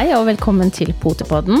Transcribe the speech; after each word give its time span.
Hei 0.00 0.14
og 0.16 0.22
velkommen 0.24 0.70
til 0.72 0.94
Potepodden, 0.96 1.58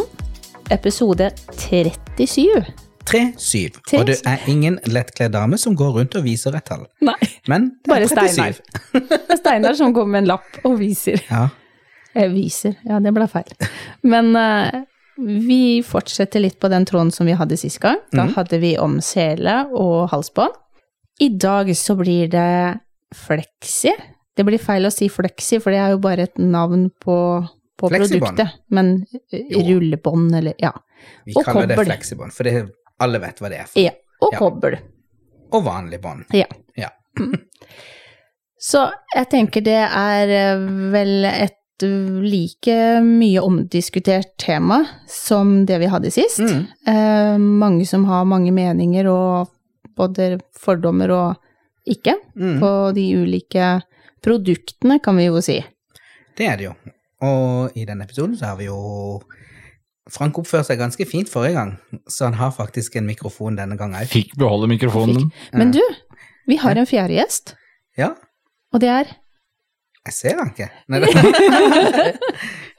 episode 0.72 1.26
37. 1.60 2.62
3-7. 3.04 3.74
Og 3.98 4.06
du 4.08 4.14
er 4.16 4.46
ingen 4.48 4.78
lettkledd 4.88 5.34
dame 5.34 5.58
som 5.60 5.74
går 5.76 5.90
rundt 5.98 6.16
og 6.16 6.24
viser 6.24 6.56
et 6.56 6.64
tall. 6.64 6.86
Nei, 7.04 7.18
Men 7.52 7.66
det 7.84 7.92
bare 7.92 8.06
er 8.06 8.14
37. 8.14 8.30
Steinar. 8.32 8.62
Det 9.26 9.34
er 9.34 9.40
Steinar 9.42 9.76
som 9.76 9.92
går 9.92 10.08
med 10.08 10.22
en 10.22 10.30
lapp 10.30 10.56
og 10.64 10.78
viser. 10.80 11.20
Ja. 11.28 11.50
Eh, 12.14 12.32
viser, 12.32 12.78
ja 12.88 13.02
det 13.04 13.12
ble 13.12 13.28
feil. 13.28 13.52
Men 14.08 14.32
eh, 14.32 14.88
vi 15.20 15.60
fortsetter 15.84 16.40
litt 16.40 16.56
på 16.56 16.72
den 16.72 16.88
tråden 16.88 17.12
som 17.12 17.28
vi 17.28 17.36
hadde 17.36 17.60
sist 17.60 17.82
gang. 17.84 18.00
Da 18.08 18.24
mm. 18.24 18.34
hadde 18.38 18.64
vi 18.64 18.72
om 18.80 19.02
sele 19.04 19.66
og 19.68 20.14
halsbånd. 20.14 20.56
I 21.20 21.28
dag 21.36 21.76
så 21.76 22.00
blir 22.00 22.32
det 22.32 22.80
fleksi. 23.12 23.92
Det 24.32 24.48
blir 24.48 24.64
feil 24.64 24.88
å 24.88 24.96
si 24.96 25.12
fleksi, 25.12 25.60
for 25.60 25.76
det 25.76 25.84
er 25.84 25.92
jo 25.92 26.00
bare 26.08 26.30
et 26.30 26.40
navn 26.40 26.88
på, 27.04 27.20
på 27.80 27.88
Fleksibånd. 27.90 28.36
produktet. 28.36 28.60
Men 28.76 29.06
rullebånd 29.56 30.34
eller 30.36 30.54
ja. 30.60 30.72
Vi 31.24 31.32
Og 31.36 31.44
kaller 31.46 31.66
det 31.70 31.78
fleksibånd, 31.80 32.32
for 32.36 32.44
det, 32.44 32.66
alle 33.00 33.18
vet 33.22 33.40
hva 33.40 33.48
det 33.52 33.60
er 33.62 33.68
for. 33.70 33.80
ja. 33.80 33.92
Og 34.20 34.34
Ja. 34.34 34.38
kobbel. 34.42 34.74
Og 35.52 35.64
vanlig 35.64 36.00
bånd. 36.04 36.26
Ja. 36.36 36.44
Ja. 36.76 36.90
Så 38.60 38.82
jeg 39.14 39.28
tenker 39.32 39.64
det 39.64 39.78
er 39.88 40.28
eh, 40.28 40.64
vel 40.92 41.24
et 41.24 41.56
like 41.80 42.74
mye 43.00 43.40
omdiskutert 43.40 44.34
tema 44.42 44.82
som 45.08 45.62
det 45.64 45.78
vi 45.80 45.88
hadde 45.88 46.10
sist. 46.12 46.42
Mm. 46.44 46.66
Eh, 46.86 47.38
mange 47.40 47.86
som 47.88 48.04
har 48.04 48.26
mange 48.28 48.52
meninger 48.52 49.08
og 49.08 49.48
både 49.96 50.38
fordommer 50.60 51.10
og 51.16 51.36
ikke 51.88 52.18
Mm. 52.36 52.58
på 52.60 52.70
de 52.94 53.06
ulike 53.16 53.82
produktene, 54.22 55.00
kan 55.02 55.16
vi 55.16 55.24
jo 55.30 55.40
si. 55.40 55.56
Det 56.36 56.46
er 56.46 56.56
det 56.60 56.64
jo. 56.68 56.74
Og 57.26 57.76
i 57.76 57.84
denne 57.88 58.06
episoden 58.06 58.36
så 58.38 58.52
har 58.52 58.60
vi 58.60 58.68
jo 58.70 58.78
Frank 60.10 60.38
oppførte 60.40 60.70
seg 60.70 60.80
ganske 60.80 61.04
fint 61.06 61.28
forrige 61.30 61.54
gang, 61.54 61.72
så 62.10 62.26
han 62.26 62.38
har 62.40 62.50
faktisk 62.56 62.96
en 62.98 63.06
mikrofon 63.06 63.58
denne 63.60 63.76
gangen 63.78 64.00
òg. 64.00 64.08
Fikk 64.10 64.32
beholde 64.40 64.66
mikrofonen. 64.72 65.28
Fikk. 65.28 65.52
Men 65.60 65.70
du, 65.76 65.82
vi 66.50 66.56
har 66.58 66.80
en 66.80 66.88
fjerde 66.88 67.14
gjest, 67.20 67.54
Ja, 68.00 68.14
og 68.72 68.82
det 68.82 68.90
er 68.90 69.12
jeg 70.08 70.14
ser 70.16 70.38
han 70.40 70.48
ikke. 70.54 70.66
Nei, 70.88 70.98
det, 71.04 71.10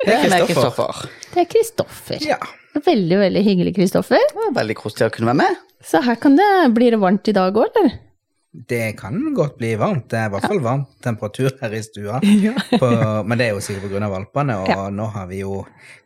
det 0.02 0.14
er 0.18 0.46
Kristoffer. 0.50 1.04
det 1.36 1.44
er 1.44 1.50
Kristoffer. 1.52 2.24
Ja. 2.26 2.40
Veldig, 2.74 3.18
veldig 3.22 3.44
hyggelig, 3.46 3.76
Kristoffer. 3.78 4.24
Veldig 4.56 4.76
koselig 4.80 5.12
å 5.12 5.14
kunne 5.14 5.30
være 5.30 5.40
med. 5.44 5.60
Så 5.86 6.02
her 6.02 6.18
kan 6.22 6.34
det 6.40 6.48
bli 6.74 6.90
det 6.94 7.00
varmt 7.02 7.30
i 7.30 7.36
dag 7.38 7.54
òg, 7.54 7.78
eller? 7.78 7.94
Det 8.54 8.98
kan 9.00 9.34
godt 9.34 9.58
bli 9.58 9.76
varmt. 9.80 10.10
Det 10.12 10.18
er 10.20 10.26
i 10.28 10.32
hvert 10.34 10.44
fall 10.50 10.60
varm 10.60 10.82
temperatur 11.04 11.54
her 11.62 11.72
i 11.78 11.82
stua. 11.86 12.18
På, 12.82 12.90
men 13.24 13.38
det 13.40 13.46
er 13.48 13.54
jo 13.56 13.62
sikkert 13.64 13.92
pga. 13.94 14.10
valpene, 14.12 14.58
og 14.60 14.68
Ja. 14.68 14.90
nå 14.92 15.06
har 15.14 15.28
vi 15.30 15.40
jo 15.40 15.62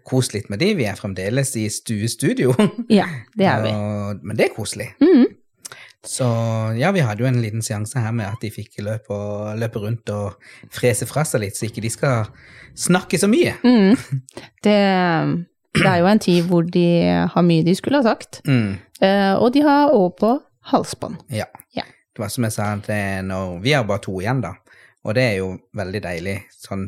kost 0.06 0.34
litt 0.36 0.50
med 0.50 0.60
de. 0.62 0.74
Vi 0.78 0.86
er 0.86 0.94
fremdeles 0.96 1.56
i 1.58 1.66
stuestudio. 1.70 2.54
Ja, 2.90 3.08
det 3.36 3.46
er 3.50 3.64
vi. 3.64 3.70
Og- 3.74 4.22
Men 4.24 4.38
det 4.38 4.46
er 4.52 4.54
koselig. 4.56 4.92
Mm. 5.02 5.26
Så 6.06 6.28
ja, 6.78 6.92
vi 6.94 7.00
hadde 7.02 7.24
jo 7.24 7.28
en 7.28 7.42
liten 7.42 7.64
seanse 7.66 7.98
her 7.98 8.12
med 8.14 8.28
at 8.30 8.38
de 8.42 8.52
fikk 8.54 8.78
løpe, 8.86 9.16
løpe 9.58 9.80
rundt 9.82 10.10
og 10.14 10.36
frese 10.70 11.08
fra 11.10 11.24
seg 11.26 11.42
litt, 11.42 11.58
så 11.58 11.66
ikke 11.66 11.82
de 11.82 11.90
skal 11.90 12.28
snakke 12.78 13.18
så 13.18 13.26
mye. 13.28 13.56
Mm. 13.66 13.98
Det, 14.62 14.78
det 15.74 15.88
er 15.90 15.98
jo 16.04 16.06
en 16.12 16.22
tid 16.22 16.46
hvor 16.46 16.62
de 16.70 16.86
har 17.34 17.42
mye 17.42 17.66
de 17.66 17.74
skulle 17.76 17.98
ha 17.98 18.06
sagt, 18.06 18.44
Mm, 18.46 18.76
eh, 19.02 19.34
og 19.34 19.50
de 19.58 19.66
har 19.66 19.90
òg 19.98 20.14
på 20.22 20.36
halsbånd. 20.72 21.18
ja. 21.34 21.50
Ja. 21.76 21.82
Det 22.16 22.24
var 22.24 22.32
som 22.32 22.48
jeg 22.48 22.56
sa, 22.56 22.70
det, 22.88 23.02
når, 23.28 23.58
vi 23.64 23.74
har 23.76 23.84
bare 23.88 24.04
to 24.06 24.16
igjen, 24.22 24.40
da. 24.46 24.54
Og 25.06 25.18
det 25.18 25.26
er 25.30 25.38
jo 25.42 25.50
veldig 25.76 26.02
deilig 26.06 26.36
sånn 26.56 26.88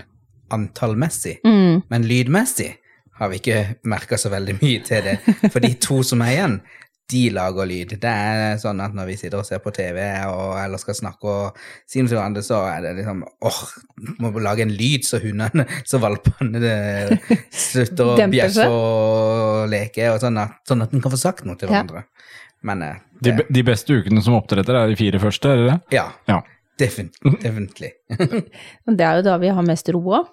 antallmessig. 0.55 1.37
Mm. 1.45 1.83
Men 1.91 2.07
lydmessig 2.07 2.71
har 3.19 3.31
vi 3.31 3.41
ikke 3.41 3.61
merka 3.89 4.17
så 4.17 4.31
veldig 4.31 4.57
mye 4.61 4.83
til 4.87 5.03
det. 5.05 5.17
For 5.51 5.59
de 5.63 5.73
to 5.83 5.99
som 6.05 6.23
er 6.23 6.35
igjen, 6.35 6.59
de 7.07 7.21
lager 7.31 7.67
lyd. 7.67 7.93
Det 8.01 8.11
er 8.11 8.57
sånn 8.59 8.81
at 8.83 8.95
når 8.95 9.07
vi 9.07 9.15
sitter 9.19 9.39
og 9.39 9.47
ser 9.47 9.61
på 9.63 9.71
TV 9.75 9.99
og, 10.27 10.57
eller 10.59 10.81
skal 10.81 10.97
snakke 10.97 11.31
og 11.31 11.61
si 11.87 12.01
noe 12.01 12.11
til 12.11 12.17
hverandre, 12.17 12.43
så 12.43 12.59
er 12.67 12.83
det 12.83 12.95
liksom 12.97 13.21
åh, 13.23 13.61
må 14.23 14.31
lage 14.43 14.65
en 14.65 14.73
lyd 14.75 15.07
så 15.07 15.21
hundene, 15.23 15.67
så 15.87 16.01
valpene 16.03 16.61
det, 16.63 16.75
slutter 17.67 18.11
å 18.11 18.17
bjeffe 18.33 18.67
og 18.67 19.71
leke, 19.71 20.09
og 20.11 20.19
sånn 20.23 20.41
at, 20.43 20.59
sånn 20.67 20.83
at 20.83 20.95
en 20.95 21.03
kan 21.03 21.15
få 21.15 21.21
sagt 21.21 21.47
noe 21.47 21.59
til 21.59 21.71
Ja. 21.71 21.85
Men 22.63 22.81
eh, 22.81 22.95
De, 23.21 23.33
de 23.49 23.63
beste 23.63 23.93
ukene 23.93 24.21
som 24.23 24.33
oppdretter 24.37 24.75
er 24.75 24.87
de 24.89 24.95
fire 24.99 25.19
første, 25.19 25.49
er 25.49 25.57
det 25.57 25.67
det? 25.71 25.79
ja, 25.97 26.07
Ja. 26.27 26.41
defin, 26.79 27.09
definitivt. 27.41 27.97
Men 28.85 28.97
Det 28.97 29.05
er 29.05 29.15
jo 29.17 29.21
da 29.29 29.37
vi 29.41 29.47
har 29.49 29.63
mest 29.65 29.89
ro 29.89 30.01
òg. 30.01 30.27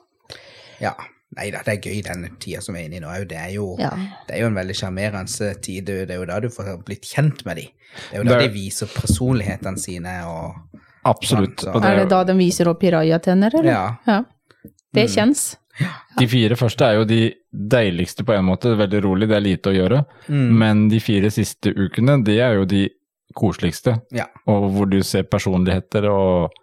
Ja. 0.81 0.95
Nei 1.35 1.49
da, 1.51 1.63
det 1.67 1.73
er 1.73 1.81
gøy 1.91 2.03
den 2.07 2.37
tida 2.39 2.61
som 2.63 2.75
vi 2.77 2.83
er 2.85 2.87
inne 2.87 2.97
i 3.01 3.01
nå 3.03 3.09
òg. 3.11 3.25
Det, 3.29 3.41
Ja. 3.81 3.91
det 4.29 4.37
er 4.37 4.41
jo 4.45 4.47
en 4.47 4.55
veldig 4.55 4.77
sjarmerende 4.79 5.49
tid. 5.63 5.85
Det 5.87 6.11
er 6.11 6.21
jo 6.21 6.25
da 6.31 6.39
du 6.41 6.49
får 6.49 6.85
blitt 6.87 7.03
kjent 7.11 7.45
med 7.47 7.57
dem. 7.57 7.73
Det 8.11 8.19
er 8.19 8.23
jo 8.23 8.29
da 8.29 8.39
Det 8.39 8.49
de 8.49 8.55
viser 8.55 8.87
personlighetene 8.87 9.79
sine 9.79 10.13
og 10.29 10.55
Absolutt. 11.05 11.61
Sånn, 11.61 11.75
så. 11.75 11.85
Er 11.85 11.97
det 11.97 12.05
det, 12.05 12.09
da 12.15 12.23
de 12.25 12.33
viser 12.39 12.69
opp 12.71 12.79
pirajatenner, 12.81 13.53
eller? 13.59 13.99
Ja. 14.07 14.23
Det 14.95 15.05
Mm. 15.09 15.13
kjennes. 15.17 15.57
De 16.19 16.27
fire 16.31 16.57
første 16.59 16.87
er 16.87 16.99
jo 17.01 17.07
de 17.09 17.21
deiligste 17.51 18.25
på 18.27 18.35
en 18.37 18.47
måte, 18.47 18.75
veldig 18.79 19.01
rolig, 19.05 19.29
det 19.31 19.37
er 19.39 19.45
lite 19.47 19.73
å 19.73 19.75
gjøre. 19.77 20.03
Mm. 20.29 20.51
Men 20.61 20.85
de 20.93 21.01
fire 21.03 21.31
siste 21.35 21.73
ukene, 21.75 22.21
det 22.27 22.39
er 22.45 22.61
jo 22.61 22.69
de 22.71 22.85
koseligste. 23.35 23.97
Ja. 24.15 24.29
Og 24.51 24.69
hvor 24.77 24.87
du 24.91 25.01
ser 25.03 25.27
personligheter 25.27 26.07
og 26.11 26.55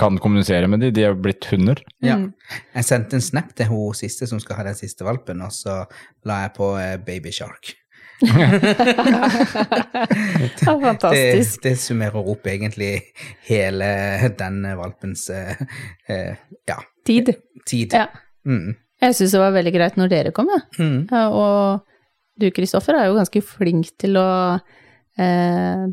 kan 0.00 0.16
kommunisere 0.22 0.68
med 0.70 0.80
de, 0.80 0.88
de 0.96 1.02
er 1.04 1.12
jo 1.12 1.18
blitt 1.20 1.44
hunder. 1.52 1.82
ja. 2.00 2.16
Mm. 2.16 2.30
Jeg 2.74 2.84
sendte 2.88 3.18
en 3.18 3.22
snap 3.22 3.50
til 3.54 3.68
hun 3.68 3.92
siste 3.94 4.26
som 4.26 4.40
skal 4.40 4.56
ha 4.56 4.64
den 4.70 4.78
siste 4.78 5.04
valpen, 5.04 5.42
og 5.44 5.52
så 5.52 5.82
la 6.26 6.40
jeg 6.46 6.54
på 6.56 6.70
eh, 6.80 6.96
Baby 7.04 7.32
Shark. 7.36 7.74
Ja, 10.60 10.74
fantastisk. 10.80 11.62
Det, 11.62 11.68
det 11.70 11.76
summerer 11.80 12.26
opp 12.32 12.46
egentlig 12.50 12.90
hele 13.48 13.86
den 14.38 14.62
valpens 14.78 15.28
eh, 15.32 15.56
eh, 16.08 16.36
ja, 16.68 16.76
Tid. 17.06 17.32
tid. 17.66 17.94
Ja. 17.96 18.06
Mm. 18.48 18.74
Jeg 19.00 19.16
syns 19.16 19.32
det 19.34 19.40
var 19.40 19.54
veldig 19.56 19.72
greit 19.74 19.96
når 19.96 20.10
dere 20.12 20.32
kom, 20.36 20.48
jeg. 20.52 20.62
Mm. 20.80 20.98
Ja, 21.10 21.22
og 21.32 21.86
du, 22.40 22.50
Kristoffer, 22.56 22.96
er 22.96 23.08
jo 23.08 23.16
ganske 23.18 23.42
flink 23.44 23.90
til 24.00 24.16
å 24.20 24.26
eh, 25.20 25.86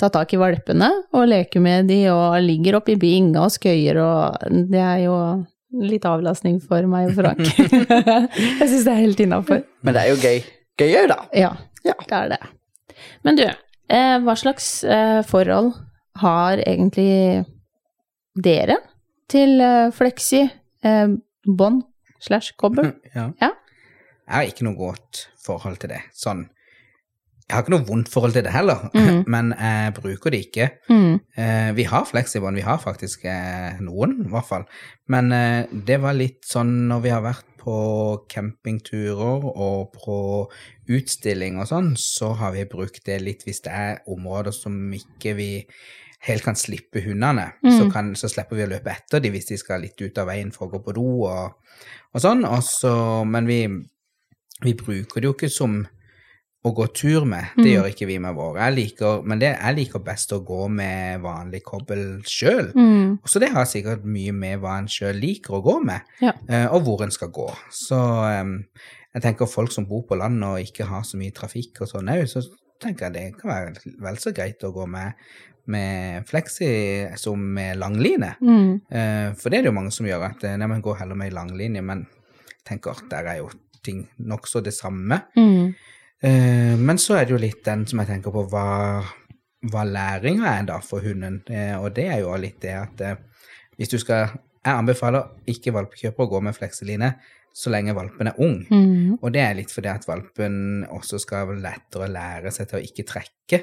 ta 0.00 0.10
tak 0.12 0.32
i 0.34 0.40
valpene 0.40 0.90
og 1.14 1.26
leke 1.30 1.60
med 1.64 1.88
de, 1.88 2.02
og 2.12 2.36
ligger 2.44 2.80
oppi 2.80 2.96
binga 3.00 3.44
og 3.46 3.52
skøyer, 3.54 4.00
og 4.02 4.48
det 4.72 4.80
er 4.82 5.04
jo 5.06 5.16
litt 5.84 6.04
avlastning 6.06 6.60
for 6.62 6.86
meg 6.90 7.10
og 7.10 7.16
Frank. 7.18 7.42
jeg 8.60 8.68
syns 8.68 8.84
det 8.86 8.92
er 8.92 9.00
helt 9.02 9.24
innafor. 9.24 9.64
Men 9.82 9.96
det 9.96 10.04
er 10.04 10.12
jo 10.12 10.20
gøy. 10.22 10.44
Gøy 10.80 10.92
òg, 11.02 11.08
da. 11.14 11.20
Ja, 11.36 11.52
Ja. 11.84 11.94
det 12.08 12.16
er 12.18 12.28
det. 12.34 12.40
Men 13.26 13.36
du, 13.40 13.44
eh, 13.44 14.16
hva 14.24 14.34
slags 14.38 14.68
eh, 14.84 15.20
forhold 15.28 15.72
har 16.22 16.60
egentlig 16.62 17.44
dere 18.34 18.76
til 19.30 19.60
eh, 19.62 19.90
fleksi, 19.94 20.44
eh, 20.86 21.08
bånd 21.44 21.84
slash 22.20 22.56
kobbel? 22.60 22.94
Ja. 23.16 23.30
Ja. 23.40 23.52
Jeg 24.24 24.34
har 24.34 24.48
ikke 24.48 24.64
noe 24.64 24.78
godt 24.78 25.26
forhold 25.44 25.80
til 25.82 25.92
det. 25.92 26.00
Sånn 26.16 26.46
Jeg 27.44 27.52
har 27.52 27.64
ikke 27.66 27.74
noe 27.74 27.84
vondt 27.84 28.08
forhold 28.08 28.32
til 28.32 28.46
det 28.46 28.54
heller, 28.54 28.86
mm. 28.96 29.26
men 29.28 29.50
jeg 29.52 29.92
bruker 29.98 30.32
det 30.32 30.38
ikke. 30.46 30.68
Mm. 30.88 31.18
Eh, 31.36 31.72
vi 31.76 31.84
har 31.90 32.06
fleksibånd, 32.08 32.56
vi 32.56 32.64
har 32.64 32.80
faktisk 32.80 33.26
eh, 33.28 33.76
noen, 33.84 34.22
i 34.24 34.30
hvert 34.32 34.48
fall. 34.48 34.64
Men 35.12 35.28
eh, 35.36 35.66
det 35.68 35.98
var 36.00 36.16
litt 36.16 36.40
sånn 36.48 36.72
når 36.88 37.04
vi 37.04 37.12
har 37.12 37.20
vært 37.26 37.50
på 37.64 37.76
campingturer 38.32 39.44
og 39.44 39.92
på 39.96 40.16
utstilling 40.92 41.60
og 41.60 41.68
sånn, 41.70 41.92
så 42.00 42.32
har 42.40 42.56
vi 42.56 42.64
brukt 42.68 43.04
det 43.08 43.20
litt 43.22 43.44
hvis 43.46 43.62
det 43.64 43.72
er 43.72 44.02
områder 44.10 44.52
som 44.56 44.76
ikke 44.96 45.36
vi 45.38 45.50
helt 46.26 46.42
kan 46.44 46.54
slippe 46.56 47.02
hundene. 47.04 47.50
Så, 47.62 47.84
Mm. 47.84 47.90
kan, 47.92 48.12
så 48.16 48.28
slipper 48.32 48.56
vi 48.56 48.64
å 48.64 48.70
løpe 48.70 48.90
etter 48.94 49.20
dem 49.20 49.32
hvis 49.32 49.46
de 49.50 49.56
skal 49.60 49.80
litt 49.84 50.00
ut 50.00 50.18
av 50.18 50.26
veien 50.28 50.52
for 50.52 50.66
å 50.68 50.72
gå 50.72 50.82
på 50.84 50.94
do 50.96 51.24
og, 51.28 51.54
og 52.14 52.20
sånn. 52.22 52.44
Også, 52.48 53.24
men 53.28 53.46
vi, 53.46 53.66
vi 54.62 54.72
bruker 54.74 55.20
det 55.20 55.28
jo 55.28 55.34
ikke 55.34 55.50
som 55.52 55.82
å 56.64 56.70
gå 56.72 56.86
tur 56.96 57.26
med. 57.28 57.44
Det 57.58 57.66
Mm. 57.66 57.72
gjør 57.74 57.88
ikke 57.92 58.06
vi 58.08 58.18
med 58.18 58.34
våre. 58.34 58.56
Jeg 58.64 58.74
liker, 58.74 59.22
men 59.22 59.38
det, 59.38 59.50
jeg 59.60 59.76
liker 59.76 59.98
best 60.00 60.32
å 60.32 60.38
gå 60.42 60.68
med 60.72 61.20
vanlig 61.20 61.60
kobbel 61.62 62.22
sjøl. 62.24 62.72
Mm. 62.72 63.18
Så 63.28 63.38
det 63.38 63.50
har 63.52 63.66
sikkert 63.68 64.02
mye 64.08 64.32
med 64.32 64.60
hva 64.62 64.78
en 64.78 64.86
sjøl 64.88 65.20
liker 65.20 65.58
å 65.58 65.62
gå 65.62 65.84
med, 65.84 66.00
Ja. 66.22 66.32
eh, 66.48 66.66
og 66.72 66.84
hvor 66.86 67.02
en 67.04 67.10
skal 67.10 67.28
gå. 67.28 67.50
Så 67.70 68.00
jeg 69.14 69.22
tenker 69.22 69.46
folk 69.46 69.70
som 69.72 69.84
bor 69.84 70.02
på 70.08 70.16
landet 70.16 70.48
og 70.48 70.58
ikke 70.64 70.86
har 70.88 71.02
så 71.02 71.18
mye 71.20 71.32
trafikk 71.36 71.82
og 71.82 71.88
sånn 71.88 72.08
òg, 72.08 72.24
så 72.32 72.42
tenker 72.80 73.10
jeg 73.10 73.12
det 73.12 73.40
kan 73.40 73.50
være 73.50 73.94
vel 74.00 74.16
så 74.16 74.32
greit 74.34 74.64
å 74.64 74.72
gå 74.72 74.86
med, 74.88 75.12
med 75.70 76.26
fleksi 76.28 76.68
som 77.20 77.40
med 77.56 77.78
langline. 77.80 78.34
Mm. 78.40 78.70
Eh, 78.90 79.28
for 79.38 79.50
det 79.50 79.58
er 79.58 79.66
det 79.66 79.72
jo 79.72 79.78
mange 79.78 79.92
som 79.94 80.08
gjør, 80.08 80.26
at 80.28 80.44
eh, 80.44 80.56
nei, 80.60 80.68
man 80.70 80.84
går 80.84 81.00
heller 81.02 81.18
med 81.18 81.34
langlinje, 81.36 81.82
men 81.84 82.06
tenker 82.66 82.96
at 82.96 83.10
der 83.12 83.30
er 83.32 83.42
jo 83.42 83.50
ting 83.84 84.06
nokså 84.24 84.62
det 84.64 84.74
samme. 84.76 85.20
Mm. 85.36 85.74
Eh, 86.24 86.74
men 86.80 87.00
så 87.00 87.18
er 87.18 87.26
det 87.26 87.36
jo 87.36 87.42
litt 87.42 87.62
den 87.66 87.84
som 87.88 88.00
jeg 88.02 88.12
tenker 88.12 88.34
på 88.34 88.46
hva, 88.52 88.66
hva 89.70 89.84
læringa 89.88 90.56
er 90.56 90.68
da 90.72 90.80
for 90.84 91.04
hunden. 91.04 91.42
Eh, 91.48 91.76
og 91.78 91.92
det 91.96 92.08
er 92.12 92.24
jo 92.24 92.34
litt 92.40 92.60
det 92.64 92.74
at 92.80 93.04
eh, 93.04 93.22
hvis 93.78 93.92
du 93.92 93.98
skal 94.00 94.28
jeg 94.64 94.80
anbefaler 94.80 95.50
ikke 95.50 95.74
valpekjøpere 95.76 96.24
å 96.24 96.30
gå 96.30 96.38
med 96.46 96.56
flekseline 96.56 97.10
så 97.54 97.70
lenge 97.70 97.94
valpen 97.94 98.30
er 98.30 98.38
ung. 98.42 98.56
Mm. 98.66 99.18
Og 99.20 99.28
det 99.34 99.42
er 99.44 99.58
litt 99.58 99.72
fordi 99.72 99.90
at 99.92 100.06
valpen 100.08 100.86
også 100.90 101.20
skal 101.22 101.52
lettere 101.62 102.08
lære 102.10 102.50
seg 102.54 102.70
til 102.70 102.80
å 102.80 102.86
ikke 102.86 103.06
trekke. 103.06 103.60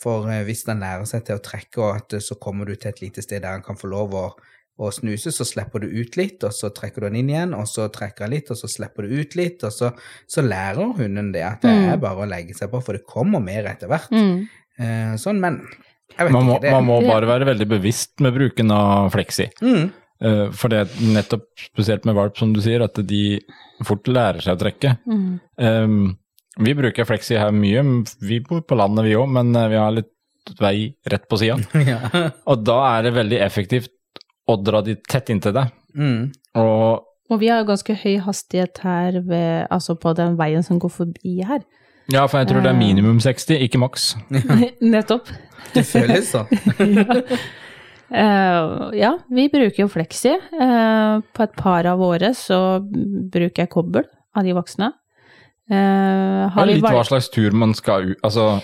For 0.00 0.28
eh, 0.32 0.44
hvis 0.48 0.64
den 0.68 0.80
lærer 0.80 1.04
seg 1.08 1.26
til 1.28 1.36
å 1.36 1.42
trekke, 1.44 1.80
og 1.84 1.96
at 1.96 2.16
eh, 2.16 2.22
så 2.24 2.38
kommer 2.40 2.66
du 2.70 2.74
til 2.76 2.88
et 2.92 3.02
lite 3.04 3.22
sted 3.24 3.42
der 3.44 3.58
han 3.58 3.62
kan 3.66 3.76
få 3.76 3.90
lov 3.92 4.14
å, 4.16 4.24
å 4.80 4.88
snuse, 4.96 5.28
så 5.36 5.44
slipper 5.44 5.82
du 5.84 5.90
ut 5.92 6.16
litt, 6.16 6.40
og 6.48 6.54
så 6.56 6.70
trekker 6.72 7.04
du 7.04 7.08
den 7.10 7.18
inn 7.20 7.28
igjen, 7.34 7.52
og 7.58 7.66
så 7.68 7.88
trekker 7.92 8.24
han 8.24 8.32
litt, 8.32 8.48
og 8.50 8.56
så 8.56 8.70
slipper 8.72 9.04
du 9.04 9.12
ut 9.20 9.36
litt, 9.36 9.60
og 9.68 9.74
så, 9.76 9.90
så 10.30 10.40
lærer 10.46 10.94
hunden 10.96 11.32
det 11.36 11.42
at 11.44 11.60
det 11.66 11.74
Mm. 11.76 11.92
er 11.92 12.00
bare 12.00 12.24
å 12.24 12.30
legge 12.30 12.56
seg 12.56 12.70
på, 12.72 12.80
for 12.82 12.96
det 12.96 13.04
kommer 13.04 13.42
mer 13.44 13.68
etter 13.74 13.88
hvert. 13.92 14.08
Mm. 14.10 14.48
Eh, 14.80 15.14
sånn, 15.20 15.40
men 15.42 15.60
jeg 16.16 16.26
vet 16.26 16.32
Man 16.32 16.46
må, 16.48 16.54
ikke. 16.56 16.64
Det, 16.64 16.70
man 16.72 16.86
må 16.88 17.00
bare 17.06 17.28
være 17.28 17.46
veldig 17.52 17.68
bevisst 17.70 18.20
med 18.24 18.32
bruken 18.34 18.70
av 18.74 19.10
fleksi. 19.14 19.50
mm, 19.62 19.90
Eh, 20.20 20.50
For 20.52 20.68
det 20.68 20.78
er 20.82 20.90
nettopp 21.14 21.46
spesielt 21.56 22.04
med 22.04 22.12
valp, 22.14 22.36
som 22.36 22.50
du 22.52 22.58
sier, 22.60 22.82
at 22.84 22.92
de 23.08 23.40
fort 23.88 24.04
lærer 24.04 24.42
seg 24.44 24.52
å 24.52 24.60
trekke. 24.60 24.90
Mm. 25.08 25.40
Um, 25.56 26.18
vi 26.58 26.74
bruker 26.74 27.06
Flexi 27.06 27.38
her 27.38 27.52
mye. 27.54 27.82
Vi 28.20 28.40
bor 28.42 28.62
på 28.66 28.78
landet 28.78 29.06
vi 29.06 29.16
òg, 29.18 29.28
men 29.30 29.54
eh, 29.56 29.68
vi 29.70 29.78
har 29.78 29.94
litt 29.94 30.10
vei 30.58 30.90
rett 31.06 31.28
på 31.30 31.38
sida. 31.38 31.58
ja. 31.92 32.00
Og 32.50 32.64
da 32.66 32.78
er 32.96 33.06
det 33.06 33.14
veldig 33.18 33.38
effektivt 33.44 33.92
å 34.50 34.56
dra 34.58 34.80
de 34.82 34.96
tett 35.08 35.30
inntil 35.30 35.54
deg. 35.54 35.70
mm, 35.94 36.22
Og 36.58 37.06
Og 37.30 37.38
vi 37.38 37.50
har 37.52 37.62
ganske 37.68 37.94
høy 37.94 38.16
hastighet 38.24 38.80
her 38.82 39.20
ved, 39.22 39.68
altså 39.70 39.94
på 39.94 40.14
den 40.18 40.34
veien 40.40 40.64
som 40.66 40.80
går 40.82 40.90
forbi 40.90 41.36
her. 41.46 41.62
ja, 42.10 42.26
for 42.26 42.40
jeg 42.40 42.50
tror 42.50 42.64
det 42.64 42.72
er 42.72 42.78
minimum 42.78 43.20
60, 43.22 43.60
ikke 43.68 43.78
maks. 43.78 44.16
Nettopp. 44.82 45.30
det 45.76 45.86
føles 45.86 46.32
sånn. 46.32 46.50
Eh, 48.10 48.90
ja, 48.98 49.12
vi 49.30 49.44
bruker 49.52 49.84
jo 49.84 49.90
fleksi. 49.92 50.32
Uh, 50.58 51.22
på 51.30 51.44
et 51.46 51.52
par 51.54 51.86
av 51.86 52.00
våre 52.02 52.32
så 52.34 52.80
bruker 52.82 53.62
jeg 53.62 53.70
kobbel 53.70 54.08
av 54.34 54.46
de 54.46 54.54
voksne. 54.56 54.90
Eh, 55.70 55.76
Det 55.76 56.50
har 56.52 56.62
er 56.62 56.66
vi 56.66 56.74
litt 56.74 56.82
val- 56.82 56.96
hva 56.98 57.04
slags 57.06 57.28
tur 57.30 57.52
man 57.54 57.74
skal 57.74 58.10
ut 58.10 58.18
Altså, 58.26 58.60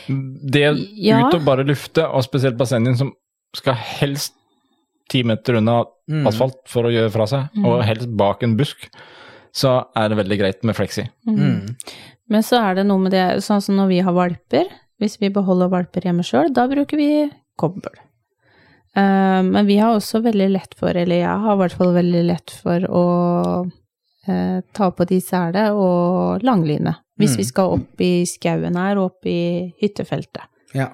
det 0.51 0.63
Ja. 0.99 1.21
ut 1.29 1.35
og 1.35 1.45
bare 1.45 1.65
lufte, 1.65 2.03
og 2.05 2.25
spesielt 2.25 2.57
bassenget 2.59 2.99
som 2.99 3.13
skal 3.55 3.75
helst 3.75 4.33
ti 5.09 5.23
meter 5.23 5.55
unna 5.61 5.85
Mm. 6.11 6.27
asfalt 6.27 6.67
for 6.67 6.83
å 6.85 6.91
gjøre 6.93 7.11
fra 7.13 7.27
seg, 7.27 7.49
og 7.65 7.83
helst 7.85 8.11
bak 8.17 8.43
en 8.43 8.57
busk, 8.57 8.89
så 9.55 9.87
er 9.97 10.09
det 10.09 10.19
veldig 10.19 10.39
greit 10.39 10.65
med 10.65 10.75
fleksi. 10.77 11.09
Mm. 11.27 11.77
Men 12.29 12.43
så 12.43 12.59
er 12.61 12.75
det 12.77 12.87
noe 12.87 12.99
med 12.99 13.13
det, 13.13 13.39
sånn 13.43 13.63
som 13.63 13.77
når 13.77 13.89
vi 13.89 14.01
har 14.01 14.13
valper, 14.13 14.67
hvis 15.01 15.19
vi 15.21 15.29
beholder 15.31 15.69
valper 15.71 16.03
hjemme 16.03 16.23
sjøl, 16.25 16.53
da 16.53 16.67
bruker 16.69 16.97
vi 16.97 17.31
kobbel. 17.59 17.93
Uh, 18.97 19.43
men 19.43 19.67
vi 19.67 19.77
har 19.77 19.95
også 19.97 20.23
veldig 20.23 20.51
lett 20.53 20.75
for, 20.75 20.89
eller 20.89 21.17
jeg 21.21 21.27
har 21.29 21.55
i 21.55 21.59
hvert 21.61 21.73
fall 21.77 21.93
veldig 21.93 22.25
lett 22.27 22.51
for 22.51 22.81
å 22.81 23.71
eh, 24.29 24.61
ta 24.73 24.91
på 24.91 25.07
de 25.09 25.21
sele 25.21 25.69
og 25.75 26.43
langline. 26.47 26.97
Hvis 27.19 27.33
Mm. 27.35 27.37
vi 27.41 27.45
skal 27.45 27.73
opp 27.79 28.01
i 28.05 28.25
skauen 28.29 28.77
her 28.77 28.99
og 28.99 29.05
opp 29.13 29.27
i 29.27 29.73
hyttefeltet. 29.81 30.43
Ja. 30.75 30.91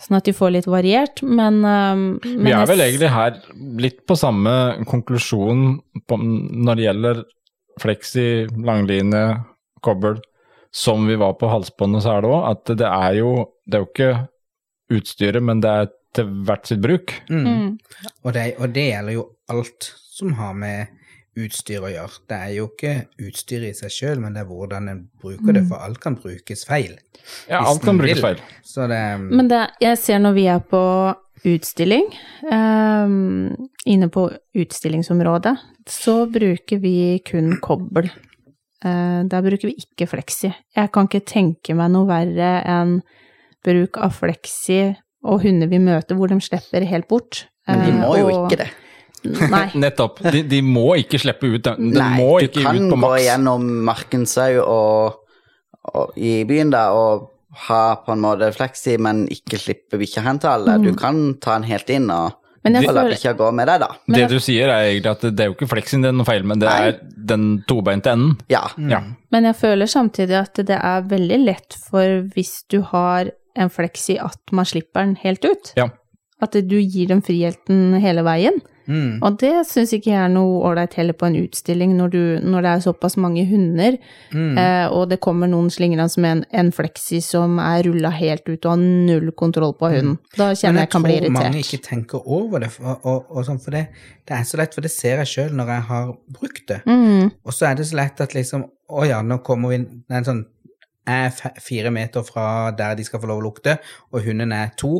Sånn 0.00 0.16
at 0.16 0.24
de 0.24 0.32
får 0.32 0.52
litt 0.52 0.66
variert, 0.66 1.22
men, 1.22 1.64
eh, 1.64 1.94
men 1.94 2.44
Vi 2.44 2.52
er 2.52 2.66
vel 2.66 2.78
egentlig 2.80 3.10
her 3.10 3.42
litt 3.76 4.06
på 4.06 4.16
samme 4.16 4.84
konklusjon 4.86 5.80
på, 6.08 6.16
når 6.16 6.76
det 6.76 6.84
gjelder 6.86 7.24
fleksi, 7.80 8.46
langline, 8.64 9.44
kobbel, 9.82 10.20
som 10.72 11.06
vi 11.06 11.16
var 11.16 11.34
på 11.34 11.48
halsbånd 11.50 11.96
og 11.96 12.02
sele 12.02 12.28
òg 12.30 12.50
at 12.50 12.64
det 12.76 12.86
er 12.86 13.14
jo 13.18 13.48
Det 13.66 13.74
er 13.74 13.84
jo 13.84 13.90
ikke 13.94 14.28
utstyret, 14.90 15.42
men 15.42 15.60
det 15.60 15.70
er 15.70 15.88
til 16.14 16.24
hvert 16.44 16.66
sitt 16.66 16.80
bruk. 16.82 17.12
Mm. 17.30 17.44
Mm. 17.46 17.78
Og, 18.24 18.32
det, 18.34 18.54
og 18.58 18.72
det 18.74 18.86
gjelder 18.92 19.12
jo 19.14 19.24
alt 19.48 19.92
som 20.10 20.32
har 20.34 20.54
med 20.54 20.88
utstyr 21.46 21.80
å 21.86 21.90
gjøre. 21.92 22.18
Det 22.28 22.36
er 22.36 22.52
jo 22.56 22.66
ikke 22.68 22.94
utstyret 23.28 23.70
i 23.70 23.78
seg 23.78 23.90
sjøl, 23.94 24.20
men 24.20 24.34
det 24.36 24.42
er 24.44 24.48
hvordan 24.50 24.88
en 24.92 25.02
bruker 25.22 25.52
det, 25.56 25.64
for 25.68 25.82
alt 25.84 26.00
kan 26.02 26.16
brukes 26.20 26.64
feil. 26.68 26.96
Ja, 27.48 27.60
alt 27.66 27.82
kan 27.84 27.98
brukes 28.00 28.20
feil. 28.24 28.40
Så 28.64 28.86
det 28.90 29.00
Men 29.20 29.48
det, 29.48 29.62
jeg 29.80 29.98
ser 29.98 30.18
når 30.22 30.32
vi 30.38 30.46
er 30.52 30.60
på 30.60 30.82
utstilling, 31.44 32.08
um, 32.52 33.68
inne 33.88 34.08
på 34.12 34.26
utstillingsområdet, 34.60 35.54
så 35.88 36.26
bruker 36.30 36.80
vi 36.82 37.20
kun 37.26 37.54
kobbel. 37.64 38.10
Uh, 38.84 39.22
der 39.28 39.42
bruker 39.44 39.68
vi 39.68 39.76
ikke 39.80 40.08
fleksi. 40.08 40.52
Jeg 40.76 40.92
kan 40.92 41.08
ikke 41.08 41.24
tenke 41.28 41.74
meg 41.76 41.90
noe 41.92 42.08
verre 42.08 42.52
enn 42.64 42.98
bruk 43.64 43.98
av 44.00 44.14
fleksi 44.16 44.96
og 45.28 45.42
hunder 45.44 45.68
vi 45.68 45.80
møter 45.84 46.16
hvor 46.16 46.30
de 46.32 46.38
slipper 46.40 46.86
helt 46.88 47.08
bort. 47.08 47.46
Men 47.68 47.82
de 47.84 47.90
Eh, 47.92 47.98
må 48.00 48.14
jo 48.18 48.28
og- 48.28 48.50
ikke 48.50 48.56
det. 48.64 48.70
Nei. 49.24 49.66
Nettopp. 49.82 50.20
De, 50.32 50.42
de 50.48 50.60
må 50.64 50.94
ikke 51.00 51.18
slippe 51.20 51.50
ut. 51.50 51.62
den. 51.66 51.90
Den 51.94 52.14
må 52.16 52.38
du 52.40 52.46
ikke 52.48 52.62
kan 52.64 52.76
ut 52.78 52.86
på 52.92 52.96
gå 52.96 53.00
maks. 53.04 53.24
gjennom 53.26 53.66
Markensau 53.88 54.60
og, 54.64 55.20
og 55.94 56.16
i 56.20 56.40
byen 56.48 56.70
da, 56.72 56.86
og 56.96 57.28
ha 57.66 57.96
på 58.06 58.12
en 58.14 58.20
måte 58.22 58.52
fleksi, 58.54 58.94
men 59.02 59.24
ikke 59.32 59.58
slippe 59.58 59.98
bikkja 60.00 60.22
hen 60.22 60.38
til 60.42 60.52
alle. 60.52 60.76
Du 60.84 60.92
kan 60.98 61.34
ta 61.42 61.56
den 61.58 61.66
helt 61.70 61.90
inn 61.90 62.06
og, 62.14 62.36
Men 62.62 62.76
jeg 62.76 62.86
la 62.86 62.92
føler- 63.02 63.14
bikkja 63.16 63.32
gå 63.38 63.46
med 63.56 63.66
deg, 63.68 63.80
da. 63.80 63.88
Men 64.06 64.14
Det 64.14 64.20
jeg- 64.20 64.30
du 64.30 64.38
sier 64.44 64.68
er 64.68 64.82
egentlig 64.92 65.10
at 65.10 65.20
det 65.36 65.40
er 65.40 65.48
jo 65.50 65.54
ikke 65.56 65.68
fleksien 65.72 66.02
det 66.02 66.08
er 66.08 66.12
noe 66.12 66.28
feil, 66.28 66.44
men 66.44 66.58
det 66.60 66.68
Nei. 66.68 66.88
er 66.88 66.98
den 67.32 67.64
tobeinte 67.66 68.10
enden. 68.12 68.36
Ja. 68.52 68.68
Ja. 68.78 69.00
Men 69.32 69.44
jeg 69.48 69.56
føler 69.56 69.86
samtidig 69.88 70.36
at 70.38 70.54
det 70.54 70.78
er 70.78 71.02
veldig 71.08 71.38
lett 71.44 71.74
for 71.90 72.22
hvis 72.34 72.62
du 72.68 72.82
har 72.82 73.30
en 73.56 73.68
fleksi 73.72 74.18
at 74.22 74.38
man 74.52 74.64
slipper 74.68 75.00
den 75.04 75.16
helt 75.16 75.44
ut. 75.44 75.72
Ja. 75.76 75.88
At 76.40 76.52
du 76.52 76.76
gir 76.80 77.08
dem 77.08 77.20
friheten 77.20 77.98
hele 78.00 78.22
veien. 78.22 78.60
Mm. 78.90 79.22
Og 79.22 79.38
det 79.40 79.52
syns 79.70 79.92
ikke 79.96 80.10
jeg 80.10 80.18
er 80.24 80.32
noe 80.34 80.58
ålreit 80.68 80.96
heller 80.98 81.14
på 81.16 81.28
en 81.28 81.38
utstilling 81.40 81.94
når, 81.96 82.12
du, 82.12 82.22
når 82.42 82.66
det 82.66 82.70
er 82.74 82.82
såpass 82.88 83.16
mange 83.16 83.46
hunder, 83.48 83.96
Mm. 84.34 84.58
eh, 84.58 84.86
og 84.94 85.08
det 85.10 85.20
kommer 85.24 85.48
noen 85.50 85.70
slingrende 85.70 86.08
som 86.12 86.24
en, 86.28 86.44
en 86.50 86.68
fleksi 86.74 87.18
som 87.24 87.58
er 87.62 87.82
rulla 87.88 88.10
helt 88.14 88.44
ut 88.48 88.64
og 88.66 88.70
har 88.74 88.82
null 88.82 89.32
kontroll 89.38 89.72
på 89.78 89.90
hunden. 89.94 90.18
Da 90.36 90.50
kjenner 90.54 90.84
jeg 90.84 90.88
jeg 90.88 90.92
kan 90.94 91.02
bli 91.06 91.16
irritert. 91.16 91.32
Men 91.32 91.42
jeg 91.42 91.50
tror 91.50 91.56
mange 91.56 91.64
ikke 91.64 91.82
tenker 91.88 92.28
over 92.38 92.62
det, 92.66 92.70
for, 92.74 93.00
og, 93.02 93.30
og 93.30 93.46
sånn, 93.48 93.58
for 93.62 93.74
det, 93.78 93.86
det 94.28 94.36
er 94.38 94.44
så 94.46 94.60
lett, 94.60 94.74
for 94.74 94.86
det 94.86 94.92
ser 94.94 95.22
jeg 95.24 95.32
sjøl 95.34 95.56
når 95.58 95.74
jeg 95.74 95.86
har 95.90 96.12
brukt 96.38 96.64
det. 96.68 96.80
Mm, 96.86 97.30
Og 97.44 97.52
så 97.56 97.70
er 97.70 97.74
det 97.80 97.86
så 97.90 97.96
lett 98.02 98.20
at 98.20 98.34
liksom 98.36 98.66
Å 98.90 99.04
ja, 99.06 99.20
nå 99.22 99.36
kommer 99.46 99.70
vi 99.70 99.76
Det 99.78 100.10
er 100.10 100.18
en 100.24 100.24
sånn 100.26 100.40
er 101.10 101.30
fire 101.62 101.90
meter 101.90 102.22
fra 102.26 102.70
der 102.76 102.94
de 102.98 103.04
skal 103.06 103.20
få 103.22 103.26
lov 103.30 103.40
å 103.40 103.44
lukte, 103.48 103.78
og 104.12 104.22
hunden 104.26 104.52
er 104.52 104.68
to. 104.78 104.98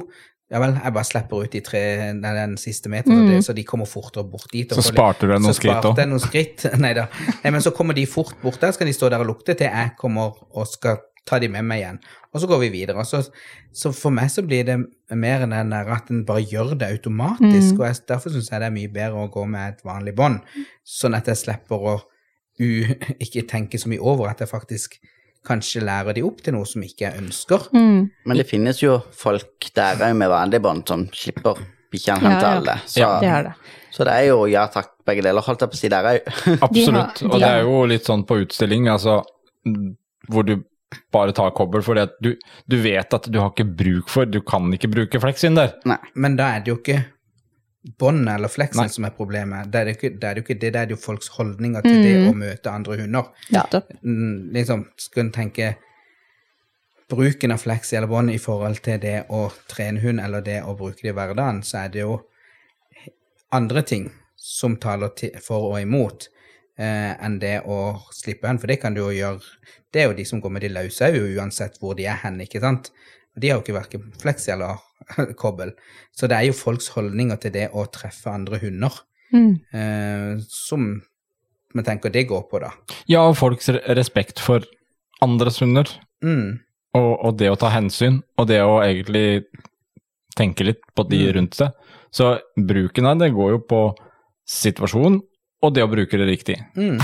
Ja 0.50 0.58
vel, 0.58 0.72
jeg 0.74 0.94
bare 0.96 1.06
slipper 1.06 1.44
ut 1.44 1.52
de 1.52 1.60
tre, 1.62 1.80
nei, 2.18 2.30
den 2.34 2.56
siste 2.58 2.90
meteren, 2.90 3.28
så, 3.36 3.50
så 3.50 3.54
de 3.54 3.62
kommer 3.66 3.86
fortere 3.86 4.24
bort 4.26 4.50
dit. 4.50 4.72
Så 4.74 4.82
sparte 4.82 5.28
du 5.28 5.30
deg 5.30 5.44
noen 5.44 5.54
så 5.54 5.60
skritt 5.60 5.86
òg. 5.86 6.00
noen 6.10 6.22
skritt. 6.24 6.64
Nei 6.82 6.90
da. 6.98 7.04
Nei, 7.44 7.52
men 7.54 7.62
så 7.62 7.70
kommer 7.76 7.94
de 7.94 8.02
fort 8.10 8.34
bort 8.42 8.58
der, 8.62 8.74
kan 8.74 8.90
de 8.90 8.94
stå 8.96 9.12
der 9.12 9.22
og 9.22 9.30
lukte 9.30 9.54
til 9.54 9.70
jeg 9.70 9.94
kommer 10.00 10.34
og 10.50 10.66
skal 10.66 10.98
ta 11.28 11.38
de 11.38 11.50
med 11.52 11.66
meg 11.68 11.84
igjen. 11.84 12.00
Og 12.34 12.42
så 12.42 12.48
går 12.50 12.64
vi 12.64 12.72
videre. 12.74 13.04
Så, 13.06 13.22
så 13.70 13.92
for 13.94 14.14
meg 14.14 14.30
så 14.34 14.42
blir 14.46 14.66
det 14.66 14.76
mer 15.14 15.44
enn 15.44 15.54
den 15.54 15.70
der 15.74 15.90
at 15.94 16.10
en 16.10 16.24
bare 16.26 16.42
gjør 16.42 16.74
det 16.80 16.90
automatisk. 16.96 17.78
Og 17.78 17.86
jeg, 17.86 18.02
derfor 18.10 18.34
syns 18.34 18.50
jeg 18.50 18.62
det 18.62 18.70
er 18.70 18.74
mye 18.74 18.92
bedre 18.94 19.22
å 19.22 19.30
gå 19.32 19.46
med 19.50 19.76
et 19.76 19.86
vanlig 19.86 20.16
bånd, 20.18 20.42
sånn 20.82 21.18
at 21.18 21.30
jeg 21.30 21.44
slipper 21.44 21.88
å 21.94 21.96
u, 22.60 22.68
ikke 23.24 23.46
tenke 23.50 23.78
så 23.78 23.90
mye 23.92 24.02
over 24.02 24.32
at 24.32 24.42
jeg 24.42 24.50
faktisk 24.50 24.98
kanskje 25.46 25.82
lærer 25.84 26.16
de 26.16 26.22
opp 26.26 26.42
til 26.44 26.54
noe 26.56 26.68
som 26.68 26.82
ikke 26.84 27.06
jeg 27.06 27.20
ønsker. 27.22 27.68
mm, 27.72 28.00
Men 28.28 28.40
det 28.40 28.46
finnes 28.48 28.82
jo 28.82 28.98
folk 29.16 29.70
der 29.74 30.00
òg 30.08 30.16
med 30.16 30.30
vanlig 30.32 30.60
bånd 30.62 30.86
som 30.88 31.06
slipper 31.16 31.60
bikkjene 31.90 32.20
hen 32.22 32.38
til 32.38 32.48
ja. 32.48 32.56
alle. 32.58 32.78
Så, 32.86 33.00
Ja, 33.00 33.12
det 33.20 33.30
er 33.34 33.42
det. 33.48 33.52
så 33.90 34.04
det 34.06 34.12
er 34.14 34.26
jo 34.28 34.46
ja 34.46 34.66
takk, 34.70 34.92
begge 35.06 35.24
deler, 35.26 35.42
holdt 35.42 35.64
jeg 35.64 35.72
på 35.72 35.78
å 35.78 35.80
si 35.80 35.88
der 35.92 36.10
òg. 36.12 36.32
Absolutt. 36.66 37.22
Og 37.26 37.38
det 37.40 37.48
er 37.48 37.62
jo 37.66 37.84
litt 37.90 38.06
sånn 38.06 38.26
på 38.28 38.42
utstilling, 38.44 38.88
altså 38.92 39.22
hvor 40.30 40.46
du 40.46 40.60
bare 41.14 41.32
tar 41.32 41.52
kobbel 41.54 41.82
at 41.98 42.16
du, 42.22 42.34
du 42.66 42.76
vet 42.82 43.14
at 43.14 43.26
du 43.30 43.38
har 43.38 43.52
ikke 43.52 43.66
bruk 43.78 44.08
for 44.10 44.26
Du 44.26 44.40
kan 44.42 44.66
ikke 44.74 44.90
bruke 44.90 45.20
fleksin 45.22 45.58
der. 45.58 45.74
Nei. 45.86 45.98
Men 46.14 46.36
da 46.38 46.54
er 46.56 46.64
det 46.64 46.72
jo 46.72 46.78
ikke 46.80 47.00
båndet 47.82 48.34
eller 48.34 48.48
fleksen 48.52 48.82
Nei. 48.82 48.92
som 48.92 49.06
er 49.08 49.14
problemet. 49.16 49.70
Det 49.72 49.80
er, 49.80 49.88
det 49.88 49.96
ikke, 49.96 50.10
det 50.20 50.28
er 50.28 50.38
jo 50.38 50.44
ikke 50.44 50.56
det, 50.60 50.72
det 50.74 50.80
er 50.80 50.90
jo 50.92 50.98
folks 51.00 51.30
holdninger 51.36 51.84
til 51.86 52.02
det 52.04 52.16
å 52.28 52.34
møte 52.36 52.72
andre 52.72 52.98
hunder. 53.00 53.30
Ja. 53.54 53.64
Mm, 54.02 54.50
liksom, 54.56 54.84
skal 55.00 55.26
en 55.26 55.32
tenke 55.34 55.70
bruken 57.10 57.54
av 57.54 57.62
fleks 57.64 57.92
eller 57.92 58.10
bånd 58.10 58.30
i 58.30 58.38
forhold 58.38 58.82
til 58.84 59.00
det 59.02 59.16
å 59.34 59.46
trene 59.70 60.02
hund 60.04 60.22
eller 60.22 60.44
det 60.46 60.60
å 60.62 60.76
bruke 60.78 61.02
det 61.02 61.14
i 61.14 61.16
hverdagen, 61.16 61.62
så 61.66 61.84
er 61.84 61.94
det 61.94 62.04
jo 62.04 62.20
andre 63.56 63.82
ting 63.82 64.10
som 64.36 64.76
taler 64.80 65.10
til, 65.18 65.34
for 65.42 65.72
og 65.72 65.80
imot 65.80 66.28
eh, 66.78 67.16
enn 67.16 67.40
det 67.42 67.62
å 67.66 67.96
slippe 68.14 68.48
hund. 68.48 68.60
for 68.62 68.70
det 68.70 68.78
kan 68.82 68.94
du 68.94 69.02
jo 69.02 69.10
gjøre 69.12 69.40
Det 69.90 70.02
er 70.02 70.06
jo 70.06 70.14
de 70.14 70.24
som 70.24 70.40
går 70.40 70.52
med 70.54 70.62
de 70.62 70.68
løse 70.70 71.08
òg, 71.10 71.16
uansett 71.34 71.80
hvor 71.80 71.96
de 71.98 72.04
er 72.06 72.20
hen, 72.22 72.38
ikke 72.44 72.60
sant? 72.62 72.92
De 73.40 73.48
har 73.50 73.58
jo 73.60 73.64
ikke 73.64 73.76
verken 73.78 74.08
fleksi 74.20 74.52
eller 74.52 74.78
kobbel. 75.40 75.72
Så 76.12 76.28
det 76.28 76.36
er 76.36 76.48
jo 76.50 76.56
folks 76.56 76.90
holdninger 76.94 77.38
til 77.40 77.54
det 77.54 77.68
å 77.72 77.86
treffe 77.92 78.32
andre 78.32 78.60
hunder 78.62 79.00
Mm. 79.32 79.60
eh, 79.72 80.40
som 80.50 80.88
vi 81.74 81.82
tenker 81.86 82.10
det 82.10 82.24
går 82.26 82.48
på, 82.50 82.58
da. 82.64 82.72
Ja, 83.06 83.20
og 83.30 83.36
folks 83.38 83.68
respekt 83.94 84.40
for 84.42 84.64
andres 85.22 85.60
hunder, 85.62 85.86
Mm. 86.22 86.58
og, 86.98 87.12
og 87.24 87.36
det 87.38 87.48
å 87.52 87.56
ta 87.56 87.70
hensyn, 87.70 88.22
og 88.36 88.48
det 88.50 88.58
å 88.60 88.80
egentlig 88.82 89.44
tenke 90.36 90.66
litt 90.66 90.82
på 90.96 91.06
de 91.08 91.20
Mm. 91.28 91.32
rundt 91.36 91.54
seg. 91.54 91.70
Så 92.10 92.40
bruken 92.58 93.06
av 93.06 93.18
det 93.22 93.30
går 93.32 93.50
jo 93.54 93.58
på 93.70 93.82
situasjon, 94.50 95.20
og 95.62 95.74
det 95.74 95.84
å 95.84 95.90
bruke 95.94 96.18
det 96.18 96.26
riktig. 96.26 96.58
Mm. 96.76 96.98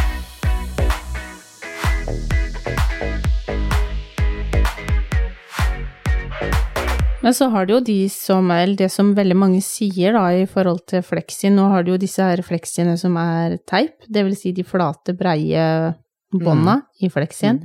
Men 7.26 7.35
så 7.35 7.49
har 7.50 7.66
du 7.66 7.73
jo 7.75 7.83
de 7.83 8.04
som 8.12 8.52
er 8.54 8.76
det 8.78 8.87
som 8.95 9.09
veldig 9.16 9.35
mange 9.35 9.59
sier 9.64 10.14
da 10.14 10.28
i 10.30 10.45
forhold 10.47 10.85
til 10.92 11.02
flexi. 11.02 11.49
Nå 11.50 11.64
har 11.73 11.83
du 11.83 11.90
jo 11.90 11.99
disse 11.99 12.23
her 12.23 12.38
flexiene 12.47 12.95
som 13.00 13.16
er 13.18 13.56
teip, 13.66 13.97
det 14.06 14.23
vil 14.28 14.37
si 14.38 14.52
de 14.54 14.62
flate, 14.62 15.16
breie 15.18 15.64
bånda 16.30 16.76
i 17.02 17.11
flexien. 17.11 17.59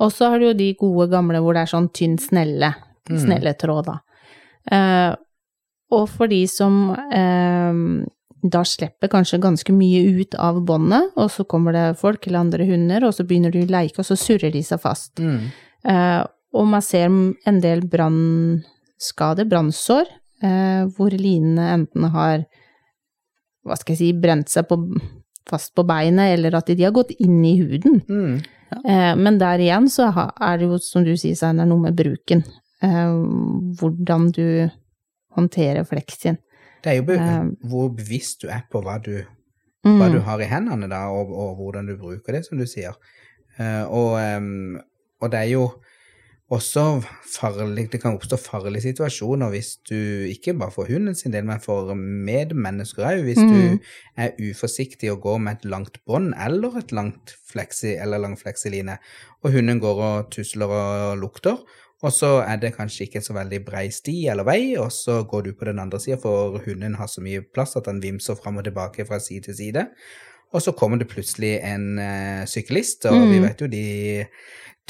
Og 0.00 0.08
så 0.08 0.30
har 0.32 0.40
du 0.40 0.46
jo 0.46 0.56
de 0.56 0.70
gode 0.80 1.10
gamle 1.12 1.42
hvor 1.44 1.52
det 1.52 1.66
er 1.66 1.72
sånn 1.74 1.90
tynn 1.92 2.16
snelle, 2.16 2.72
snelletråd, 3.04 3.90
da. 3.92 3.98
Eh, 4.72 5.12
og 5.92 6.06
for 6.08 6.32
de 6.32 6.40
som 6.48 6.94
eh, 6.96 7.82
da 8.56 8.62
slipper 8.64 9.12
kanskje 9.12 9.42
ganske 9.44 9.76
mye 9.76 10.00
ut 10.16 10.38
av 10.40 10.62
båndet, 10.64 11.12
og 11.20 11.28
så 11.32 11.44
kommer 11.44 11.76
det 11.76 11.84
folk 12.00 12.24
eller 12.24 12.46
andre 12.46 12.72
hunder, 12.72 13.04
og 13.04 13.12
så 13.16 13.28
begynner 13.28 13.52
de 13.52 13.66
å 13.66 13.72
leike, 13.76 14.00
og 14.00 14.08
så 14.08 14.16
surrer 14.16 14.56
de 14.56 14.64
seg 14.64 14.80
fast. 14.80 15.20
Mm. 15.20 15.52
Eh, 15.92 16.22
og 16.54 16.72
man 16.72 16.84
ser 16.86 17.08
en 17.10 17.60
del 17.60 17.84
brannskader, 18.98 19.44
brannsår, 19.44 20.06
eh, 20.42 20.84
hvor 20.96 21.10
linene 21.10 21.72
enten 21.74 22.04
har, 22.10 22.44
hva 23.64 23.76
skal 23.76 23.94
jeg 23.94 23.98
si, 23.98 24.12
brent 24.12 24.48
seg 24.48 24.68
på, 24.68 24.78
fast 25.48 25.74
på 25.74 25.84
beinet, 25.84 26.38
eller 26.38 26.54
at 26.54 26.66
de 26.66 26.82
har 26.82 26.92
gått 26.92 27.10
inn 27.18 27.44
i 27.44 27.58
huden. 27.60 28.02
Mm. 28.08 28.42
Eh, 28.84 29.14
men 29.16 29.38
der 29.38 29.58
igjen 29.58 29.88
så 29.88 30.10
er 30.40 30.58
det 30.58 30.66
jo, 30.66 30.78
som 30.78 31.04
du 31.04 31.16
sier, 31.16 31.34
så 31.34 31.50
er 31.50 31.66
noe 31.66 31.80
med 31.80 31.94
bruken. 31.96 32.44
Eh, 32.82 33.14
hvordan 33.80 34.30
du 34.32 34.70
håndterer 35.34 35.84
fleksien. 35.84 36.38
Det 36.82 36.92
er 36.92 36.96
jo 37.00 37.04
be 37.08 37.16
hvor 37.64 37.88
bevisst 37.96 38.42
du 38.42 38.48
er 38.48 38.66
på 38.70 38.82
hva 38.82 39.00
du, 39.02 39.24
Mm. 39.84 39.98
hva 40.00 40.06
du 40.08 40.18
har 40.24 40.40
i 40.40 40.46
hendene, 40.48 40.88
da, 40.88 41.10
og, 41.12 41.28
og 41.28 41.56
hvordan 41.58 41.84
du 41.84 41.98
bruker 41.98 42.32
det, 42.32 42.46
som 42.46 42.56
du 42.56 42.64
sier. 42.64 42.94
Eh, 43.58 43.84
og, 43.84 44.16
og 45.20 45.30
det 45.30 45.38
er 45.42 45.50
jo 45.50 45.66
også 46.52 47.02
farlig 47.34 47.86
Det 47.92 48.00
kan 48.02 48.14
oppstå 48.18 48.36
farlige 48.36 48.82
situasjoner 48.84 49.48
hvis 49.50 49.76
du 49.88 49.94
ikke 50.28 50.52
bare 50.58 50.70
for 50.74 50.84
hunden 50.90 51.14
sin 51.16 51.32
del, 51.32 51.44
men 51.48 51.60
for 51.60 51.94
medmennesker 51.94 53.06
òg. 53.08 53.22
Hvis 53.24 53.38
Mm. 53.38 53.48
du 53.48 53.78
er 54.16 54.30
uforsiktig 54.50 55.10
og 55.12 55.20
går 55.22 55.38
med 55.40 55.52
et 55.56 55.64
langt 55.64 55.98
bånd 56.06 56.34
eller 56.46 56.76
et 56.78 56.92
langt 56.92 57.34
fleksi 57.50 57.96
eller 57.96 58.18
lang 58.18 58.36
fleksiline, 58.38 58.98
og 59.42 59.52
hunden 59.52 59.80
går 59.80 60.02
og 60.02 60.30
tusler 60.30 60.66
og 60.66 61.18
lukter, 61.18 61.56
og 62.02 62.12
så 62.12 62.44
er 62.46 62.56
det 62.56 62.74
kanskje 62.76 63.06
ikke 63.06 63.22
så 63.24 63.32
veldig 63.32 63.64
brei 63.64 63.88
sti 63.90 64.26
eller 64.28 64.44
vei, 64.44 64.76
og 64.76 64.92
så 64.92 65.22
går 65.24 65.42
du 65.42 65.52
på 65.54 65.64
den 65.64 65.78
andre 65.78 65.98
sida, 66.00 66.16
for 66.20 66.58
hunden 66.66 66.94
har 66.94 67.06
så 67.06 67.20
mye 67.24 67.40
plass 67.54 67.76
at 67.76 67.86
han 67.86 68.02
vimser 68.02 68.34
fram 68.36 68.56
og 68.58 68.64
tilbake 68.64 69.06
fra 69.06 69.18
side 69.18 69.40
til 69.44 69.54
side. 69.56 69.86
Og 70.52 70.62
så 70.62 70.72
kommer 70.72 70.98
det 70.98 71.08
plutselig 71.08 71.60
en 71.64 71.98
uh, 71.98 72.44
syklist, 72.46 73.06
og 73.06 73.28
vi 73.30 73.38
Mm. 73.40 73.42
vet 73.48 73.60
jo 73.60 73.66
de 73.66 74.26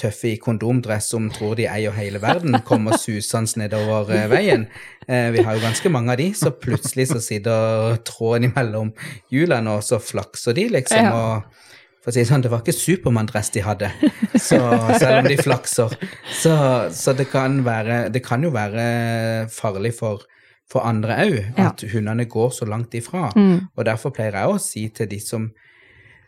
tøffe 0.00 0.32
i 0.32 0.38
kondomdress 0.42 1.12
som 1.12 1.28
tror 1.30 1.54
de 1.58 1.68
eier 1.70 1.94
hele 1.94 2.18
verden, 2.22 2.56
kommer 2.66 2.96
susende 2.98 3.60
nedover 3.62 4.10
eh, 4.14 4.24
veien. 4.32 4.64
Eh, 5.06 5.28
vi 5.34 5.42
har 5.46 5.54
jo 5.54 5.62
ganske 5.62 5.92
mange 5.94 6.10
av 6.14 6.18
de, 6.18 6.30
så 6.34 6.50
plutselig 6.50 7.08
så 7.12 7.20
sitter 7.22 8.00
tråden 8.08 8.48
imellom 8.50 8.90
hjulene, 9.30 9.76
og 9.78 9.84
så 9.86 10.00
flakser 10.02 10.56
de, 10.56 10.66
liksom. 10.74 11.12
Og 11.14 11.62
for 12.04 12.10
å 12.10 12.14
si 12.16 12.20
det 12.20 12.28
sånn, 12.28 12.42
det 12.44 12.50
var 12.52 12.60
ikke 12.64 12.74
Supermann-dress 12.76 13.52
de 13.54 13.62
hadde, 13.64 13.90
så, 14.34 14.58
selv 15.00 15.22
om 15.22 15.28
de 15.30 15.36
flakser. 15.40 15.94
Så, 16.42 16.54
så 16.92 17.14
det, 17.16 17.28
kan 17.32 17.62
være, 17.64 18.08
det 18.12 18.20
kan 18.26 18.42
jo 18.44 18.50
være 18.52 19.46
farlig 19.54 19.94
for, 19.96 20.26
for 20.68 20.84
andre 20.84 21.20
òg, 21.22 21.38
Ja. 21.54 21.70
at 21.70 21.84
hundene 21.94 22.26
går 22.28 22.50
så 22.58 22.66
langt 22.68 22.92
ifra. 22.98 23.30
Mm. 23.38 23.70
Og 23.76 23.86
derfor 23.88 24.12
pleier 24.16 24.36
jeg 24.42 24.50
å 24.52 24.58
si 24.60 24.88
til 24.92 25.08
de 25.14 25.20
som, 25.22 25.46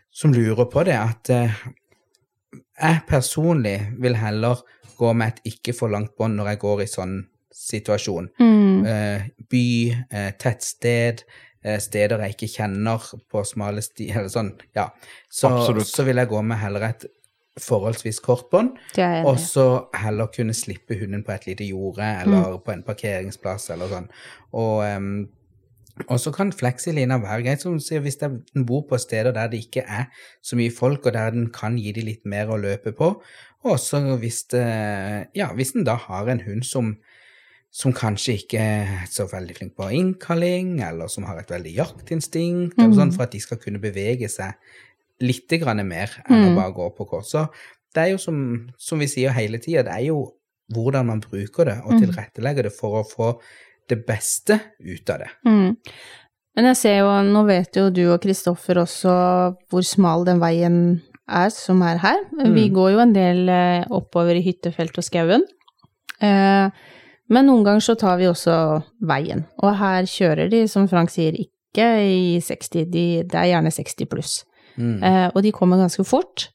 som 0.09 0.33
lurer 0.33 0.65
på 0.71 0.87
det, 0.87 0.95
at 0.97 1.33
eh, 1.35 1.59
jeg 2.77 3.01
personlig 3.09 3.77
vil 4.01 4.17
heller 4.19 4.61
gå 4.97 5.11
med 5.13 5.33
et 5.33 5.53
ikke 5.53 5.75
for 5.77 5.93
langt 5.93 6.15
bånd 6.17 6.37
når 6.37 6.53
jeg 6.53 6.61
går 6.63 6.83
i 6.83 6.89
sånn 6.89 7.17
situasjon. 7.57 8.29
Mm. 8.39 8.85
Eh, 8.85 9.27
by, 9.49 9.67
eh, 10.11 10.31
tettsted, 10.39 11.23
eh, 11.63 11.79
steder 11.81 12.21
jeg 12.25 12.35
ikke 12.35 12.53
kjenner 12.53 13.05
på 13.29 13.43
smale 13.45 13.81
sti, 13.85 14.09
eller 14.15 14.31
sånn, 14.33 14.53
ja. 14.77 14.89
Så, 15.29 15.51
så 15.85 16.05
vil 16.07 16.21
jeg 16.21 16.31
gå 16.31 16.41
med 16.45 16.61
heller 16.61 16.89
et 16.91 17.07
forholdsvis 17.57 18.19
kort 18.21 18.51
bånd, 18.51 18.75
og 19.25 19.39
så 19.41 19.87
heller 19.97 20.29
kunne 20.29 20.53
slippe 20.53 20.93
hunden 20.99 21.23
på 21.25 21.33
et 21.33 21.47
lite 21.47 21.65
jorde, 21.65 22.05
eller 22.21 22.59
på 22.61 22.69
en 22.69 22.83
parkeringsplass, 22.85 23.71
eller 23.73 23.89
sånn. 23.89 24.05
Og, 24.53 24.83
em, 24.85 25.07
og 26.05 26.19
så 26.21 26.31
kan 26.35 26.53
fleksilina 26.53 27.17
være 27.23 27.43
greit, 27.45 27.63
som 27.63 27.79
sier, 27.81 28.03
hvis 28.05 28.19
den 28.21 28.65
bor 28.67 28.83
på 28.89 28.99
steder 29.01 29.33
der 29.35 29.49
det 29.51 29.63
ikke 29.65 29.83
er 29.83 30.07
så 30.45 30.57
mye 30.59 30.73
folk, 30.73 31.05
og 31.05 31.15
der 31.15 31.33
den 31.33 31.49
kan 31.53 31.77
gi 31.81 31.93
dem 31.95 32.07
litt 32.07 32.25
mer 32.29 32.51
å 32.53 32.59
løpe 32.61 32.93
på. 32.95 33.13
Og 33.65 33.71
også 33.73 34.03
hvis, 34.21 34.43
det, 34.53 34.65
ja, 35.35 35.49
hvis 35.57 35.73
den 35.75 35.87
da 35.87 35.97
har 36.07 36.29
en 36.29 36.43
hund 36.45 36.65
som, 36.67 36.93
som 37.73 37.95
kanskje 37.95 38.37
ikke 38.41 38.61
er 38.61 39.07
så 39.11 39.25
veldig 39.31 39.57
flink 39.57 39.75
på 39.79 39.89
innkalling, 39.97 40.77
eller 40.85 41.09
som 41.11 41.25
har 41.27 41.41
et 41.41 41.51
veldig 41.51 41.73
jaktinstinkt, 41.79 42.77
mm. 42.77 42.95
sånn, 42.99 43.15
for 43.15 43.25
at 43.25 43.33
de 43.33 43.41
skal 43.43 43.61
kunne 43.61 43.81
bevege 43.83 44.29
seg 44.31 44.55
litt 45.23 45.49
mer 45.81 46.13
enn 46.29 46.51
å 46.51 46.55
bare 46.55 46.75
gå 46.77 46.91
på 46.93 47.07
kort. 47.09 47.25
Så 47.25 47.47
det 47.95 48.03
er 48.03 48.11
jo 48.13 48.19
som, 48.21 48.39
som 48.77 49.01
vi 49.01 49.09
sier 49.09 49.33
hele 49.33 49.57
tida, 49.57 49.87
det 49.87 49.95
er 49.95 50.09
jo 50.11 50.27
hvordan 50.73 51.07
man 51.07 51.23
bruker 51.23 51.65
det, 51.65 51.77
og 51.87 51.97
tilrettelegger 52.01 52.67
det 52.67 52.73
for 52.75 52.99
å 52.99 53.07
få 53.07 53.31
det 53.89 54.01
beste 54.07 54.59
ut 54.79 55.09
av 55.13 55.21
det. 55.23 55.29
Mm. 55.47 55.75
Men 56.57 56.65
jeg 56.71 56.77
ser 56.79 56.95
jo, 57.03 57.09
nå 57.27 57.43
vet 57.47 57.77
jo 57.77 57.89
du 57.93 58.03
og 58.09 58.21
Kristoffer 58.23 58.79
også 58.81 59.11
hvor 59.69 59.85
smal 59.85 60.25
den 60.25 60.39
veien 60.41 60.77
er 61.27 61.51
som 61.53 61.81
er 61.85 61.99
her. 62.01 62.21
Vi 62.55 62.69
går 62.73 62.93
jo 62.95 63.01
en 63.03 63.13
del 63.13 63.49
eh, 63.51 63.85
oppover 63.93 64.39
i 64.39 64.43
hyttefelt 64.45 64.97
og 64.97 65.05
skauen. 65.05 65.43
Eh, 66.23 66.69
Men 67.29 67.45
noen 67.49 67.65
ganger 67.65 67.83
så 67.83 67.97
tar 67.99 68.15
vi 68.21 68.29
også 68.29 68.53
veien, 69.03 69.41
og 69.59 69.73
her 69.75 70.05
kjører 70.07 70.47
de, 70.47 70.61
som 70.71 70.85
Frank 70.87 71.11
sier, 71.11 71.35
ikke 71.35 71.83
i 71.99 72.37
60, 72.39 72.85
de, 72.87 73.01
det 73.27 73.35
er 73.35 73.49
gjerne 73.51 73.73
60 73.75 74.07
pluss. 74.07 74.35
Mm. 74.79 75.03
Eh, 75.03 75.25
og 75.35 75.43
de 75.43 75.51
kommer 75.51 75.81
ganske 75.81 76.05
fort. 76.07 76.47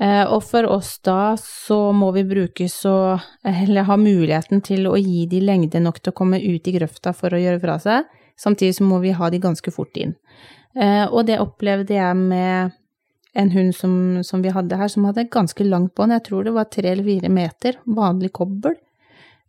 Eh, 0.00 0.24
og 0.24 0.40
for 0.48 0.64
oss 0.72 0.94
da 1.04 1.34
så 1.36 1.90
må 1.92 2.08
vi 2.16 2.22
bruke 2.24 2.64
så 2.72 3.20
Eller 3.44 3.84
ha 3.84 3.98
muligheten 4.00 4.62
til 4.64 4.86
å 4.88 4.94
gi 4.96 5.26
de 5.28 5.42
lengde 5.44 5.82
nok 5.84 5.98
til 6.00 6.14
å 6.14 6.16
komme 6.16 6.40
ut 6.40 6.68
i 6.68 6.72
grøfta 6.72 7.12
for 7.16 7.36
å 7.36 7.40
gjøre 7.40 7.60
fra 7.60 7.76
seg. 7.82 8.08
Samtidig 8.40 8.78
så 8.78 8.86
må 8.88 9.02
vi 9.02 9.12
ha 9.12 9.28
de 9.30 9.40
ganske 9.42 9.72
fort 9.74 9.96
inn. 10.00 10.14
Eh, 10.72 11.04
og 11.04 11.26
det 11.28 11.40
opplevde 11.42 11.98
jeg 11.98 12.16
med 12.16 12.76
en 13.34 13.50
hund 13.52 13.74
som, 13.76 13.92
som 14.26 14.42
vi 14.42 14.52
hadde 14.54 14.78
her, 14.80 14.88
som 14.88 15.04
hadde 15.06 15.28
ganske 15.30 15.66
langt 15.66 15.92
bånd. 15.94 16.14
Jeg 16.16 16.26
tror 16.30 16.46
det 16.46 16.54
var 16.56 16.70
tre 16.72 16.94
eller 16.94 17.06
fire 17.06 17.30
meter, 17.32 17.76
vanlig 17.84 18.32
kobbel. 18.40 18.78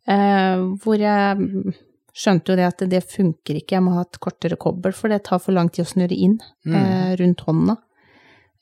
Eh, 0.09 0.65
hvor 0.83 0.99
jeg 0.99 1.73
skjønte 2.11 2.51
jo 2.51 2.59
det 2.59 2.67
at 2.67 2.83
det 2.91 3.01
funker 3.07 3.61
ikke, 3.61 3.77
jeg 3.77 3.85
må 3.85 3.95
ha 3.95 4.03
et 4.03 4.19
kortere 4.21 4.59
kobbel, 4.59 4.93
for 4.97 5.13
det 5.13 5.23
tar 5.29 5.39
for 5.39 5.55
lang 5.55 5.71
tid 5.71 5.85
å 5.85 5.91
snurre 5.93 6.17
inn 6.17 6.35
eh, 6.67 7.15
rundt 7.21 7.45
hånda. 7.47 7.77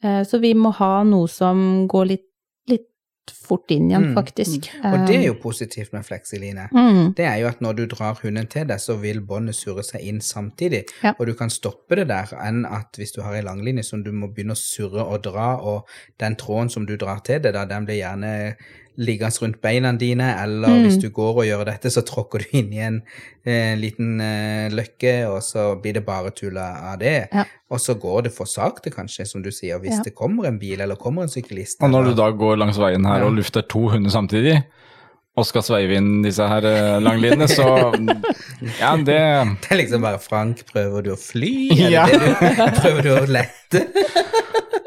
Eh, 0.03 0.21
så 0.23 0.39
vi 0.39 0.53
må 0.55 0.71
ha 0.73 1.03
noe 1.03 1.27
som 1.27 1.87
går 1.91 2.05
litt, 2.07 2.25
litt 2.69 2.85
fort 3.33 3.69
inn 3.71 3.89
igjen, 3.91 4.05
Mm. 4.09 4.15
faktisk. 4.15 4.69
Og 4.83 5.05
det 5.07 5.15
er 5.15 5.19
Eh, 5.19 5.25
jo 5.27 5.33
positivt 5.35 5.91
med 5.93 6.05
fleksiline. 6.05 6.69
mm, 6.71 7.15
Det 7.15 7.25
er 7.25 7.37
jo 7.41 7.47
at 7.47 7.59
når 7.61 7.75
du 7.75 7.85
drar 7.87 8.15
hunden 8.23 8.47
til 8.47 8.65
deg, 8.65 8.77
så 8.79 8.95
vil 8.99 9.19
båndet 9.21 9.55
surre 9.55 9.83
seg 9.83 10.01
inn 10.01 10.19
samtidig. 10.19 10.85
Ja. 11.03 11.13
Og 11.19 11.25
du 11.27 11.33
kan 11.33 11.49
stoppe 11.49 11.95
det 11.95 12.07
der, 12.07 12.25
enn 12.41 12.65
at 12.65 12.93
hvis 12.97 13.11
du 13.13 13.21
har 13.21 13.33
ei 13.33 13.41
langlinje 13.41 13.83
som 13.85 14.03
du 14.03 14.11
må 14.11 14.27
begynne 14.33 14.51
å 14.53 14.57
surre 14.57 15.03
og 15.05 15.21
dra, 15.23 15.57
og 15.61 15.87
den 16.19 16.35
tråden 16.35 16.69
som 16.71 16.85
du 16.85 16.95
drar 16.97 17.21
til 17.23 17.39
deg, 17.41 17.53
da, 17.53 17.65
den 17.65 17.85
blir 17.85 17.97
gjerne 18.01 18.55
liggende 18.97 19.41
rundt 19.41 19.61
beina 19.61 19.91
dine, 19.93 20.35
eller 20.43 20.67
Mm. 20.69 20.83
hvis 20.85 20.97
du 21.01 21.09
går 21.09 21.37
og 21.37 21.45
gjør 21.45 21.65
dette, 21.65 21.89
så 21.91 22.01
tråkker 22.01 22.39
du 22.39 22.45
inn 22.59 22.73
i 22.73 22.79
en 22.79 23.01
eh, 23.45 23.75
liten 23.77 24.19
eh, 24.21 24.69
løkke, 24.71 25.27
og 25.29 25.41
så 25.43 25.75
blir 25.81 25.93
det 25.93 26.05
bare 26.05 26.31
tulla 26.31 26.91
av 26.93 26.99
det. 26.99 27.27
Ja. 27.33 27.45
Og 27.71 27.79
så 27.79 27.93
går 27.99 28.23
det 28.23 28.33
for 28.33 28.45
sakte, 28.45 28.89
kanskje, 28.91 29.25
som 29.27 29.41
du 29.41 29.51
sier, 29.51 29.79
hvis 29.79 29.97
Ja. 29.97 30.03
det 30.03 30.15
kommer 30.15 30.47
en 30.47 30.59
bil 30.59 30.81
eller 30.81 30.95
kommer 30.95 31.23
en 31.23 31.29
syklist. 31.29 31.77
Og 31.81 31.89
når 31.89 31.99
eller- 32.01 32.15
du 32.15 32.21
da 32.21 32.31
går 32.31 32.57
langs 32.57 32.77
veien 32.77 33.05
her 33.05 33.19
Ja. 33.19 33.25
og 33.25 33.33
lufter 33.33 33.61
to 33.67 33.87
hunder 33.89 34.09
samtidig, 34.09 34.63
og 35.37 35.45
skal 35.45 35.61
sveive 35.61 35.95
inn 35.95 36.21
disse 36.21 36.45
her 36.45 36.59
langlinene, 36.99 37.45
langlinjene, 37.45 37.47
så 37.47 37.93
ja, 38.81 38.95
det 38.97 39.05
Det 39.61 39.71
er 39.71 39.77
liksom 39.77 40.01
bare 40.01 40.19
Frank, 40.19 40.65
prøver 40.73 41.03
du 41.03 41.11
å 41.13 41.17
fly? 41.17 41.69
Eller 41.71 41.89
Ja. 41.91 42.05
du, 42.05 42.19
prøver 42.81 43.01
du 43.03 43.09
å 43.15 43.25
lette? 43.27 43.85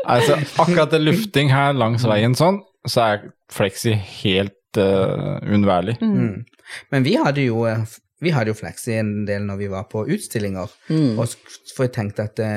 Altså, 0.04 0.34
akkurat 0.58 0.90
det 0.90 1.00
lufting 1.00 1.48
her 1.52 1.72
langs 1.72 2.04
veien 2.04 2.34
sånn, 2.36 2.60
så 2.88 3.00
er 3.04 3.26
Flexi 3.52 3.92
helt 3.94 4.78
uh, 4.78 5.38
uunnværlig. 5.44 5.98
Mm. 6.02 6.44
Men 6.90 7.04
vi 7.04 7.14
hadde 7.20 7.44
jo 7.44 7.66
eh, 7.68 7.84
vi 8.22 8.30
hadde 8.30 8.52
jo 8.52 8.54
Flexi 8.58 8.94
en 8.98 9.24
del 9.26 9.42
når 9.46 9.56
vi 9.60 9.68
var 9.70 9.88
på 9.90 10.04
utstillinger, 10.06 10.70
Mm. 10.88 11.18
og 11.18 11.28
for 11.74 11.84
jeg 11.88 11.92
tenkte 11.92 12.22
at 12.22 12.36
det 12.38 12.52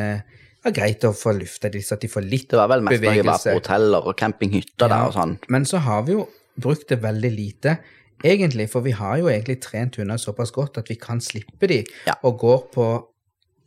var 0.63 0.71
greit 0.77 1.03
å 1.05 1.11
få 1.13 1.33
lufta 1.37 1.69
de, 1.69 1.81
så 1.81 1.93
at 1.97 2.01
de 2.01 2.07
får 2.09 2.21
litt 2.25 2.47
bevegelse. 2.49 2.53
Det 2.53 2.61
var 2.61 2.71
vel 2.71 2.83
mest 2.85 3.03
når 3.03 3.15
jeg 3.19 3.25
var 3.25 3.41
på 3.43 3.53
hoteller 3.59 4.07
og 4.09 4.15
campinghytter 4.17 4.89
der 4.89 5.07
og 5.09 5.13
sånn. 5.17 5.35
Men 5.49 5.65
så 5.65 5.77
har 5.85 6.03
vi 6.07 6.15
jo 6.15 6.27
brukt 6.61 6.87
det 6.89 7.01
veldig 7.03 7.31
lite, 7.35 7.77
egentlig, 8.23 8.69
for 8.71 8.81
vi 8.85 8.93
har 8.97 9.17
jo 9.21 9.27
egentlig 9.29 9.59
trent 9.61 9.97
hunder 9.99 10.17
såpass 10.21 10.53
godt 10.55 10.77
at 10.81 10.89
vi 10.89 10.95
kan 11.01 11.19
slippe 11.21 11.67
de, 11.67 11.83
Ja. 12.07 12.13
og 12.23 12.39
går 12.39 12.63
på 12.73 12.87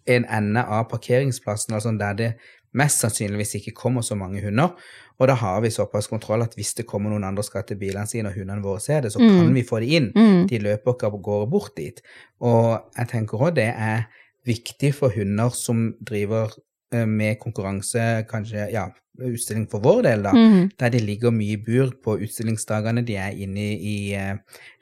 en 0.08 0.24
ende 0.24 0.62
av 0.64 0.88
parkeringsplassen, 0.88 1.74
altså 1.74 1.92
der 1.98 2.14
det 2.14 2.30
mest 2.74 3.00
sannsynligvis 3.02 3.54
ikke 3.58 3.74
kommer 3.76 4.02
så 4.02 4.14
mange 4.16 4.40
hunder. 4.42 4.74
Og 5.20 5.26
da 5.26 5.34
har 5.34 5.60
vi 5.60 5.68
såpass 5.74 6.06
kontroll 6.06 6.42
at 6.42 6.54
hvis 6.54 6.74
det 6.78 6.86
kommer 6.86 7.10
noen 7.10 7.24
andre 7.24 7.40
og 7.42 7.44
skal 7.48 7.64
til 7.66 7.76
bilene 7.80 8.06
sine, 8.06 8.28
og 8.30 8.34
hundene 8.38 8.62
våre 8.62 8.80
ser 8.80 9.00
det, 9.02 9.10
så 9.12 9.18
Mm. 9.18 9.28
kan 9.40 9.54
vi 9.54 9.62
få 9.62 9.80
det 9.80 9.88
inn. 9.90 10.12
Mm. 10.14 10.46
De 10.48 10.58
løper 10.58 10.92
ikke 10.94 11.06
av 11.06 11.20
gårde 11.22 11.50
bort 11.50 11.74
dit. 11.76 12.00
Og 12.40 12.80
jeg 12.96 13.08
tenker 13.08 13.38
òg 13.38 13.54
det 13.54 13.74
er 13.74 14.06
viktig 14.46 14.94
for 14.94 15.10
hunder 15.10 15.50
som 15.50 15.94
driver 16.04 16.50
eh, 16.92 17.04
med 17.04 17.36
konkurranse, 17.38 18.24
kanskje 18.30 18.70
ja, 18.72 18.86
utstilling 19.20 19.66
for 19.68 19.80
vår 19.80 20.02
del, 20.04 20.22
da, 20.22 20.30
Mm. 20.32 20.70
der 20.78 20.88
de 20.90 20.98
ligger 21.00 21.30
mye 21.30 21.52
i 21.52 21.56
bur 21.56 21.90
på 22.02 22.14
utstillingsdagene. 22.22 23.04
De 23.04 23.16
er 23.16 23.32
inne 23.36 23.58
i, 23.58 23.74
i 23.82 24.14
eh, 24.14 24.36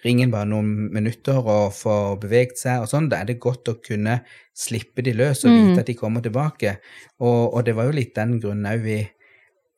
ringen 0.05 0.31
bare 0.31 0.47
noen 0.47 0.93
minutter 0.93 1.35
og 1.40 1.73
får 1.73 2.21
beveget 2.21 2.59
seg 2.59 2.83
og 2.83 2.87
sånn. 2.88 3.09
Da 3.09 3.16
er 3.23 3.25
det 3.25 3.40
godt 3.40 3.64
å 3.73 3.75
kunne 3.83 4.21
slippe 4.55 5.02
de 5.02 5.12
løs 5.14 5.45
og 5.45 5.50
Mm. 5.50 5.71
vite 5.71 5.81
at 5.81 5.87
de 5.87 5.95
kommer 5.95 6.21
tilbake. 6.23 6.76
Og, 7.21 7.55
og 7.55 7.64
det 7.64 7.75
var 7.75 7.87
jo 7.87 7.93
litt 7.93 8.14
den 8.14 8.38
grunnen 8.40 8.66
òg 8.71 8.83
vi 8.85 9.09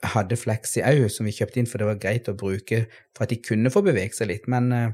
hadde 0.03 0.37
Flexi 0.39 0.83
òg, 0.87 1.09
som 1.11 1.27
vi 1.27 1.33
kjøpte 1.35 1.59
inn, 1.59 1.67
for 1.67 1.79
det 1.83 1.89
var 1.89 1.99
greit 2.03 2.29
å 2.31 2.37
bruke 2.39 2.85
for 3.17 3.25
at 3.25 3.33
de 3.33 3.41
kunne 3.43 3.73
få 3.75 3.83
bevege 3.83 4.15
seg 4.15 4.31
litt. 4.31 4.47
Men 4.51 4.71
eh, 4.73 4.93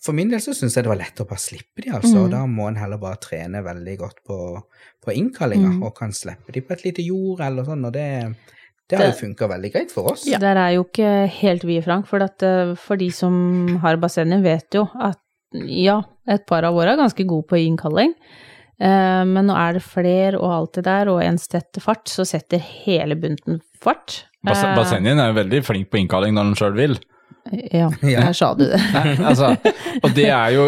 for 0.00 0.16
min 0.16 0.30
del 0.32 0.40
så 0.40 0.54
syns 0.56 0.76
jeg 0.78 0.86
det 0.86 0.92
var 0.92 1.00
lett 1.00 1.20
å 1.20 1.26
bare 1.28 1.42
slippe 1.42 1.82
de, 1.84 1.90
altså. 1.92 2.22
Mm. 2.24 2.30
Da 2.32 2.44
må 2.48 2.68
en 2.70 2.78
heller 2.80 3.00
bare 3.02 3.18
trene 3.20 3.60
veldig 3.66 3.96
godt 4.00 4.22
på, 4.24 4.38
på 5.04 5.12
innkallinga, 5.18 5.74
Mm. 5.74 5.82
og 5.84 5.96
kan 5.98 6.12
slippe 6.16 6.54
de 6.54 6.62
på 6.64 6.72
et 6.72 6.84
lite 6.86 7.02
jord 7.04 7.42
eller 7.44 7.66
sånn, 7.68 7.84
og 7.84 7.92
det, 7.92 8.06
det 8.88 8.98
har 8.98 9.10
jo 9.10 9.18
funka 9.18 9.48
veldig 9.50 9.72
greit 9.74 9.92
for 9.92 10.12
oss. 10.12 10.24
Der 10.24 10.56
er 10.56 10.76
jo 10.78 10.86
ikke 10.86 11.10
helt 11.40 11.66
vi, 11.68 11.80
Frank, 11.84 12.06
for, 12.08 12.22
at, 12.24 12.42
eh, 12.42 12.72
for 12.80 12.96
de 12.96 13.10
som 13.12 13.76
har 13.82 14.00
bassenget, 14.00 14.42
vet 14.46 14.78
jo 14.78 14.86
at 15.00 15.20
ja, 15.52 15.98
et 16.30 16.46
par 16.46 16.62
av 16.64 16.76
våre 16.78 16.94
er 16.94 17.02
ganske 17.02 17.26
gode 17.26 17.48
på 17.50 17.58
innkalling. 17.58 18.14
Eh, 18.80 19.22
Men 19.28 19.46
nå 19.50 19.56
er 19.60 19.76
det 19.76 19.84
fler 19.84 20.38
og 20.40 20.50
alt 20.54 20.78
det 20.78 20.86
der, 20.88 21.10
og 21.12 21.22
en 21.24 21.38
setter 21.40 21.84
fart, 21.84 22.08
så 22.08 22.24
setter 22.28 22.62
hele 22.84 23.16
bunten 23.20 23.60
fart. 23.82 24.24
Bas 24.42 24.62
Eh, 24.62 24.72
er 25.20 25.32
jo 25.34 25.38
veldig 25.40 25.62
flink 25.66 25.90
på 25.92 26.00
innkalling 26.00 26.34
når 26.36 26.50
den 26.50 26.58
sjøl 26.60 26.76
vil. 26.78 26.98
Ja, 27.72 27.88
her 28.02 28.32
der 28.32 28.36
sa 28.36 28.52
du 28.56 28.66
det. 28.68 28.80
Nei, 28.94 29.14
altså, 29.30 29.54
og 30.04 30.12
det 30.16 30.28
er 30.28 30.50
jo 30.54 30.66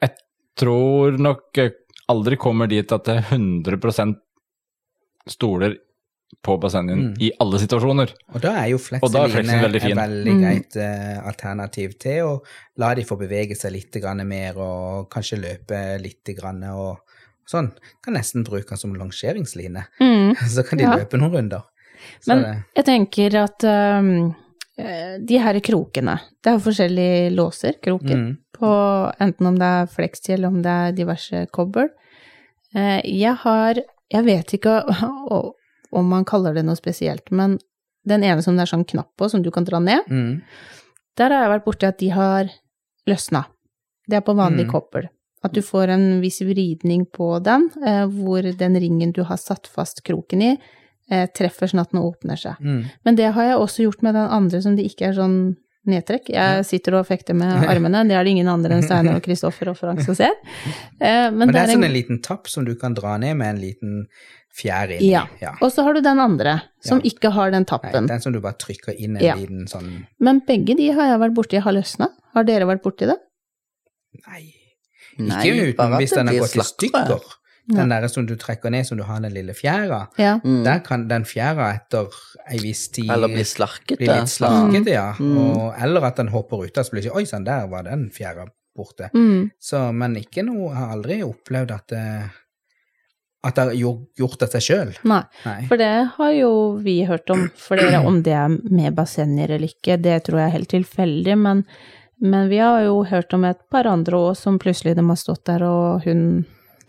Jeg 0.00 0.10
tror 0.58 1.18
nok 1.20 1.60
aldri 2.08 2.38
kommer 2.40 2.66
dit 2.70 2.92
at 2.92 3.04
det 3.06 3.18
er 3.20 3.36
100% 3.36 4.16
stoler 5.28 5.76
på 6.44 6.56
bassengen 6.60 6.98
Mm. 6.98 7.14
i 7.20 7.30
alle 7.40 7.58
situasjoner. 7.58 8.12
Og 8.34 8.40
da 8.40 8.52
er 8.62 8.68
jo 8.70 8.78
fleksen 8.78 9.10
veldig 9.62 9.82
et 9.82 9.96
veldig 9.96 10.32
Mm. 10.34 10.40
greit 10.42 10.76
eh, 10.76 11.18
alternativ 11.26 11.98
til 11.98 12.22
å 12.24 12.42
la 12.76 12.94
de 12.94 13.02
få 13.02 13.16
bevege 13.18 13.56
seg 13.56 13.72
litt 13.72 13.92
grann 14.00 14.26
mer 14.28 14.56
og 14.58 15.08
kanskje 15.10 15.40
løpe 15.40 16.00
litt 16.00 16.24
grann 16.36 16.62
og 16.64 16.98
sånn. 17.48 17.72
Kan 18.04 18.14
nesten 18.14 18.44
bruke 18.44 18.68
den 18.68 18.78
som 18.78 18.94
longeringsline. 18.94 19.86
Mm. 20.00 20.34
så 20.54 20.62
kan 20.68 20.78
de 20.78 20.84
Ja. 20.84 20.96
løpe 20.96 21.18
noen 21.18 21.32
runder. 21.32 21.62
Så 22.20 22.28
Men 22.28 22.42
det, 22.42 22.64
jeg 22.76 22.84
tenker 22.84 23.34
at 23.42 23.64
um, 23.64 24.34
eh, 24.78 25.18
de 25.18 25.38
her 25.38 25.58
krokene, 25.60 26.20
det 26.42 26.46
er 26.52 26.58
jo 26.58 26.70
forskjellige 26.70 27.34
låser, 27.34 27.80
kroker, 27.82 28.14
mm, 28.14 28.36
på 28.54 29.14
enten 29.20 29.46
om 29.46 29.56
det 29.58 29.62
er 29.66 29.86
flexi 29.86 30.32
eller 30.34 30.48
om 30.48 30.62
det 30.62 30.70
er 30.70 30.92
diverse 30.92 31.46
kobbel. 31.50 31.88
Uh, 32.76 33.00
Jeg 33.02 33.34
har, 33.34 33.74
jeg 34.12 34.24
vet 34.24 34.46
ikke 34.60 34.84
om 35.92 36.08
man 36.08 36.24
kaller 36.24 36.54
det 36.54 36.64
noe 36.64 36.76
spesielt, 36.76 37.30
men 37.30 37.58
den 38.08 38.24
ene 38.24 38.42
som 38.42 38.56
det 38.56 38.62
er 38.66 38.72
sånn 38.76 38.86
knapp 38.88 39.10
på, 39.18 39.28
som 39.30 39.42
du 39.42 39.50
kan 39.50 39.64
dra 39.64 39.78
ned, 39.80 40.06
mm, 40.08 40.42
der 41.18 41.30
har 41.34 41.42
jeg 41.46 41.52
vært 41.60 41.64
borti 41.64 41.88
at 41.88 41.98
de 41.98 42.08
har 42.14 42.50
løsna. 43.08 43.44
Det 44.08 44.16
er 44.16 44.20
på 44.24 44.34
vanlig 44.36 44.66
Mm. 44.66 44.70
koppel. 44.72 45.08
At 45.44 45.52
du 45.52 45.60
får 45.62 45.88
en 45.90 46.20
viss 46.20 46.40
vridning 46.40 47.06
på 47.06 47.42
den, 47.42 47.70
eh, 47.84 48.06
hvor 48.06 48.42
den 48.42 48.74
ringen 48.80 49.12
du 49.12 49.22
har 49.24 49.36
satt 49.36 49.66
fast 49.66 50.02
kroken 50.04 50.42
i, 50.42 50.58
eh, 51.10 51.26
treffer 51.26 51.66
sånn 51.68 51.80
at 51.80 51.90
den 51.92 52.00
åpner 52.02 52.36
seg. 52.36 52.56
mm. 52.60 52.84
Men 53.04 53.14
det 53.14 53.32
har 53.34 53.42
jeg 53.44 53.58
også 53.58 53.82
gjort 53.84 54.02
med 54.02 54.14
den 54.14 54.28
andre 54.28 54.62
som 54.62 54.76
det 54.76 54.84
ikke 54.84 55.08
er 55.08 55.12
sånn 55.14 55.56
nedtrekk. 55.86 56.28
Jeg 56.34 56.64
sitter 56.66 56.94
og 56.98 57.06
fekter 57.06 57.34
med 57.34 57.64
armene, 57.68 58.02
det 58.08 58.16
er 58.18 58.24
det 58.24 58.30
ingen 58.34 58.48
andre 58.48 58.74
enn 58.76 58.82
Steinar 58.82 59.16
og 59.16 59.22
Kristoffer 59.22 59.68
og 59.70 59.76
Frank 59.78 60.02
som 60.04 60.14
ser. 60.14 60.34
Eh, 61.00 61.30
Men, 61.30 61.38
Men 61.46 61.52
det 61.54 61.60
er 61.62 61.66
sånn 61.70 61.84
en 61.84 61.84
en 61.84 61.92
liten 61.94 62.18
tapp 62.22 62.48
som 62.48 62.64
du 62.64 62.74
kan 62.74 62.94
dra 62.94 63.16
ned 63.18 63.36
med 63.36 63.54
en 63.54 63.60
liten 63.62 63.92
fjær 64.58 64.90
inn 64.96 65.04
Ja. 65.06 65.26
ja. 65.40 65.52
Og 65.62 65.70
så 65.70 65.84
har 65.86 65.94
du 65.94 66.00
den 66.02 66.18
andre, 66.18 66.62
som 66.82 66.98
Ja. 66.98 67.10
ikke 67.12 67.30
har 67.30 67.50
den 67.54 67.62
Nei, 67.62 67.70
tappen. 67.70 68.06
den 68.08 68.20
som 68.20 68.32
du 68.32 68.40
bare 68.40 68.54
trykker 68.58 68.98
inn 68.98 69.16
en 69.16 69.22
Ja. 69.24 69.36
liten 69.36 69.66
sånn 69.70 70.06
Men 70.18 70.40
begge 70.40 70.76
de 70.76 70.90
har 70.90 71.06
jeg 71.12 71.20
vært 71.20 71.34
borti 71.34 71.60
har 71.62 71.72
løsna. 71.72 72.08
Har 72.34 72.44
dere 72.44 72.66
vært 72.66 72.82
borti 72.82 73.06
det? 73.06 73.16
Nei. 74.26 74.54
Nei, 75.18 75.44
Ikke 75.46 75.76
bare 75.76 75.88
uten 75.90 75.98
hvis 75.98 76.14
den 76.14 76.26
har 76.28 76.34
gått 76.34 76.56
i 76.56 76.60
stykker. 76.62 77.22
Den 77.76 77.90
der 77.92 78.06
som 78.08 78.24
du 78.26 78.32
trekker 78.40 78.72
ned, 78.72 78.86
som 78.88 78.96
du 78.96 79.04
har 79.04 79.20
den 79.20 79.34
lille 79.34 79.52
fjæra. 79.52 80.06
Ja. 80.16 80.38
Mm. 80.44 80.62
Der 80.64 80.78
kan 80.86 81.04
den 81.10 81.26
fjæra 81.28 81.68
etter 81.76 82.08
ei 82.48 82.60
viss 82.62 82.86
tid 82.94 83.10
Eller 83.12 83.28
bli 83.28 83.44
slarkete. 83.44 83.98
bli 84.00 84.08
litt 84.08 84.32
slarkete, 84.32 84.94
ja. 84.94 85.10
Mm. 85.20 85.36
Og, 85.42 85.74
eller 85.76 86.08
at 86.08 86.16
den 86.22 86.32
hopper 86.32 86.64
ut, 86.64 86.80
så 86.80 86.88
blir 86.90 87.02
det 87.02 87.10
ikke 87.10 87.20
Oi 87.20 87.28
sann, 87.28 87.44
der 87.44 87.68
var 87.68 87.84
den 87.84 88.08
fjæra 88.14 88.48
borte. 88.76 89.10
Mm. 89.14 89.50
Så, 89.60 89.88
men 89.92 90.16
ikke 90.16 90.46
noe 90.46 90.70
Jeg 90.70 90.78
har 90.78 90.94
aldri 90.96 91.22
opplevd 91.26 91.74
at 91.76 91.88
det 91.92 92.04
at 93.46 93.54
det 93.54 93.64
har 93.68 93.76
gjort, 93.78 94.00
gjort 94.18 94.40
det 94.42 94.48
seg 94.50 94.64
sjøl. 94.66 94.88
Nei. 95.06 95.20
Nei. 95.44 95.60
For 95.70 95.78
det 95.80 95.92
har 96.16 96.32
jo 96.34 96.50
vi 96.82 96.96
hørt 97.06 97.30
om 97.30 97.46
flere, 97.54 98.00
om 98.02 98.18
det 98.26 98.34
er 98.34 98.50
med 98.50 98.96
bassenger 98.96 99.54
eller 99.54 99.70
ikke, 99.70 99.94
det 100.02 100.24
tror 100.26 100.40
jeg 100.42 100.48
er 100.48 100.56
helt 100.56 100.72
tilfeldig, 100.74 101.36
men, 101.38 101.62
men 102.18 102.50
vi 102.50 102.58
har 102.58 102.82
jo 102.88 103.04
hørt 103.08 103.34
om 103.36 103.46
et 103.46 103.60
par 103.70 103.86
andre 103.86 104.18
òg 104.18 104.32
som 104.40 104.58
plutselig 104.58 104.96
de 104.98 105.06
har 105.06 105.20
stått 105.20 105.44
der 105.46 105.64
og 105.68 106.08
hun 106.08 106.24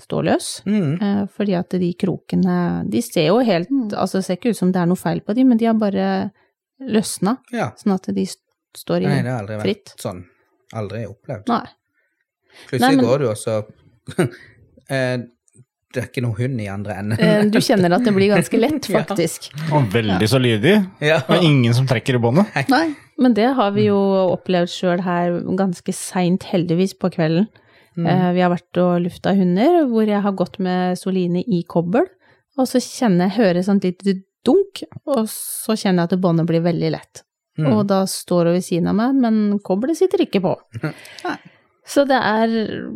står 0.02 0.24
løs. 0.30 0.50
Mm. 0.66 1.02
Eh, 1.02 1.24
fordi 1.36 1.56
at 1.60 1.70
de 1.80 1.94
krokene 2.00 2.90
De 2.90 3.02
ser 3.02 3.28
jo 3.28 3.40
helt 3.40 3.70
Altså, 3.94 4.20
det 4.20 4.26
ser 4.26 4.38
ikke 4.40 4.50
ut 4.54 4.58
som 4.58 4.72
det 4.72 4.82
er 4.82 4.86
noe 4.92 5.00
feil 5.00 5.22
på 5.22 5.36
de, 5.36 5.44
men 5.44 5.58
de 5.58 5.66
har 5.66 5.74
bare 5.80 6.32
løsna, 6.80 7.38
Ja. 7.52 7.72
sånn 7.76 7.94
at 7.96 8.08
de 8.16 8.26
står 8.78 9.02
i 9.04 9.08
Nei, 9.10 9.22
det 9.24 9.32
har 9.32 9.42
aldri 9.44 9.56
vært 9.58 9.68
fritt. 9.68 9.94
sånn. 10.00 10.24
Aldri 10.74 11.06
opplevd. 11.10 11.48
Nei. 11.50 11.66
Plutselig 12.70 12.82
Nei, 12.82 12.96
men- 12.96 13.06
går 13.06 13.20
du, 13.20 13.28
og 13.30 13.38
så 13.38 13.58
eh, 14.90 15.18
Det 15.92 16.04
er 16.04 16.08
ikke 16.12 16.22
noe 16.22 16.38
hund 16.38 16.62
i 16.62 16.68
andre 16.70 16.94
enden. 17.02 17.20
Eh, 17.20 17.44
Du 17.50 17.58
kjenner 17.66 17.96
at 17.96 18.04
det 18.06 18.14
blir 18.14 18.30
ganske 18.30 18.60
lett, 18.66 18.90
Ja. 18.90 19.00
faktisk. 19.02 19.50
Og 19.74 19.88
veldig 19.92 20.28
så 20.30 20.38
lydig. 20.40 20.76
ja. 21.02 21.18
Og 21.28 21.44
ingen 21.44 21.74
som 21.74 21.88
trekker 21.90 22.16
i 22.16 22.22
båndet. 22.22 22.46
Nei, 22.70 22.94
men 23.18 23.34
det 23.34 23.48
har 23.56 23.72
vi 23.72 23.88
jo 23.88 23.98
opplevd 24.36 24.70
sjøl 24.70 25.02
her 25.02 25.40
ganske 25.58 25.92
seint, 25.94 26.44
heldigvis, 26.52 26.94
på 26.94 27.10
kvelden. 27.12 27.48
Mm. 28.00 28.08
Eh, 28.08 28.30
Vi 28.38 28.42
har 28.46 28.54
vært 28.54 28.80
og 28.82 28.96
lufta 29.04 29.34
hunder, 29.36 29.84
hvor 29.92 30.08
jeg 30.08 30.24
har 30.24 30.38
gått 30.40 30.60
med 30.64 30.98
Soline 31.00 31.44
i 31.44 31.64
kobbel, 31.68 32.08
og 32.60 32.68
så 32.68 32.82
kjenner 32.84 33.28
jeg, 33.28 33.38
hører 33.40 33.66
sånt 33.66 33.84
lite 33.88 34.22
dunk, 34.48 34.84
og 35.06 35.26
så 35.32 35.76
kjenner 35.76 36.06
jeg 36.06 36.14
at 36.14 36.24
båndet 36.24 36.48
blir 36.48 36.64
veldig 36.64 36.92
lett. 36.96 37.24
Mm. 37.60 37.72
Og 37.74 37.86
da 37.92 38.04
står 38.08 38.50
hun 38.50 38.56
ved 38.56 38.64
siden 38.64 38.88
av 38.92 38.96
meg, 38.96 39.16
men 39.20 39.40
kobbelet 39.66 40.00
sitter 40.00 40.24
ikke 40.24 40.44
på. 40.44 40.56
Så 41.90 42.04
det 42.06 42.20
er 42.22 42.52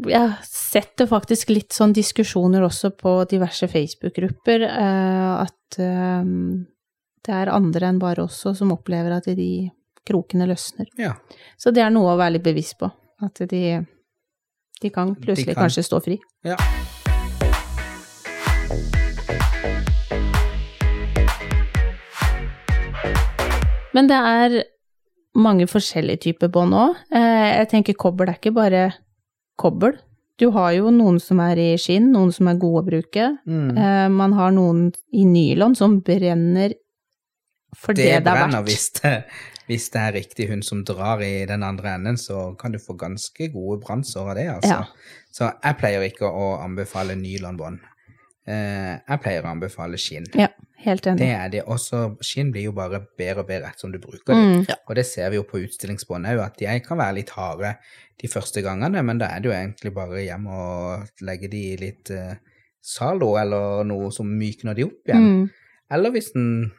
Jeg 0.06 0.34
setter 0.46 1.08
faktisk 1.10 1.50
litt 1.50 1.74
sånn 1.74 1.96
diskusjoner 1.98 2.62
også 2.62 2.92
på 2.94 3.16
diverse 3.32 3.66
Facebook-grupper, 3.72 4.66
eh, 4.68 5.32
at 5.42 5.80
eh, 5.82 6.28
det 7.24 7.34
er 7.34 7.54
andre 7.54 7.90
enn 7.90 8.02
bare 8.02 8.28
oss 8.28 8.44
også 8.44 8.54
som 8.62 8.74
opplever 8.76 9.16
at 9.16 9.26
de 9.34 9.72
krokene 10.06 10.46
løsner. 10.50 10.92
ja. 11.00 11.16
Så 11.58 11.72
det 11.72 11.82
er 11.82 11.90
noe 11.96 12.14
å 12.14 12.20
være 12.20 12.36
litt 12.38 12.46
bevisst 12.46 12.78
på. 12.82 12.90
At 13.24 13.40
de, 13.50 13.64
de 14.84 14.92
kan 14.94 15.16
plutselig 15.16 15.56
kan. 15.56 15.64
kanskje 15.66 15.86
stå 15.88 16.02
fri. 16.04 16.20
ja. 16.46 16.58
Men 23.94 24.10
det 24.10 24.18
er 24.18 24.56
mange 25.38 25.68
forskjellige 25.70 26.24
typer 26.28 26.50
bånd 26.54 26.74
òg. 26.78 26.98
Jeg 27.14 27.70
tenker 27.72 27.98
kobbel 27.98 28.32
er 28.32 28.40
ikke 28.40 28.54
bare 28.56 28.84
kobbel. 29.62 29.98
Du 30.42 30.48
har 30.56 30.72
jo 30.74 30.90
noen 30.94 31.20
som 31.22 31.38
er 31.46 31.60
i 31.62 31.68
skinn, 31.78 32.08
noen 32.14 32.32
som 32.34 32.50
er 32.50 32.58
gode 32.62 32.82
å 32.82 32.88
bruke. 32.88 33.28
Mm. 33.46 33.68
Eh, 33.78 34.08
Man 34.10 34.34
har 34.34 34.54
noen 34.56 34.88
i 35.14 35.26
nylon 35.30 35.76
som 35.78 36.00
brenner 36.02 36.74
for 37.78 37.94
det 37.94 38.04
Det 38.06 38.24
det, 38.26 38.32
er 38.34 38.40
brenner 38.40 38.66
Det 38.66 38.74
hvis 38.74 38.88
det, 38.98 39.14
hvis 39.68 39.90
det 39.94 40.02
er 40.02 40.16
riktig 40.18 40.50
hund 40.50 40.64
som 40.68 40.84
drar 40.88 41.22
i 41.24 41.46
den 41.50 41.64
andre 41.64 41.94
enden, 41.96 42.18
så 42.20 42.52
kan 42.60 42.72
du 42.74 42.80
få 42.80 42.98
ganske 43.00 43.48
gode 43.54 43.80
brannsår 43.86 44.30
av 44.34 44.36
det, 44.36 44.48
altså. 44.58 44.80
Ja. 44.84 45.24
Så 45.34 45.50
jeg 45.64 45.78
pleier 45.80 46.04
ikke 46.08 46.28
å 46.30 46.54
anbefale 46.64 47.16
nylonbånd. 47.20 47.80
Eh, 48.46 49.00
jeg 49.08 49.22
pleier 49.24 49.46
å 49.46 49.54
anbefale 49.54 49.98
skinn. 49.98 50.26
Ja, 50.36 50.50
helt 50.84 51.04
Det 51.06 51.14
enig. 51.14 51.30
er 51.32 51.50
det. 51.50 51.62
Også 51.72 52.18
skinn 52.22 52.52
blir 52.52 52.66
jo 52.68 52.74
bare 52.76 53.00
bedre 53.18 53.40
og 53.46 53.48
bedre 53.48 53.70
ettersom 53.72 53.94
du 53.94 54.00
bruker 54.04 54.34
det. 54.34 54.36
Mm. 54.36 54.66
Og 54.90 54.96
det 55.00 55.06
ser 55.08 55.30
vi 55.32 55.38
jo 55.40 55.44
på 55.48 55.62
utstillingsbånd 55.64 56.28
òg, 56.28 56.42
at 56.44 56.58
de 56.60 56.80
kan 56.84 57.00
være 57.00 57.16
litt 57.22 57.30
harde 57.38 57.76
de 58.22 58.28
første 58.28 58.62
gangene, 58.62 59.02
men 59.04 59.18
da 59.18 59.32
er 59.32 59.40
det 59.40 59.50
jo 59.50 59.56
egentlig 59.56 59.94
bare 59.96 60.26
hjem 60.26 60.48
og 60.48 61.24
legge 61.24 61.48
de 61.50 61.64
i 61.72 61.78
litt 61.80 62.12
eh, 62.12 62.36
Zalo 62.84 63.38
eller 63.40 63.86
noe 63.88 64.12
som 64.12 64.28
mykner 64.28 64.76
de 64.76 64.84
opp 64.90 65.08
igjen. 65.08 65.24
Mm. 65.24 65.50
Eller 65.96 66.12
hvis 66.12 66.34
den 66.36 66.72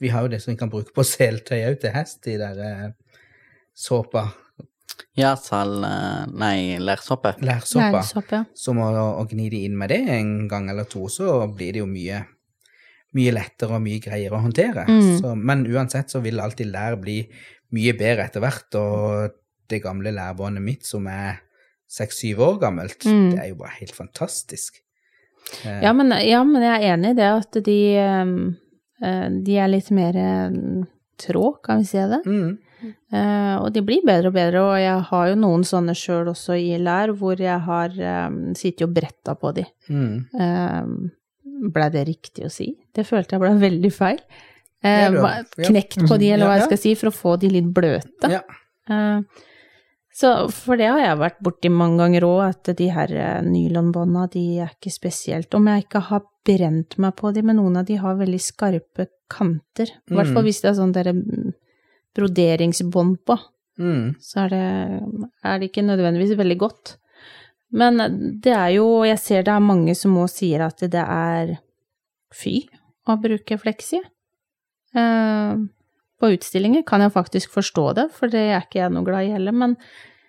Vi 0.00 0.08
har 0.14 0.22
jo 0.26 0.28
det 0.32 0.40
som 0.42 0.52
vi 0.52 0.58
kan 0.60 0.70
bruke 0.70 0.92
på 0.94 1.04
seltøy 1.06 1.62
òg 1.68 1.80
til 1.82 1.94
hest, 1.94 2.20
de 2.24 2.36
der 2.38 2.60
eh, 2.62 2.90
såpa. 3.74 4.28
Ja, 5.18 5.32
sal... 5.38 5.76
eh, 5.84 6.24
Nei, 6.38 6.78
lærsåpe. 6.82 7.34
Lærsopp, 7.42 8.30
ja. 8.34 8.44
Så 8.54 8.74
må 8.76 8.88
å 8.94 9.24
gni 9.30 9.48
det 9.50 9.64
inn 9.66 9.76
med 9.78 9.90
det 9.90 10.00
en 10.14 10.48
gang 10.50 10.68
eller 10.70 10.86
to, 10.90 11.06
så 11.10 11.40
blir 11.50 11.74
det 11.74 11.82
jo 11.82 11.88
mye, 11.90 12.20
mye 13.18 13.34
lettere 13.34 13.74
og 13.78 13.82
mye 13.84 14.00
greiere 14.04 14.38
å 14.38 14.42
håndtere. 14.44 14.86
Mm. 14.88 15.12
Så, 15.20 15.34
men 15.38 15.66
uansett 15.70 16.10
så 16.14 16.22
vil 16.24 16.40
alltid 16.42 16.70
lær 16.74 16.98
bli 17.02 17.20
mye 17.74 17.92
bedre 17.98 18.26
etter 18.28 18.40
hvert, 18.42 18.74
og 18.80 19.34
det 19.68 19.82
gamle 19.84 20.14
lærbåndet 20.14 20.64
mitt 20.64 20.86
som 20.88 21.06
er 21.12 21.42
seks-syv 21.88 22.40
år 22.44 22.58
gammelt, 22.62 23.02
Mm. 23.08 23.30
det 23.32 23.38
er 23.42 23.48
jo 23.50 23.58
bare 23.62 23.74
helt 23.80 23.94
fantastisk. 23.96 24.78
Eh, 25.64 25.82
Ja 25.82 25.92
men, 25.96 26.10
ja, 26.26 26.42
men 26.44 26.62
jeg 26.62 26.74
er 26.82 26.94
enig 26.94 27.10
i 27.14 27.18
det 27.18 27.28
at 27.32 27.58
de, 27.64 27.78
eh, 27.96 28.32
de 28.98 29.58
er 29.58 29.68
litt 29.70 29.90
mer 29.94 30.16
tråd, 30.16 30.86
trå, 31.18 31.44
kan 31.62 31.80
vi 31.82 31.88
si 31.88 31.98
det. 31.98 32.18
Mm. 32.26 32.50
Eh, 33.10 33.54
og 33.58 33.72
de 33.74 33.82
blir 33.82 34.04
bedre 34.06 34.30
og 34.30 34.36
bedre, 34.36 34.60
og 34.62 34.76
jeg 34.78 35.06
har 35.08 35.30
jo 35.32 35.38
noen 35.42 35.64
sånne 35.66 35.94
sjøl 35.98 36.30
også 36.30 36.54
i 36.58 36.76
lær, 36.78 37.10
hvor 37.18 37.40
jeg 37.42 37.58
har 37.66 37.96
sittet 38.58 38.86
og 38.86 38.92
bretta 38.94 39.34
på 39.38 39.50
de. 39.56 39.64
Mm. 39.90 41.08
Blei 41.74 41.88
det 41.94 42.04
riktig 42.06 42.46
å 42.46 42.52
si? 42.52 42.70
Det 42.94 43.06
følte 43.08 43.34
jeg 43.34 43.42
ble 43.42 43.54
veldig 43.66 43.92
feil. 43.94 44.22
Eh, 44.86 45.18
knekt 45.66 46.04
på 46.06 46.18
de, 46.20 46.32
eller 46.36 46.46
hva 46.46 46.58
jeg 46.60 46.68
skal 46.68 46.82
si, 46.84 46.94
for 46.98 47.10
å 47.10 47.16
få 47.16 47.36
de 47.42 47.50
litt 47.56 47.70
bløte. 47.74 48.30
Ja. 48.30 48.44
Eh, 50.22 50.46
så 50.46 50.50
for 50.50 50.76
det 50.76 50.88
har 50.90 50.98
jeg 51.00 51.18
vært 51.20 51.38
borti 51.42 51.70
mange 51.70 51.98
ganger 52.02 52.24
òg, 52.26 52.40
at 52.48 52.70
de 52.76 52.88
her 52.90 53.12
eh, 53.14 53.42
nylonbånda, 53.46 54.26
de 54.32 54.58
er 54.64 54.72
ikke 54.74 54.90
spesielt 54.90 55.54
Om 55.54 55.66
jeg 55.70 55.84
ikke 55.86 56.00
har 56.08 56.22
brent 56.44 56.98
meg 56.98 57.14
på 57.16 57.32
de, 57.34 57.42
men 57.42 57.56
noen 57.56 57.76
av 57.76 57.84
de 57.86 57.96
har 57.96 58.16
veldig 58.16 58.40
skarpe 58.40 59.06
kanter. 59.30 59.90
I 60.10 60.14
hvert 60.14 60.32
fall 60.32 60.42
Mm. 60.42 60.48
hvis 60.48 60.60
det 60.62 60.70
er 60.70 60.78
sånn 60.78 60.92
derre 60.94 61.12
mm, 61.12 61.52
broderingsbånd 62.16 63.18
på, 63.26 63.38
Mm. 63.78 64.16
så 64.20 64.46
er 64.46 64.48
det, 64.48 65.28
er 65.44 65.58
det 65.58 65.70
ikke 65.70 65.84
nødvendigvis 65.86 66.36
veldig 66.36 66.58
godt. 66.58 66.96
Men 67.70 67.98
det 68.40 68.52
er 68.56 68.70
jo 68.74 69.04
Jeg 69.04 69.18
ser 69.18 69.42
det 69.42 69.52
er 69.52 69.60
mange 69.60 69.94
som 69.94 70.16
òg 70.16 70.28
sier 70.32 70.62
at 70.64 70.78
det 70.80 70.94
er 71.04 71.58
fy 72.32 72.66
å 73.06 73.20
bruke 73.20 73.58
fleksi. 73.60 74.00
Eh, 74.96 75.56
på 76.20 76.32
utstillinger 76.34 76.82
kan 76.86 77.00
jeg 77.04 77.12
faktisk 77.14 77.50
forstå 77.54 77.94
det, 77.94 78.06
for 78.12 78.26
det 78.32 78.40
er 78.50 78.60
ikke 78.64 78.80
jeg 78.82 78.90
noe 78.94 79.04
glad 79.06 79.26
i 79.28 79.34
heller, 79.36 79.52
men 79.52 79.76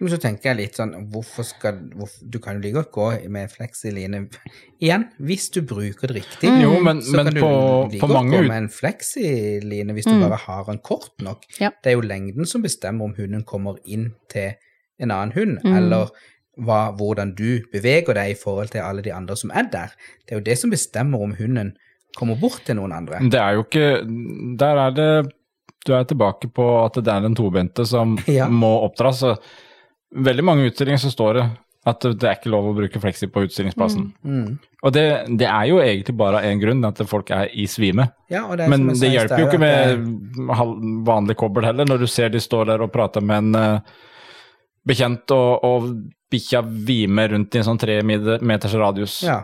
Men 0.02 0.14
så 0.14 0.18
tenker 0.18 0.54
jeg 0.54 0.56
litt 0.56 0.78
sånn, 0.80 0.94
hvorfor 1.12 1.44
skal 1.44 1.74
hvorfor, 1.92 2.24
Du 2.32 2.38
kan 2.40 2.56
jo 2.56 2.62
like 2.62 2.74
godt 2.78 2.92
gå 2.96 3.30
med 3.30 3.50
fleksiline 3.52 4.30
igjen, 4.80 5.04
hvis 5.20 5.50
du 5.52 5.60
bruker 5.62 6.08
det 6.08 6.22
riktig. 6.22 6.48
Mm. 6.50 6.62
Jo, 6.64 6.80
men, 6.80 7.02
Så 7.02 7.18
men 7.18 7.26
kan 7.26 7.34
du 7.36 7.42
på, 7.42 7.90
like 7.92 8.00
på 8.00 8.08
godt 8.08 8.30
gå 8.32 8.42
med 8.48 8.58
en 8.58 8.70
fleksiline 8.70 9.92
hvis 9.94 10.06
du 10.08 10.14
Mm. 10.14 10.22
bare 10.30 10.38
har 10.38 10.64
den 10.70 10.78
kort 10.80 11.12
nok. 11.22 11.44
Ja. 11.60 11.72
Det 11.84 11.92
er 11.92 11.96
jo 11.98 12.02
lengden 12.08 12.46
som 12.48 12.62
bestemmer 12.64 13.04
om 13.06 13.14
hunden 13.18 13.44
kommer 13.44 13.76
inn 13.86 14.14
til 14.30 14.54
en 15.02 15.12
annen 15.12 15.34
hund, 15.34 15.60
Mm. 15.66 15.76
eller 15.76 16.10
hva, 16.58 16.96
hvordan 16.96 17.36
du 17.36 17.62
beveger 17.72 18.14
deg 18.14 18.32
i 18.32 18.40
forhold 18.40 18.70
til 18.72 18.80
alle 18.82 19.02
de 19.02 19.12
andre 19.14 19.36
som 19.36 19.52
er 19.52 19.64
der. 19.64 19.92
Det 20.26 20.32
er 20.32 20.40
jo 20.40 20.44
det 20.44 20.58
som 20.58 20.70
bestemmer 20.72 21.22
om 21.22 21.36
hunden 21.36 21.74
kommer 22.18 22.36
bort 22.40 22.64
til 22.66 22.76
noen 22.76 22.92
andre. 22.94 23.20
Det 23.30 23.40
er 23.40 23.54
jo 23.54 23.64
ikke 23.64 24.58
Der 24.58 24.76
er 24.78 24.92
det 24.92 25.34
Du 25.88 25.94
er 25.96 26.04
tilbake 26.10 26.50
på 26.52 26.66
at 26.84 27.00
det 27.00 27.12
er 27.12 27.26
den 27.26 27.38
tobente 27.38 27.86
som 27.88 28.18
Ja. 28.28 28.50
må 28.52 28.72
oppdras. 28.86 29.24
Veldig 30.16 30.46
mange 30.46 30.70
utstillinger 30.70 31.02
så 31.02 31.12
står 31.14 31.40
det 31.40 31.50
at 31.88 32.04
det 32.04 32.28
er 32.28 32.36
ikke 32.36 32.52
lov 32.52 32.68
å 32.70 32.74
bruke 32.76 33.00
fleksi 33.02 33.30
på 33.32 33.46
utstillingsplassen. 33.48 34.10
Mm. 34.28 34.58
Og 34.84 34.92
det, 34.94 35.04
det 35.40 35.48
er 35.48 35.70
jo 35.70 35.80
egentlig 35.82 36.14
bare 36.20 36.42
én 36.50 36.60
grunn, 36.62 36.84
at 36.86 37.00
folk 37.08 37.32
er 37.34 37.50
i 37.56 37.66
svime. 37.72 38.10
Ja, 38.30 38.44
og 38.50 38.60
det 38.60 38.66
er 38.68 38.74
Men 38.74 38.90
som 38.92 39.00
det 39.06 39.12
hjelper 39.14 39.42
jo 39.42 39.48
ikke 39.48 39.62
med 39.64 39.94
er... 39.96 40.74
vanlig 41.08 41.38
kobbel 41.40 41.66
heller, 41.70 41.88
når 41.90 42.04
du 42.04 42.08
ser 42.12 42.30
de 42.34 42.42
står 42.44 42.68
der 42.74 42.84
og 42.84 42.92
prater 42.94 43.24
med 43.26 43.48
en 43.48 43.56
uh, 43.80 44.02
bekjent 44.88 45.32
og, 45.36 45.66
og 45.66 45.88
bikkja 46.30 46.62
vimer 46.68 47.32
rundt 47.34 47.56
i 47.56 47.62
en 47.62 47.68
sånn 47.72 47.82
tre 47.82 48.02
meters 48.06 48.76
radius. 48.78 49.22
Ja, 49.26 49.40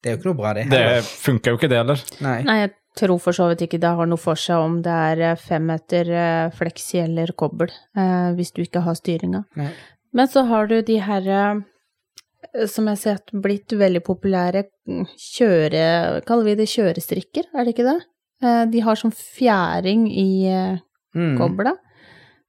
det 0.00 0.10
er 0.10 0.16
jo 0.16 0.22
ikke 0.22 0.30
noe 0.32 0.40
bra, 0.40 0.54
det. 0.56 0.66
Det 0.72 1.04
funker 1.04 1.54
jo 1.54 1.60
ikke, 1.60 1.70
det 1.70 1.82
heller. 1.82 2.02
Nei. 2.24 2.38
Nei, 2.48 2.56
jeg 2.64 2.74
tror 2.98 3.18
for 3.22 3.34
så 3.36 3.48
vidt 3.50 3.64
ikke 3.66 3.80
det 3.82 3.90
har 3.98 4.06
noe 4.06 4.20
for 4.20 4.38
seg 4.38 4.62
om 4.62 4.80
det 4.84 4.92
er 4.92 5.36
femmeter 5.40 6.06
meter 6.06 6.10
eh, 6.14 6.50
fleksi 6.54 7.00
eller 7.02 7.32
kobbel, 7.38 7.72
eh, 7.96 8.30
hvis 8.36 8.52
du 8.54 8.62
ikke 8.62 8.82
har 8.86 8.94
styringa. 8.98 9.44
Nei. 9.58 9.70
Men 10.14 10.28
så 10.30 10.44
har 10.46 10.68
du 10.70 10.76
de 10.86 10.98
her 11.02 11.26
eh, 11.26 12.66
som 12.70 12.86
jeg 12.86 12.94
har 12.94 13.02
sett 13.02 13.32
blitt 13.32 13.72
veldig 13.74 14.02
populære, 14.06 14.64
mm, 14.86 15.06
kjøre... 15.18 15.84
Kaller 16.28 16.44
vi 16.44 16.54
det 16.60 16.68
kjørestrikker, 16.70 17.48
er 17.54 17.64
det 17.66 17.74
ikke 17.74 17.88
det? 17.88 17.96
Eh, 18.44 18.64
De 18.70 18.82
har 18.86 19.00
sånn 19.00 19.14
fjæring 19.14 20.08
i 20.10 20.28
eh, 20.50 20.82
Mm. 21.14 21.36
kobla. 21.38 21.70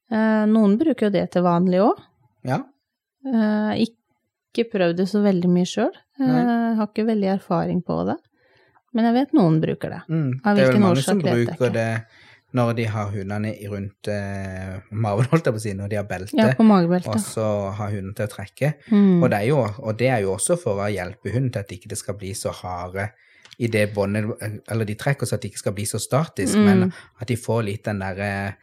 Eh, 0.09 0.43
Noen 0.49 0.71
bruker 0.79 1.05
jo 1.05 1.13
det 1.13 1.27
til 1.35 1.43
vanlig 1.45 1.83
òg. 1.85 1.99
Ja. 2.49 2.63
Ikke 3.77 4.65
prøvd 4.71 4.97
det 4.97 5.05
så 5.11 5.21
veldig 5.21 5.51
mye 5.53 5.67
sjøl. 5.69 5.91
Har 6.17 6.87
ikke 6.87 7.05
veldig 7.05 7.29
erfaring 7.35 7.83
på 7.85 7.99
det. 8.09 8.15
Men 8.95 9.09
jeg 9.09 9.17
vet 9.17 9.35
noen 9.35 9.59
bruker 9.63 9.91
det. 9.91 10.03
Mm. 10.07 10.29
Av 10.43 10.55
Det 10.55 10.63
er 10.63 10.71
vel 10.71 10.83
mange 10.83 11.03
som 11.03 11.19
bruker 11.19 11.73
det 11.75 11.89
når 12.55 12.71
de 12.77 12.85
har 12.87 13.09
hundene 13.11 13.51
rundt 13.67 14.07
eh, 14.07 14.75
magen, 14.95 15.27
holdt 15.31 15.49
jeg 15.49 15.55
på 15.55 15.59
å 15.59 15.63
si, 15.65 15.73
når 15.75 15.91
de 15.91 15.97
har 15.99 16.05
belte, 16.07 16.37
Ja, 16.39 16.53
på 16.55 16.63
og 16.63 17.19
så 17.19 17.47
har 17.75 17.91
hunden 17.91 18.13
til 18.15 18.29
å 18.29 18.31
trekke. 18.31 18.69
Mm. 18.87 19.17
Og, 19.19 19.27
det 19.33 19.41
er 19.41 19.49
jo, 19.49 19.59
og 19.59 19.97
det 19.99 20.07
er 20.13 20.21
jo 20.23 20.31
også 20.37 20.55
for 20.61 20.79
å 20.79 20.87
hjelpe 20.87 21.33
hunden 21.33 21.51
til 21.51 21.65
at 21.65 21.73
ikke 21.75 21.91
det 21.91 21.99
skal 21.99 22.15
bli 22.21 22.31
så 22.37 22.53
harde 22.55 23.09
i 23.59 23.67
det 23.67 23.93
båndet, 23.93 24.25
eller 24.71 24.85
de 24.85 24.95
trekker 24.95 25.25
så 25.25 25.35
at 25.37 25.41
det 25.41 25.51
ikke 25.53 25.63
skal 25.63 25.73
bli 25.77 25.85
så 25.85 25.99
statisk, 25.99 26.55
Mm. 26.57 26.65
men 26.65 26.93
at 27.21 27.27
de 27.27 27.35
får 27.37 27.63
litt 27.63 27.83
den 27.85 27.99
derre 27.99 28.55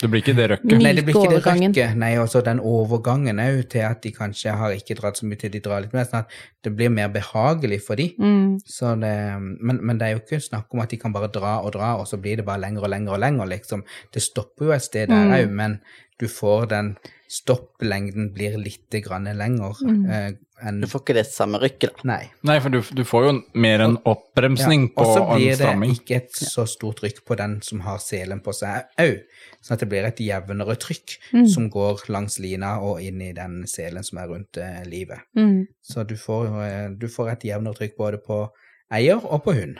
Det 0.00 0.08
blir 0.10 0.22
ikke 0.22 0.34
det 0.36 0.46
røkket. 0.50 0.78
Nei, 0.82 0.92
det 0.94 1.04
blir 1.04 1.14
ikke 1.14 1.30
det 1.34 1.42
røkket. 1.44 1.96
Nei, 1.98 2.12
og 2.18 2.28
så 2.30 2.40
den 2.44 2.60
overgangen 2.60 3.40
òg 3.42 3.68
til 3.68 3.80
at 3.82 4.00
de 4.02 4.12
kanskje 4.14 4.52
har 4.54 4.70
ikke 4.70 4.94
dratt 4.94 5.16
så 5.18 5.26
mye 5.26 5.38
til 5.38 5.50
de 5.50 5.58
drar 5.60 5.80
litt 5.82 5.92
mer, 5.92 6.04
sånn 6.06 6.20
at 6.22 6.28
det 6.62 6.70
blir 6.76 6.88
mer 6.88 7.08
behagelig 7.08 7.80
for 7.82 7.96
de. 7.96 8.14
Mm. 8.18 8.58
Det, 8.62 9.14
men, 9.60 9.80
men 9.82 9.98
det 9.98 10.06
er 10.06 10.12
jo 10.14 10.20
ikke 10.22 10.40
snakk 10.40 10.66
om 10.72 10.80
at 10.80 10.90
de 10.90 10.96
kan 11.02 11.12
bare 11.12 11.26
dra 11.34 11.56
og 11.64 11.72
dra, 11.74 11.96
og 11.98 12.06
så 12.06 12.16
blir 12.16 12.36
det 12.36 12.46
bare 12.46 12.60
lenger 12.60 12.82
og 12.86 12.90
lenger 12.90 13.12
og 13.12 13.18
lenger, 13.18 13.46
liksom. 13.46 13.82
Det 14.14 14.22
stopper 14.22 14.66
jo 14.66 14.72
et 14.72 14.82
sted 14.82 15.08
der 15.08 15.46
Mm. 15.46 15.50
men 15.54 15.80
du 16.20 16.26
får 16.28 16.68
den 16.68 16.96
stopplengden 17.28 18.32
blir 18.34 18.56
litt 18.58 18.90
grann 19.04 19.24
lenger 19.36 19.76
Mm. 19.84 20.10
eh, 20.10 20.32
enn 20.66 20.80
Du 20.80 20.86
får 20.88 21.00
ikke 21.04 21.14
det 21.14 21.26
samme 21.26 21.58
rykket, 21.60 21.92
da. 22.02 22.02
Nei. 22.04 22.30
Nei, 22.42 22.58
for 22.60 22.68
du, 22.70 22.80
du 22.80 23.04
får 23.04 23.26
jo 23.26 23.32
mer 23.54 23.80
en 23.84 23.96
oppbremsning 24.10 24.88
Ja, 24.96 25.02
og 25.04 25.06
så 25.14 25.36
blir 25.36 25.56
det 25.56 25.90
ikke 26.00 26.16
et 26.16 26.32
så 26.32 26.64
stort 26.66 27.02
rykk 27.04 27.20
på 27.24 27.36
den 27.36 27.60
som 27.62 27.80
har 27.80 27.98
selen 28.02 28.40
på 28.42 28.52
seg 28.56 28.88
òg, 28.98 29.20
sånn 29.62 29.76
at 29.76 29.80
det 29.84 29.88
blir 29.92 30.04
et 30.08 30.16
jevnere 30.24 30.76
trykk 30.76 31.18
Mm. 31.32 31.46
som 31.46 31.68
går 31.70 32.06
langs 32.08 32.38
lina 32.40 32.80
og 32.80 33.00
inn 33.02 33.20
i 33.22 33.32
den 33.32 33.64
selen 33.66 34.02
som 34.02 34.18
er 34.18 34.28
rundt 34.28 34.56
eh, 34.56 34.82
livet. 34.88 35.20
Mm. 35.36 35.66
Så 35.82 36.06
du 36.06 36.16
får, 36.16 36.46
eh, 36.64 36.88
du 36.96 37.06
får 37.08 37.32
et 37.32 37.44
jevnere 37.52 37.74
trykk 37.76 37.96
både 37.96 38.18
på 38.24 38.48
eier 38.90 39.20
og 39.24 39.44
på 39.44 39.52
hund. 39.54 39.76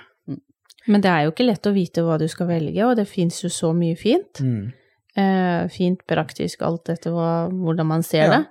Men 0.87 1.01
det 1.03 1.11
er 1.11 1.25
jo 1.25 1.33
ikke 1.33 1.45
lett 1.47 1.67
å 1.67 1.73
vite 1.75 2.01
hva 2.05 2.19
du 2.19 2.27
skal 2.29 2.47
velge, 2.49 2.85
og 2.87 2.97
det 2.97 3.09
fins 3.09 3.43
jo 3.43 3.49
så 3.49 3.75
mye 3.77 3.97
fint. 3.99 4.41
Mm. 4.41 4.73
Eh, 5.19 5.69
fint, 5.75 6.05
praktisk, 6.07 6.63
alt 6.63 6.89
etter 6.93 7.15
hva, 7.17 7.49
hvordan 7.51 7.89
man 7.91 8.05
ser 8.07 8.25
Ja. 8.27 8.31
det. 8.37 8.45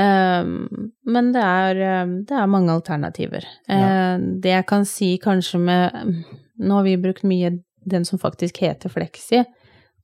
Eh, 0.00 0.44
men 1.06 1.32
det 1.34 1.42
er, 1.42 1.76
eh, 1.76 2.06
det 2.24 2.32
er 2.32 2.46
mange 2.50 2.72
alternativer. 2.72 3.44
Eh, 3.68 4.18
Det 4.40 4.50
jeg 4.50 4.66
kan 4.66 4.84
si 4.84 5.18
kanskje 5.18 5.60
med 5.60 6.24
Nå 6.58 6.74
har 6.76 6.84
vi 6.84 6.96
brukt 6.96 7.24
mye 7.24 7.58
den 7.84 8.04
som 8.04 8.18
faktisk 8.18 8.58
heter 8.62 8.88
Fleksi. 8.88 9.44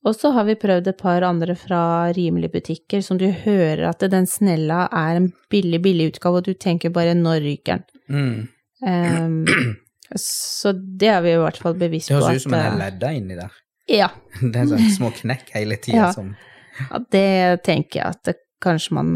Og 0.05 0.14
så 0.16 0.33
har 0.33 0.45
vi 0.45 0.55
prøvd 0.57 0.88
et 0.88 0.99
par 0.99 1.23
andre 1.23 1.55
fra 1.55 2.11
rimelige 2.16 2.53
butikker 2.53 3.03
som 3.05 3.19
du 3.19 3.29
hører 3.31 3.88
at 3.88 4.01
den 4.11 4.27
snella 4.27 4.88
er 4.90 5.16
en 5.16 5.33
billig, 5.51 5.81
billig 5.85 6.09
utgave, 6.14 6.40
og 6.40 6.45
du 6.45 6.55
tenker 6.55 6.90
bare 6.90 7.14
'når 7.14 7.40
ryker 7.45 7.83
den'? 8.09 8.09
Mm. 8.09 8.49
Um, 8.83 9.47
så 10.16 10.73
det 10.73 11.09
er 11.09 11.21
vi 11.21 11.33
i 11.35 11.37
hvert 11.37 11.57
fall 11.57 11.75
bevisst 11.75 12.09
på. 12.09 12.16
Det 12.16 12.25
høres 12.25 12.37
ut 12.37 12.43
som 12.43 12.55
en 12.55 12.73
er 12.73 12.79
ledda 12.90 13.12
inni 13.12 13.37
der. 13.37 13.51
Ja, 13.90 14.09
Det 14.40 14.57
er 14.62 14.68
sånne 14.70 14.90
små 14.94 15.11
knekk 15.16 15.50
hele 15.57 15.76
tida 15.83 16.07
Ja. 16.07 16.11
som 16.16 16.35
Ja, 16.81 16.98
det 17.12 17.62
tenker 17.66 18.00
jeg 18.00 18.07
at 18.14 18.22
det, 18.24 18.37
kanskje 18.62 18.94
man 18.96 19.09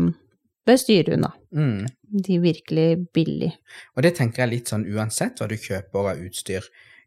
bør 0.66 0.76
styre 0.80 1.14
unna. 1.18 1.32
mm. 1.54 1.84
De 2.14 2.36
virkelig 2.38 3.08
billig. 3.12 3.48
Og 3.96 4.04
det 4.06 4.12
tenker 4.14 4.44
jeg 4.44 4.50
litt 4.52 4.68
sånn 4.70 4.84
uansett 4.86 5.40
hva 5.40 5.48
du 5.50 5.56
kjøper 5.58 6.12
av 6.12 6.20
utstyr. 6.22 6.62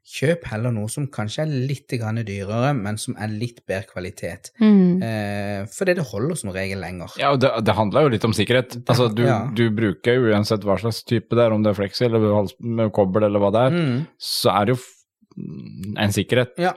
Kjøp 0.08 0.43
heller 0.51 0.71
noe 0.75 0.89
som 0.91 1.06
kanskje 1.12 1.45
er 1.45 1.53
litt 1.69 1.93
grann 1.99 2.19
dyrere, 2.27 2.73
men 2.75 2.97
som 2.99 3.15
er 3.19 3.32
litt 3.32 3.62
bedre 3.67 3.88
kvalitet. 3.88 4.51
Mm. 4.60 4.99
Eh, 5.03 5.62
fordi 5.71 5.95
det 5.99 6.06
holder 6.12 6.36
som 6.41 6.51
regel 6.56 6.80
lenger. 6.84 7.15
Ja, 7.19 7.32
og 7.36 7.39
det, 7.43 7.53
det 7.67 7.75
handler 7.77 8.03
jo 8.08 8.12
litt 8.17 8.27
om 8.27 8.36
sikkerhet. 8.36 8.77
Altså, 8.88 9.08
du, 9.15 9.23
ja. 9.30 9.39
du 9.56 9.65
bruker 9.75 10.15
jo 10.19 10.27
uansett 10.34 10.63
hva 10.67 10.75
slags 10.80 11.01
type 11.08 11.32
det 11.36 11.45
er, 11.47 11.56
om 11.56 11.63
det 11.63 11.71
er 11.71 11.80
fleksi 11.80 12.06
eller 12.10 12.51
med 12.60 12.91
kobbel 12.95 13.30
eller 13.30 13.39
hva 13.45 13.53
det 13.56 13.63
er, 13.69 13.80
Mm. 13.80 13.97
så 14.19 14.51
er 14.60 14.65
det 14.65 14.75
jo 14.75 14.82
f- 14.82 14.93
en 16.03 16.12
sikkerhet. 16.19 16.56
Ja, 16.60 16.73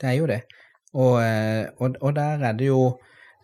det 0.00 0.08
er 0.10 0.16
jo 0.18 0.26
det. 0.30 0.40
Og, 0.94 1.20
eh, 1.22 1.68
og, 1.78 1.96
og 2.02 2.14
der 2.16 2.42
er 2.48 2.56
det 2.58 2.66
jo 2.70 2.80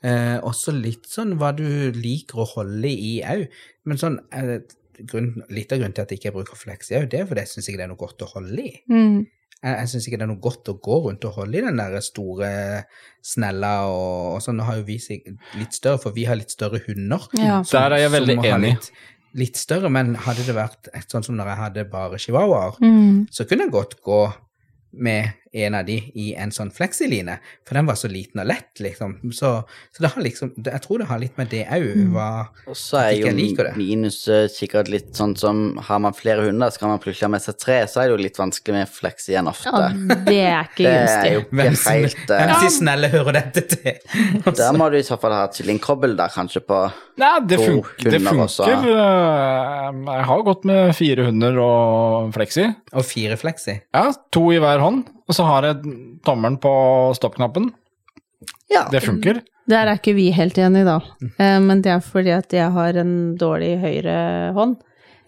eh, 0.03 0.39
også 0.43 0.73
litt 0.75 1.07
sånn 1.11 1.37
hva 1.39 1.53
du 1.57 1.67
liker 1.95 2.43
å 2.43 2.49
holde 2.57 2.91
i 2.91 3.15
òg. 3.23 3.47
Men 3.87 4.01
sånn 4.03 4.19
eh, 4.33 4.59
grunn, 5.07 5.43
Litt 5.53 5.73
av 5.73 5.79
grunnen 5.83 5.95
til 5.95 6.03
at 6.07 6.11
jeg 6.15 6.19
ikke 6.23 6.33
bruker 6.39 6.57
fleks, 6.59 6.91
er 6.91 7.05
òg, 7.05 7.11
det 7.13 7.21
er 7.21 7.27
fordi 7.29 7.43
jeg 7.45 7.53
syns 7.55 7.69
ikke 7.69 7.81
det 7.83 7.87
er 7.87 7.93
noe 7.93 8.01
godt 8.03 8.25
å 8.27 8.31
holde 8.35 8.63
i. 8.65 8.73
Mm. 8.91 9.19
Jeg, 9.63 9.73
jeg 9.77 9.89
syns 9.93 10.07
ikke 10.09 10.19
det 10.21 10.27
er 10.27 10.31
noe 10.33 10.43
godt 10.45 10.69
å 10.73 10.77
gå 10.85 10.97
rundt 11.07 11.25
og 11.29 11.37
holde 11.39 11.59
i 11.61 11.65
den 11.65 11.79
der 11.81 11.99
store 12.05 12.49
snella 13.25 13.75
og, 13.91 14.37
og 14.37 14.41
sånn. 14.45 14.57
Nå 14.61 14.67
har 14.69 14.81
jo 14.81 14.87
vi 14.89 14.97
litt 15.61 15.77
større, 15.77 16.01
for 16.03 16.17
vi 16.17 16.25
har 16.29 16.39
litt 16.41 16.53
større 16.55 16.81
hunder. 16.87 17.29
Ja. 17.39 17.61
som- 17.63 17.79
Der 17.81 17.97
er 17.97 18.05
jeg 18.07 18.15
veldig 18.17 18.37
enig. 18.45 18.73
Litt, 18.75 18.91
litt 19.37 19.57
større, 19.61 19.91
men 19.93 20.15
hadde 20.27 20.45
det 20.49 20.57
vært 20.57 20.89
et 20.95 21.13
sånn 21.13 21.25
som 21.25 21.37
når 21.37 21.53
jeg 21.53 21.61
hadde 21.63 21.85
bare 21.93 22.19
chihuahuaer, 22.19 22.79
Mm. 22.83 23.27
så 23.31 23.45
kunne 23.49 23.65
jeg 23.69 23.73
godt 23.77 24.01
gå 24.03 24.21
med 24.93 25.33
en 25.53 25.75
av 25.79 25.85
de 25.87 25.97
i 26.15 26.27
en 26.35 26.51
sånn 26.53 26.71
fleksiline, 26.75 27.37
for 27.67 27.79
den 27.79 27.87
var 27.89 27.97
så 27.99 28.09
liten 28.11 28.41
og 28.43 28.49
lett, 28.51 28.73
liksom. 28.83 29.15
Så, 29.33 29.51
så 29.95 30.03
det 30.05 30.11
har 30.15 30.23
liksom, 30.25 30.51
jeg 30.67 30.83
tror 30.85 30.99
det 31.03 31.07
har 31.11 31.21
litt 31.23 31.37
med 31.39 31.49
det 31.53 31.63
òg, 31.73 31.87
hva 32.15 32.27
Og 32.69 32.77
så 32.77 32.99
er 33.05 33.13
jo 33.21 33.31
minuset 33.33 33.77
minus 33.79 34.19
eh, 34.29 34.47
sikkert 34.53 34.91
litt 34.93 35.13
sånn 35.17 35.37
som 35.39 35.63
har 35.89 36.03
man 36.03 36.17
flere 36.17 36.45
hunder, 36.49 36.71
skal 36.75 36.93
man 36.93 37.01
plutselig 37.03 37.29
ha 37.29 37.33
med 37.37 37.45
seg 37.45 37.59
tre, 37.63 37.79
så 37.89 38.03
er 38.03 38.11
det 38.11 38.17
jo 38.17 38.23
litt 38.27 38.41
vanskelig 38.41 38.77
med 38.77 38.91
fleks 38.93 39.29
igjen 39.33 39.49
ofte. 39.51 39.73
ja, 39.73 40.19
det 40.27 40.39
er 40.43 40.61
ikke 40.71 40.85
det 40.85 40.93
er 40.93 41.01
gunstig. 41.07 41.33
jo 41.37 41.45
Hvem 41.57 41.81
helt 41.87 42.23
hvem 42.27 42.53
eh, 42.53 42.63
de 42.67 42.71
snelle 42.77 43.13
hører 43.15 43.39
dette 43.41 43.67
til? 43.73 44.01
der 44.61 44.77
må 44.77 44.91
du 44.93 44.99
i 45.01 45.05
så 45.07 45.17
fall 45.21 45.35
ha 45.37 45.47
kyllingkobbel, 45.55 46.17
da, 46.19 46.29
kanskje 46.33 46.65
på 46.67 46.83
Nei, 47.17 47.33
det, 47.49 47.57
To 47.63 47.69
funker. 47.81 48.11
det 48.13 48.19
hunder 48.21 48.45
det 48.45 48.55
funker. 48.61 48.89
Eh, 48.93 50.01
Jeg 50.17 50.25
har 50.29 50.43
gått 50.47 50.65
med 50.69 50.91
fire 50.99 51.25
hunder 51.31 51.57
og 51.65 52.33
fleksi. 52.37 52.67
Og 52.93 53.05
fire 53.09 53.39
fleksi. 53.41 53.79
Ja, 53.97 54.11
to 54.35 54.43
i 54.53 54.59
hver 54.61 54.83
hånd, 54.85 55.07
og 55.29 55.35
så 55.35 55.45
har 55.49 55.63
jeg 55.69 55.83
tommelen 56.25 56.59
på 56.63 56.73
stoppknappen. 57.19 57.71
Ja. 58.71 58.87
Det 58.93 59.01
funker. 59.03 59.43
Der 59.67 59.89
er 59.91 59.99
ikke 59.99 60.15
vi 60.15 60.29
helt 60.35 60.59
enige, 60.63 60.85
da. 60.87 61.01
Mm. 61.23 61.31
Eh, 61.43 61.59
Men 61.61 61.83
det 61.83 61.91
er 61.97 62.01
fordi 62.05 62.31
at 62.37 62.53
jeg 62.55 62.71
har 62.71 62.99
en 63.03 63.37
dårlig 63.39 63.73
høyre 63.83 64.53
hånd, 64.55 64.77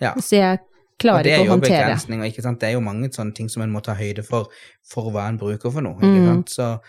Ja. 0.00 0.12
så 0.14 0.36
jeg 0.38 0.60
klarer 1.00 1.26
ikke 1.26 1.40
Og 1.46 1.52
håndtere 1.56 1.60
det 1.60 1.74
er 1.74 1.82
jo 1.82 1.86
begrensninger, 1.88 2.26
ikke 2.30 2.42
sant. 2.42 2.60
Det 2.60 2.68
er 2.68 2.72
jo 2.76 2.80
mange 2.80 3.08
sånne 3.14 3.34
ting 3.34 3.48
som 3.48 3.62
en 3.62 3.70
må 3.72 3.80
ta 3.82 3.94
høyde 3.94 4.24
for, 4.26 4.46
for 4.86 5.10
hva 5.10 5.28
en 5.28 5.38
bruker 5.38 5.70
for 5.72 5.80
noe, 5.82 5.94
ikke 5.98 6.22
Mm. 6.22 6.26
sant. 6.26 6.48
Så, 6.48 6.80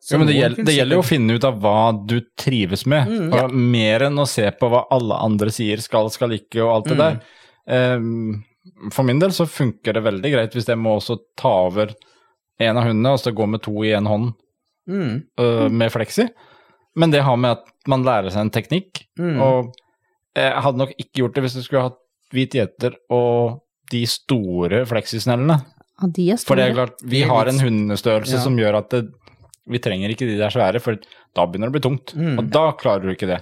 så 0.00 0.12
Ja, 0.12 0.18
men 0.18 0.26
det, 0.28 0.36
gjelder, 0.36 0.64
det 0.64 0.74
gjelder 0.76 0.96
jo 0.96 1.02
å 1.02 1.08
finne 1.08 1.34
ut 1.36 1.44
av 1.44 1.58
hva 1.60 2.06
du 2.06 2.20
trives 2.36 2.84
med, 2.86 3.08
Mm, 3.08 3.32
og 3.32 3.52
mer 3.54 4.00
enn 4.08 4.18
å 4.18 4.26
se 4.28 4.50
på 4.50 4.68
hva 4.70 4.84
alle 4.90 5.14
andre 5.14 5.48
sier 5.50 5.80
skal, 5.80 6.10
skal 6.10 6.30
ikke, 6.36 6.60
og 6.64 6.74
alt 6.76 6.84
det 6.92 6.96
Mm. 6.98 7.20
der. 7.68 7.96
Um, 7.96 8.44
for 8.92 9.02
min 9.04 9.18
del 9.18 9.30
så 9.30 9.46
funker 9.48 9.92
det 9.94 10.02
veldig 10.04 10.30
greit 10.32 10.52
hvis 10.52 10.66
jeg 10.66 10.76
må 10.78 10.96
også 11.00 11.18
ta 11.36 11.48
over 11.68 11.94
en 12.60 12.76
av 12.80 12.84
hundene, 12.88 13.12
og 13.14 13.20
så 13.22 13.32
gå 13.34 13.46
med 13.46 13.62
to 13.62 13.74
i 13.86 13.92
en 13.96 14.06
hånd 14.10 14.32
mm, 14.90 15.12
øh, 15.40 15.68
med 15.70 15.92
fleksi. 15.94 16.28
Men 16.98 17.12
det 17.14 17.22
har 17.22 17.36
med 17.38 17.58
at 17.58 17.64
man 17.86 18.02
lærer 18.06 18.32
seg 18.34 18.46
en 18.46 18.50
teknikk, 18.54 19.04
mm. 19.18 19.36
og 19.44 19.72
jeg 20.38 20.62
hadde 20.64 20.78
nok 20.82 20.92
ikke 20.98 21.20
gjort 21.22 21.34
det 21.36 21.42
hvis 21.46 21.56
du 21.58 21.62
skulle 21.64 21.86
hatt 21.88 21.98
hvit 22.34 22.54
gjeter 22.58 22.94
og 23.14 23.60
de 23.90 24.02
store 24.10 24.82
fleksisnellene. 24.86 25.56
Ja, 25.98 26.08
de 26.14 26.26
er 26.34 26.42
For 26.46 26.58
det 26.58 26.66
er 26.68 26.74
klart, 26.76 27.00
vi 27.02 27.22
har 27.26 27.48
en 27.50 27.58
hundestørrelse 27.62 28.36
Ja. 28.36 28.42
som 28.44 28.58
gjør 28.58 28.76
at 28.82 28.90
det, 28.94 29.04
vi 29.66 29.78
trenger 29.82 30.12
ikke 30.12 30.26
de 30.28 30.36
der 30.38 30.52
svære, 30.52 30.80
for 30.82 30.98
da 31.34 31.46
begynner 31.46 31.70
det 31.70 31.74
å 31.74 31.78
bli 31.78 31.84
tungt. 31.88 32.14
Mm. 32.16 32.36
Og 32.38 32.50
da 32.54 32.66
klarer 32.78 33.06
du 33.06 33.14
ikke 33.14 33.30
det. 33.30 33.40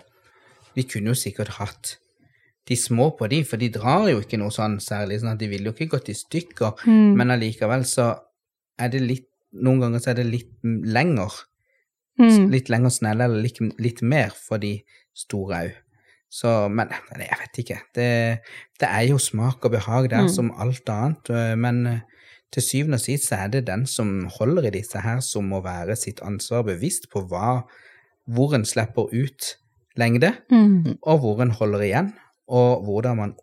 Vi 0.77 0.85
kunne 0.89 1.13
jo 1.13 1.19
sikkert 1.19 1.57
hatt 1.59 1.97
de 2.67 2.77
små 2.77 3.11
på 3.19 3.29
de, 3.31 3.43
for 3.47 3.57
de 3.63 3.69
drar 3.71 4.09
jo 4.11 4.21
ikke 4.21 4.39
noe 4.41 4.51
sånn 4.55 4.79
særlig, 4.83 5.21
sånn 5.23 5.35
at 5.35 5.39
de 5.43 5.49
ville 5.51 5.71
jo 5.71 5.75
ikke 5.77 5.93
gått 5.99 6.09
i 6.11 6.17
stykker, 6.19 6.81
Mm. 6.87 7.15
men 7.17 7.31
allikevel 7.31 7.85
så 7.87 8.09
er 8.79 8.89
det 8.93 9.01
litt, 9.03 9.27
noen 9.53 9.81
ganger 9.81 9.99
så 10.03 10.11
er 10.13 10.15
det 10.23 10.27
litt 10.31 10.53
lenger, 10.65 11.33
Mm. 12.19 12.47
litt 12.51 12.71
lenger 12.73 12.89
snelle, 12.91 13.25
eller 13.29 13.43
litt, 13.45 13.59
litt 13.79 14.01
mer 14.03 14.31
for 14.31 14.57
de 14.59 14.79
store 15.13 15.55
òg. 15.67 15.73
Så, 16.33 16.49
men 16.73 16.89
jeg 16.89 17.29
vet 17.39 17.59
ikke. 17.61 17.77
Det, 17.95 18.07
det 18.81 18.89
er 18.89 19.03
jo 19.11 19.19
smak 19.21 19.65
og 19.65 19.71
behag 19.73 20.09
der 20.11 20.23
Mm. 20.25 20.29
som 20.33 20.51
alt 20.59 20.89
annet, 20.89 21.29
øh, 21.31 21.59
men 21.59 21.87
øh, 21.87 22.01
til 22.53 22.63
syvende 22.63 22.95
og 22.97 23.01
sist 23.01 23.29
så 23.29 23.35
er 23.45 23.49
det 23.49 23.67
den 23.67 23.85
som 23.87 24.25
holder 24.39 24.65
i 24.67 24.71
disse 24.71 24.99
her, 25.01 25.21
som 25.21 25.45
må 25.45 25.61
være 25.61 25.95
sitt 25.97 26.21
ansvar 26.23 26.63
bevisst 26.65 27.11
på 27.13 27.21
hva, 27.29 27.63
hvor 28.27 28.55
en 28.55 28.65
slipper 28.65 29.13
ut 29.13 29.57
lengde, 29.97 30.33
Mm. 30.51 30.97
og 31.03 31.19
hvor 31.21 31.43
en 31.43 31.51
holder 31.51 31.81
igjen, 31.85 32.15
og 32.49 32.83
hvordan 32.85 33.17
man 33.17 33.35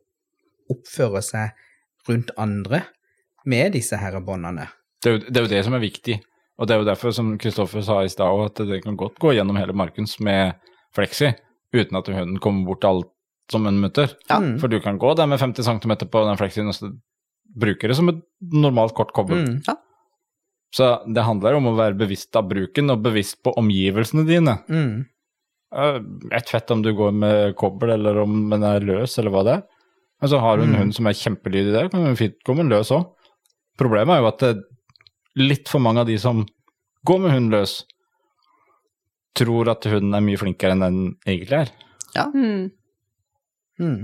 oppfører 0.69 1.21
seg 1.21 1.49
rundt 2.09 2.31
andre 2.37 2.81
med 3.45 3.73
disse 3.73 3.97
her 3.97 4.19
båndene. 4.19 4.67
Det 5.03 5.09
er, 5.09 5.17
jo, 5.17 5.23
det 5.27 5.37
er 5.37 5.43
jo 5.47 5.51
det 5.51 5.63
som 5.67 5.73
er 5.75 5.83
viktig. 5.83 6.19
Og 6.61 6.67
det 6.69 6.75
er 6.75 6.79
jo 6.83 6.87
derfor, 6.87 7.11
som 7.15 7.33
Kristoffer 7.41 7.81
sa 7.83 8.01
i 8.05 8.11
stad, 8.11 8.43
at 8.45 8.61
det 8.69 8.83
kan 8.85 8.95
godt 8.99 9.17
gå 9.19 9.33
gjennom 9.35 9.57
hele 9.59 9.73
markens 9.75 10.19
med 10.23 10.53
fleksi, 10.95 11.33
uten 11.73 11.97
at 11.99 12.07
hunden 12.13 12.37
kommer 12.39 12.65
bort 12.69 12.81
til 12.85 12.91
alt 12.93 13.09
som 13.51 13.65
en 13.67 13.81
mutter. 13.81 14.13
Ja. 14.29 14.37
Mm. 14.39 14.59
For 14.61 14.71
du 14.71 14.77
kan 14.79 14.99
gå 15.01 15.13
der 15.17 15.27
med 15.27 15.41
50 15.41 15.65
cm 15.65 15.95
på 16.07 16.21
den 16.27 16.37
fleksien 16.39 16.69
og 16.71 16.93
bruke 17.59 17.89
det 17.89 17.97
som 17.97 18.07
et 18.13 18.21
normalt 18.53 18.93
kort 18.95 19.11
kobbel. 19.13 19.41
Mm. 19.43 19.75
Så 20.73 20.87
det 21.13 21.25
handler 21.27 21.57
om 21.59 21.67
å 21.69 21.75
være 21.77 21.97
bevisst 21.99 22.33
av 22.39 22.47
bruken, 22.49 22.89
og 22.93 23.03
bevisst 23.05 23.41
på 23.45 23.53
omgivelsene 23.59 24.23
dine. 24.25 24.55
Mm. 24.71 25.03
Eh, 25.75 25.99
Et 26.37 26.49
fett 26.49 26.71
om 26.71 26.81
du 26.85 26.93
går 26.97 27.11
med 27.13 27.55
kobbel, 27.59 27.91
eller 27.97 28.21
om 28.23 28.49
den 28.49 28.63
er 28.63 28.79
løs, 28.79 29.17
eller 29.19 29.33
hva 29.33 29.43
det 29.45 29.57
er. 29.59 29.63
Men 30.21 30.29
så 30.31 30.39
har 30.39 30.57
du 30.57 30.63
en 30.63 30.69
Mm. 30.71 30.79
hund 30.79 30.95
som 30.95 31.07
er 31.07 31.13
kjempelydig 31.19 31.73
der, 31.73 31.89
kan 31.89 32.05
hun 32.05 32.15
fint 32.15 32.37
gå 32.45 32.55
med 32.55 32.65
en 32.65 32.69
løs 32.77 32.89
òg. 32.91 33.05
Problemet 33.77 34.15
er 34.15 34.21
jo 34.21 34.27
at 34.27 34.39
det 34.39 34.63
litt 35.39 35.69
for 35.71 35.83
mange 35.83 36.03
av 36.03 36.09
de 36.09 36.17
som 36.21 36.43
går 37.07 37.21
med 37.23 37.33
hund 37.35 37.53
løs, 37.53 37.77
tror 39.37 39.71
at 39.73 39.85
hunden 39.89 40.13
er 40.13 40.25
mye 40.25 40.39
flinkere 40.39 40.75
enn 40.75 40.83
den 40.85 40.99
egentlig 41.25 41.63
er. 41.63 41.71
Mm. 42.33 42.69
Mm. 43.81 44.01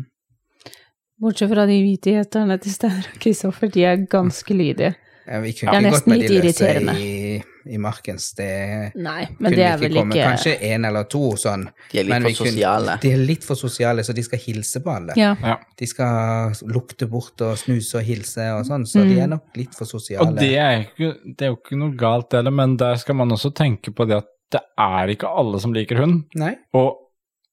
Bortsett 1.19 1.51
fra 1.51 1.67
de 1.69 1.77
hvite 1.83 2.15
gjeterne 2.15 2.57
til 2.63 2.73
Steinar 2.73 3.11
og 3.11 3.21
Kristoffer, 3.21 3.69
de 3.71 3.85
er 3.85 4.07
ganske 4.09 4.55
lydige. 4.55 4.95
Ja, 5.29 5.39
vi 5.43 5.51
Det 5.51 5.59
kunne 5.59 5.75
er 5.75 5.79
ikke 5.79 5.83
gått 5.83 5.93
nesten 5.93 6.09
med 6.09 6.19
litt 6.19 6.29
de 6.29 6.37
løse 6.41 6.65
irriterende. 6.65 6.93
i, 6.99 7.43
i 7.69 7.77
markens. 7.77 8.23
Det 8.33 8.47
Nei, 8.95 9.27
men 9.37 9.51
kunne 9.51 9.55
det 9.55 9.59
er 9.65 9.75
ikke 9.75 9.81
vel 9.83 9.97
komme. 9.99 10.15
ikke 10.15 10.23
Kanskje 10.25 10.53
én 10.71 10.87
eller 10.89 11.03
to 11.03 11.21
sånn. 11.37 11.65
De 11.91 11.99
er 11.99 12.03
litt 12.07 12.09
men 12.09 12.21
for 12.23 12.31
kunne- 12.39 12.51
sosiale. 12.55 12.95
De 13.03 13.11
er 13.13 13.17
litt 13.17 13.43
for 13.45 13.55
sosiale, 13.55 14.01
så 14.07 14.15
de 14.17 14.23
skal 14.25 14.39
hilse 14.39 14.81
på 14.81 14.95
alle. 14.95 15.13
Ja. 15.15 15.35
Ja. 15.43 15.57
De 15.77 15.85
skal 15.85 16.51
lukte 16.73 17.07
bort 17.11 17.41
og 17.45 17.57
snuse 17.61 17.99
og 18.01 18.03
hilse 18.09 18.47
og 18.57 18.65
sånn, 18.65 18.87
så 18.89 19.03
de 19.05 19.15
Mm. 19.15 19.21
er 19.23 19.27
nok 19.27 19.55
litt 19.61 19.75
for 19.75 19.85
sosiale. 19.85 20.25
Og 20.27 20.35
det 20.39 20.55
er, 20.57 20.79
ikke, 20.87 21.13
det 21.37 21.41
er 21.45 21.53
jo 21.53 21.57
ikke 21.61 21.77
noe 21.77 21.95
galt 21.95 22.31
heller, 22.33 22.51
men 22.51 22.75
der 22.77 22.95
skal 22.95 23.15
man 23.15 23.29
også 23.29 23.53
tenke 23.53 23.93
på 23.93 24.07
det 24.07 24.17
at 24.17 24.27
det 24.51 24.61
er 24.79 25.07
ikke 25.13 25.29
alle 25.29 25.59
som 25.61 25.71
liker 25.73 25.97
hund. 26.01 26.23
Nei. 26.35 26.55
Og 26.73 26.97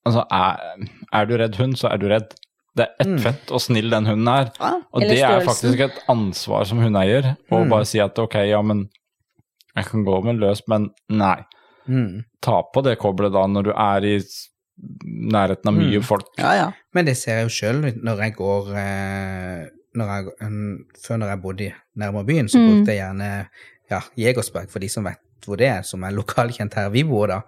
altså, 0.07 0.25
er, 0.33 0.89
er 1.13 1.27
du 1.27 1.37
redd 1.37 1.57
hund, 1.57 1.77
så 1.77 1.93
er 1.93 1.99
du 1.99 2.09
redd. 2.09 2.33
Det 2.77 2.85
er 2.85 2.93
ett 3.01 3.09
Mm. 3.09 3.19
fett 3.25 3.51
og 3.57 3.61
snill 3.61 3.89
den 3.91 4.05
hunden 4.07 4.29
er. 4.29 4.51
Ja. 4.61 4.73
Og 4.93 5.01
det 5.01 5.19
er 5.23 5.41
faktisk 5.47 5.81
et 5.81 6.03
ansvar 6.13 6.67
som 6.67 6.79
hundeeier, 6.79 7.37
å 7.51 7.63
Mm. 7.65 7.71
bare 7.71 7.85
si 7.87 7.99
at 8.01 8.19
ok, 8.19 8.35
ja, 8.51 8.61
men 8.63 8.89
jeg 9.77 9.85
kan 9.87 10.05
gå 10.05 10.23
med 10.25 10.37
løs, 10.41 10.61
men 10.69 10.91
nei. 11.09 11.39
Mm. 11.89 12.25
Ta 12.43 12.63
på 12.75 12.83
det 12.85 12.99
koblet 12.99 13.33
da 13.33 13.47
når 13.47 13.65
du 13.65 13.71
er 13.73 14.05
i 14.05 14.21
nærheten 15.07 15.69
av 15.69 15.75
mye 15.75 15.99
Mm. 15.99 16.05
folk. 16.05 16.27
ja, 16.39 16.53
ja. 16.55 16.73
Men 16.93 17.05
det 17.07 17.17
ser 17.17 17.37
jeg 17.39 17.45
jo 17.49 17.49
sjøl 17.49 18.03
når 18.03 18.19
jeg 18.19 18.37
går 18.37 18.69
eh, 18.77 19.67
når 19.97 20.07
jeg, 20.07 20.25
mm, 20.43 20.85
Før 21.03 21.17
når 21.19 21.29
jeg 21.31 21.43
bodde 21.43 21.73
nærmere 21.97 22.27
byen, 22.27 22.49
så 22.49 22.59
Mm. 22.59 22.69
brukte 22.85 22.93
jeg 22.93 22.99
gjerne 23.01 23.49
ja, 23.91 24.01
Jegersberg, 24.19 24.69
for 24.71 24.79
de 24.81 24.89
som 24.89 25.05
vet 25.05 25.17
hvor 25.45 25.59
det 25.61 25.67
er, 25.69 25.83
som 25.87 26.05
er 26.07 26.15
lokalkjent 26.17 26.77
her 26.79 26.89
vi 26.95 27.03
bor, 27.07 27.27
da. 27.31 27.41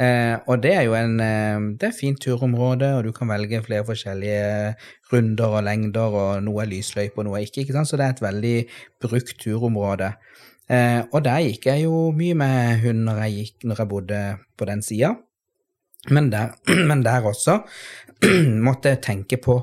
Eh, 0.00 0.36
og 0.48 0.62
det 0.62 0.72
er 0.74 0.86
jo 0.86 0.94
en 0.96 1.18
eh, 1.20 1.64
Det 1.78 1.88
er 1.88 1.96
fint 1.96 2.20
turområde, 2.20 2.88
og 2.96 3.04
du 3.04 3.12
kan 3.12 3.28
velge 3.28 3.62
flere 3.62 3.84
forskjellige 3.84 4.74
runder 5.12 5.58
og 5.58 5.64
lengder, 5.66 6.16
og 6.22 6.42
noe 6.46 6.62
er 6.62 6.70
lysløype 6.70 7.20
og 7.20 7.28
noe 7.28 7.40
er 7.40 7.48
ikke, 7.48 7.64
ikke 7.64 7.76
sant, 7.76 7.90
så 7.90 8.00
det 8.00 8.06
er 8.06 8.16
et 8.16 8.24
veldig 8.24 8.56
brukt 9.04 9.36
turområde. 9.42 10.12
Eh, 10.70 11.02
og 11.12 11.24
der 11.26 11.42
gikk 11.44 11.68
jeg 11.68 11.84
jo 11.84 12.08
mye 12.16 12.38
med 12.38 12.80
hund 12.84 13.04
når 13.08 13.22
jeg, 13.24 13.38
gikk, 13.38 13.68
når 13.68 13.82
jeg 13.82 13.90
bodde 13.90 14.22
på 14.56 14.68
den 14.70 14.82
sida. 14.82 15.14
Men 16.10 16.32
men 16.88 17.04
der 17.04 17.28
også 17.28 17.60
måtte 18.66 18.94
jeg 18.94 19.04
tenke 19.04 19.40
på 19.42 19.60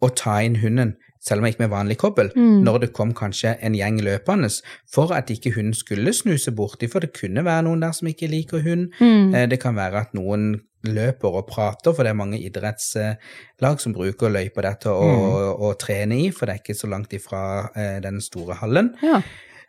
å 0.00 0.08
ta 0.16 0.40
inn 0.44 0.60
hunden, 0.62 0.94
selv 1.20 1.40
om 1.40 1.44
jeg 1.46 1.54
gikk 1.54 1.60
med 1.66 1.70
vanlig 1.70 1.96
kobbel, 2.00 2.30
Mm. 2.36 2.62
når 2.64 2.78
det 2.80 2.92
kom 2.96 3.12
kanskje 3.14 3.56
en 3.62 3.74
gjeng 3.74 4.00
løpende, 4.00 4.48
for 4.92 5.12
at 5.12 5.28
ikke 5.30 5.52
hunden 5.54 5.74
skulle 5.74 6.12
snuse 6.16 6.50
borti, 6.56 6.88
for 6.88 7.00
det 7.00 7.12
kunne 7.12 7.44
være 7.44 7.62
noen 7.66 7.80
der 7.80 7.92
som 7.92 8.08
ikke 8.08 8.28
liker 8.30 8.62
hund. 8.64 8.88
Mm. 9.00 9.34
Eh, 9.34 9.46
Det 9.46 9.60
kan 9.60 9.74
være 9.76 10.00
at 10.00 10.14
noen 10.14 10.60
løper 10.84 11.28
og 11.28 11.46
prater, 11.46 11.92
for 11.92 12.02
det 12.02 12.10
er 12.10 12.14
mange 12.16 12.38
idrettslag 12.40 13.80
som 13.80 13.92
bruker 13.92 14.30
løypa 14.32 14.62
der 14.62 14.74
til 14.80 14.90
å, 14.90 15.54
å, 15.60 15.74
trene 15.78 16.16
i, 16.26 16.30
for 16.30 16.46
det 16.46 16.54
er 16.54 16.62
ikke 16.62 16.78
så 16.78 16.88
langt 16.88 17.12
ifra 17.12 17.70
eh, 17.76 18.00
den 18.00 18.20
store 18.20 18.54
hallen. 18.62 18.94
Ja. 19.04 19.20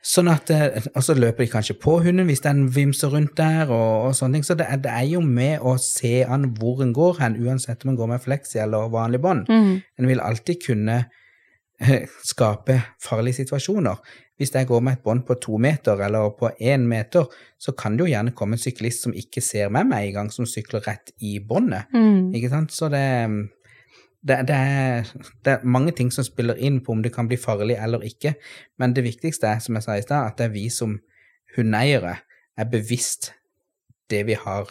Sånn 0.01 0.31
at, 0.31 0.49
eh, 0.49 0.81
Og 0.95 1.03
så 1.03 1.13
løper 1.13 1.43
de 1.45 1.51
kanskje 1.51 1.75
på 1.77 1.99
hunden 2.01 2.25
hvis 2.25 2.41
den 2.41 2.63
vimser 2.73 3.11
rundt 3.13 3.35
der, 3.37 3.69
og, 3.69 4.07
og 4.07 4.15
sånne 4.17 4.39
ting. 4.39 4.43
Så 4.47 4.55
det 4.57 4.65
er, 4.69 4.77
det 4.81 4.91
er 4.91 5.05
jo 5.11 5.21
med 5.21 5.59
å 5.61 5.75
se 5.77 6.23
an 6.23 6.55
hvor 6.57 6.81
en 6.81 6.93
går 6.93 7.19
hen, 7.19 7.35
uansett 7.45 7.83
om 7.85 7.91
en 7.91 7.97
går 7.99 8.07
med 8.15 8.21
fleksi 8.23 8.59
eller 8.63 8.89
vanlig 8.89 9.21
bånd. 9.21 9.49
Mm. 9.51 9.81
En 9.99 10.07
vil 10.07 10.19
alltid 10.23 10.63
kunne 10.65 11.03
skape 12.31 12.81
farlige 13.01 13.41
situasjoner. 13.41 14.01
Hvis 14.37 14.53
jeg 14.55 14.67
går 14.67 14.81
med 14.81 14.97
et 14.97 15.03
bånd 15.05 15.23
på 15.27 15.35
to 15.41 15.57
meter 15.61 16.01
eller 16.01 16.31
på 16.37 16.49
én 16.61 16.85
meter, 16.89 17.27
så 17.61 17.71
kan 17.77 17.97
det 17.97 18.05
jo 18.05 18.11
gjerne 18.13 18.33
komme 18.37 18.57
en 18.57 18.61
syklist 18.61 19.05
som 19.05 19.13
ikke 19.13 19.41
ser 19.41 19.69
med 19.69 19.89
meg 19.89 20.13
gang, 20.15 20.31
som 20.33 20.47
sykler 20.49 20.81
rett 20.87 21.13
i 21.21 21.39
båndet. 21.39 21.91
Mm. 21.93 22.31
Ikke 22.37 22.49
sant? 22.49 22.73
Så 22.73 22.89
det 22.89 23.03
det, 24.21 24.37
det, 24.47 24.55
er, 24.55 25.07
det 25.45 25.51
er 25.51 25.63
mange 25.65 25.91
ting 25.97 26.11
som 26.13 26.25
spiller 26.25 26.59
inn 26.61 26.79
på 26.85 26.93
om 26.93 26.99
det 27.01 27.13
kan 27.13 27.25
bli 27.29 27.39
farlig 27.41 27.77
eller 27.81 28.03
ikke, 28.05 28.35
men 28.77 28.93
det 28.93 29.03
viktigste 29.03 29.49
er, 29.49 29.61
som 29.63 29.75
jeg 29.75 29.85
sa 29.85 29.95
i 29.97 30.03
stad, 30.05 30.27
at 30.27 30.37
det 30.37 30.45
er 30.45 30.53
vi 30.53 30.67
som 30.69 30.99
hundeeiere 31.55 32.19
er 32.57 32.69
bevisst 32.69 33.31
det 34.13 34.25
vi 34.27 34.37
har 34.37 34.69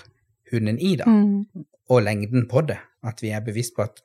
hunden 0.53 0.79
i, 0.79 0.97
da, 0.97 1.05
Mm. 1.11 1.65
og 1.91 2.03
lengden 2.03 2.47
på 2.49 2.61
det. 2.61 2.79
At 3.03 3.23
vi 3.23 3.31
er 3.35 3.41
bevisst 3.41 3.75
på 3.77 3.83
at 3.83 3.99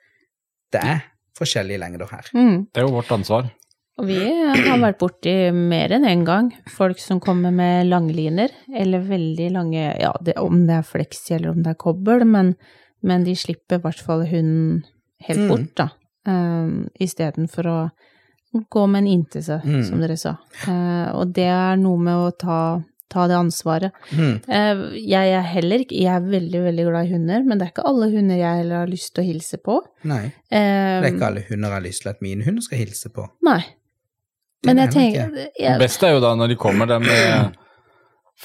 det 0.73 0.81
er 0.81 0.99
forskjellige 1.37 1.79
lengder 1.81 2.07
her. 2.11 2.25
Mm. 2.33 2.67
Det 2.73 2.81
er 2.81 2.87
jo 2.87 2.95
vårt 2.95 3.11
ansvar. 3.11 3.51
Og 3.97 4.07
vi 4.09 4.17
har 4.19 4.79
vært 4.81 4.97
borti 4.99 5.33
mer 5.55 5.93
enn 5.95 6.03
én 6.03 6.25
gang 6.27 6.49
folk 6.67 6.99
som 6.99 7.21
kommer 7.23 7.51
med 7.55 7.87
langliner, 7.87 8.51
eller 8.75 8.99
veldig 9.07 9.51
lange 9.55 9.85
Ja, 10.01 10.11
det, 10.21 10.33
om 10.37 10.65
det 10.67 10.75
er 10.81 10.83
fleksi 10.83 11.35
eller 11.37 11.53
om 11.53 11.61
det 11.63 11.71
er 11.71 11.79
kobbel, 11.79 12.25
men, 12.27 12.55
men 13.01 13.23
de 13.23 13.35
slipper 13.39 13.79
i 13.79 13.85
hvert 13.85 14.01
fall 14.03 14.25
hunden 14.27 14.83
helt 15.23 15.39
Mm. 15.39 15.47
bort, 15.47 15.75
da. 15.75 15.89
Um, 16.27 16.89
Istedenfor 16.99 17.67
å 17.71 17.77
gå 18.71 18.83
med 18.89 19.03
en 19.03 19.07
inntil 19.07 19.43
seg, 19.43 19.63
Mm. 19.63 19.83
som 19.87 20.01
dere 20.01 20.17
sa. 20.17 20.35
Uh, 20.67 21.15
og 21.15 21.31
det 21.33 21.47
er 21.47 21.77
noe 21.77 21.97
med 21.97 22.13
å 22.15 22.31
ta, 22.37 22.83
ta 23.15 23.25
det 23.31 23.37
ansvaret. 23.39 23.95
Mm. 24.11 24.35
Eh, 24.59 24.83
jeg 25.01 25.33
er 25.39 25.47
heller 25.55 25.83
ikke 25.85 25.97
Jeg 25.97 26.11
er 26.13 26.27
veldig, 26.27 26.61
veldig 26.67 26.85
glad 26.91 27.07
i 27.09 27.13
hunder, 27.15 27.43
men 27.47 27.57
det 27.61 27.67
er 27.69 27.73
ikke 27.73 27.87
alle 27.89 28.11
hunder 28.13 28.39
jeg 28.43 28.61
heller 28.61 28.83
har 28.83 28.91
lyst 28.91 29.13
til 29.15 29.23
å 29.23 29.27
hilse 29.31 29.61
på. 29.63 29.79
Nei, 30.11 30.23
Eh, 30.53 31.01
det 31.01 31.09
er 31.09 31.11
ikke 31.15 31.27
alle 31.31 31.43
hunder 31.49 31.71
jeg 31.71 31.75
har 31.79 31.83
lyst 31.87 32.03
til 32.05 32.11
at 32.13 32.21
mine 32.23 32.45
hunder 32.45 32.63
skal 32.67 32.79
hilse 32.83 33.09
på. 33.15 33.25
Nei. 33.47 33.59
Det 34.65 34.69
Men 34.71 34.81
jeg 34.85 34.91
tenker 34.93 35.35
jeg, 35.35 35.51
Det 35.59 35.77
beste 35.81 36.07
er 36.07 36.15
jo 36.15 36.21
da 36.23 36.31
når 36.37 36.53
de 36.53 36.55
kommer 36.57 36.87
der 36.89 36.99
med 37.03 37.55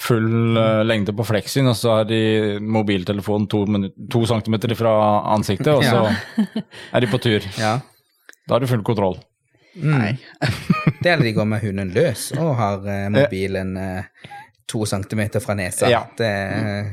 full 0.01 0.57
eh, 0.57 0.83
lengde 0.87 1.13
på 1.17 1.25
fleksin, 1.27 1.67
og 1.71 1.77
så 1.79 2.01
har 2.01 2.05
de 2.09 2.59
mobiltelefonen 2.63 3.49
to, 3.51 3.65
to 4.13 4.25
centimeter 4.31 4.75
fra 4.79 4.93
ansiktet, 5.35 5.73
og 5.75 5.83
så 5.85 6.05
er 6.95 7.05
de 7.05 7.11
på 7.11 7.21
tur. 7.23 7.47
Ja. 7.59 7.79
Da 8.47 8.55
har 8.57 8.63
du 8.65 8.71
full 8.71 8.85
kontroll. 8.87 9.19
Mm. 9.75 10.17
det 11.03 11.11
er 11.13 11.21
de 11.23 11.33
går 11.37 11.47
med 11.47 11.63
hunden 11.63 11.93
løs 11.95 12.33
og 12.35 12.57
har 12.59 12.81
mobilen 13.15 13.77
eh, 13.79 14.31
to 14.71 14.85
centimeter 14.87 15.43
fra 15.43 15.57
nesa. 15.59 15.91
Ja. 15.91 16.05
Det, 16.19 16.27
er- 16.31 16.91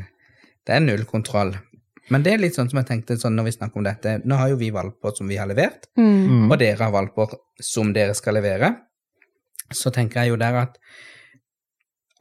det 0.68 0.76
er 0.76 0.84
null 0.84 1.06
kontroll. 1.08 1.54
Men 2.10 2.24
det 2.24 2.34
er 2.34 2.40
litt 2.40 2.56
sånn 2.56 2.70
som 2.72 2.80
jeg 2.80 2.88
tenkte 2.88 3.18
sånn 3.20 3.36
når 3.36 3.50
vi 3.50 3.54
snakker 3.58 3.82
om 3.82 3.86
dette. 3.88 4.14
Nå 4.24 4.36
har 4.40 4.50
jo 4.54 4.58
vi 4.60 4.70
valper 4.72 5.12
som 5.18 5.28
vi 5.28 5.36
har 5.40 5.48
levert, 5.50 5.90
mm, 6.00 6.46
og 6.52 6.58
dere 6.62 6.80
har 6.86 6.94
valper 6.96 7.34
som 7.64 7.90
dere 7.96 8.14
skal 8.16 8.38
levere. 8.40 8.70
Så 9.76 9.92
tenker 9.92 10.22
jeg 10.24 10.32
jo 10.34 10.38
der 10.40 10.56
at 10.66 10.78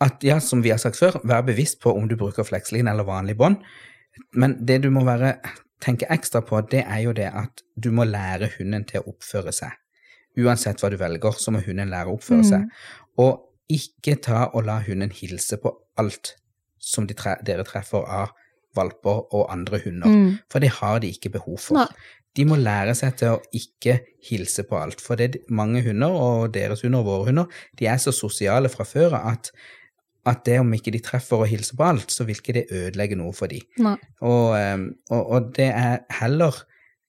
at 0.00 0.24
ja, 0.26 0.40
som 0.44 0.60
vi 0.62 0.70
har 0.74 0.78
sagt 0.82 0.98
før, 1.00 1.20
vær 1.24 1.44
bevisst 1.46 1.78
på 1.80 1.92
om 1.96 2.08
du 2.10 2.16
bruker 2.20 2.44
flekslin 2.44 2.88
eller 2.90 3.06
vanlig 3.08 3.36
bånd. 3.40 3.62
Men 4.36 4.58
det 4.66 4.82
du 4.84 4.90
må 4.92 5.04
være, 5.06 5.36
tenke 5.80 6.08
ekstra 6.12 6.42
på, 6.44 6.60
det 6.70 6.82
er 6.84 7.00
jo 7.06 7.14
det 7.16 7.30
at 7.32 7.62
du 7.80 7.88
må 7.96 8.04
lære 8.04 8.50
hunden 8.58 8.84
til 8.88 9.00
å 9.00 9.14
oppføre 9.14 9.54
seg. 9.56 9.72
Uansett 10.36 10.82
hva 10.84 10.90
du 10.92 10.98
velger, 11.00 11.38
så 11.40 11.54
må 11.54 11.62
hunden 11.64 11.88
lære 11.94 12.12
å 12.12 12.18
oppføre 12.18 12.44
seg. 12.44 12.66
Og 13.24 13.45
ikke 13.72 14.16
ta 14.22 14.46
og 14.52 14.66
la 14.68 14.80
hunden 14.86 15.12
hilse 15.14 15.58
på 15.62 15.72
alt 15.98 16.34
som 16.78 17.06
de 17.08 17.16
tre 17.18 17.34
dere 17.46 17.64
treffer 17.66 18.04
av 18.04 18.34
valper 18.76 19.24
og 19.34 19.48
andre 19.52 19.80
hunder, 19.84 20.12
mm, 20.12 20.32
for 20.52 20.62
det 20.62 20.74
har 20.78 21.00
de 21.00 21.10
ikke 21.14 21.32
behov 21.38 21.58
for. 21.62 21.80
Nei. 21.80 22.12
De 22.36 22.44
må 22.44 22.58
lære 22.60 22.92
seg 22.98 23.14
til 23.16 23.32
å 23.32 23.40
ikke 23.56 23.96
hilse 24.28 24.66
på 24.68 24.76
alt, 24.76 25.00
for 25.00 25.16
det 25.16 25.30
er 25.30 25.54
mange 25.56 25.80
hunder, 25.86 26.12
og 26.12 26.52
deres 26.54 26.84
hunder 26.84 27.00
og 27.00 27.08
våre 27.08 27.28
hunder, 27.30 27.60
de 27.80 27.88
er 27.88 27.96
så 28.02 28.12
sosiale 28.12 28.68
fra 28.68 28.84
før 28.84 29.16
at, 29.16 29.48
at 30.28 30.44
det 30.44 30.58
om 30.60 30.74
ikke 30.76 30.92
de 30.92 31.00
treffer 31.04 31.40
og 31.40 31.48
hilser 31.48 31.78
på 31.78 31.86
alt, 31.88 32.12
så 32.12 32.28
vil 32.28 32.36
ikke 32.36 32.58
det 32.58 32.66
ødelegge 32.68 33.16
noe 33.16 33.32
for 33.36 33.48
dem. 33.48 33.64
Og, 34.20 34.52
ehm, 34.58 34.90
og, 35.08 35.22
og 35.22 35.48
det 35.56 35.70
er 35.70 36.04
heller 36.20 36.60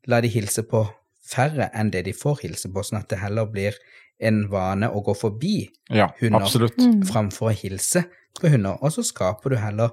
la 0.08 0.22
de 0.24 0.32
hilse 0.32 0.64
på 0.64 0.86
færre 1.28 1.68
enn 1.76 1.92
det 1.92 2.06
de 2.08 2.16
får 2.16 2.46
hilse 2.46 2.72
på, 2.72 2.86
sånn 2.88 3.02
at 3.02 3.12
det 3.12 3.20
heller 3.20 3.50
blir 3.52 3.76
en 4.20 4.44
vane 4.52 4.90
å 4.90 5.02
gå 5.06 5.14
forbi 5.18 5.56
Ja, 5.94 6.10
Hunder. 6.22 6.42
absolutt. 6.42 6.78
Mm. 6.78 7.04
framfor 7.06 7.52
å 7.52 7.56
hilse 7.56 8.06
på 8.40 8.50
hunder. 8.54 8.78
Og 8.82 8.92
så 8.94 9.04
skaper 9.06 9.50
du 9.54 9.58
heller 9.62 9.92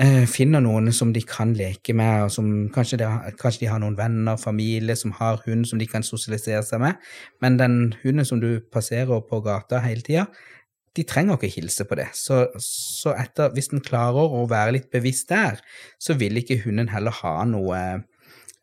eh, 0.00 0.24
Finner 0.26 0.60
noen 0.64 0.92
som 0.96 1.12
de 1.12 1.20
kan 1.22 1.52
leke 1.56 1.94
med, 1.96 2.24
og 2.24 2.30
som 2.32 2.68
kanskje 2.72 2.98
de, 3.02 3.08
har, 3.08 3.34
kanskje 3.40 3.66
de 3.66 3.70
har 3.72 3.80
noen 3.82 3.96
venner, 3.98 4.36
familie 4.40 4.96
som 4.96 5.12
har 5.18 5.42
hund 5.46 5.66
som 5.68 5.78
de 5.80 5.86
kan 5.90 6.02
sosialisere 6.06 6.62
seg 6.64 6.80
med, 6.80 6.96
men 7.42 7.58
den 7.60 7.76
hunden 8.02 8.24
som 8.28 8.40
du 8.40 8.60
passerer 8.72 9.20
på 9.28 9.42
gata 9.44 9.82
hele 9.84 10.00
tida, 10.06 10.26
de 10.96 11.04
trenger 11.06 11.36
ikke 11.38 11.52
hilse 11.60 11.84
på 11.86 11.94
det. 12.00 12.08
Så, 12.18 12.48
så 12.64 13.12
etter, 13.14 13.52
hvis 13.54 13.68
den 13.70 13.80
klarer 13.84 14.32
å 14.40 14.46
være 14.50 14.72
litt 14.74 14.88
bevisst 14.90 15.28
der, 15.30 15.60
så 16.02 16.16
vil 16.18 16.40
ikke 16.40 16.58
hunden 16.64 16.88
heller 16.90 17.14
ha 17.20 17.44
noe 17.46 18.02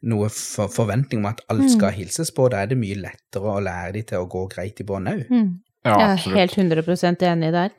noe 0.07 0.29
for, 0.33 0.71
forventning 0.71 1.21
om 1.21 1.29
at 1.31 1.43
alt 1.51 1.69
skal 1.73 1.93
hilses 1.95 2.31
på. 2.35 2.47
Da 2.51 2.63
er 2.63 2.71
det 2.71 2.79
mye 2.79 2.97
lettere 2.99 3.53
å 3.53 3.63
lære 3.63 3.95
de 3.97 4.03
til 4.11 4.23
å 4.23 4.29
gå 4.31 4.45
greit 4.51 4.81
i 4.81 4.87
bånd 4.87 5.11
òg. 5.11 5.25
Mm. 5.31 5.49
Ja, 5.87 5.97
Jeg 6.17 6.33
er 6.33 6.41
helt 6.41 6.57
100 6.57 7.27
enig 7.29 7.53
der. 7.55 7.75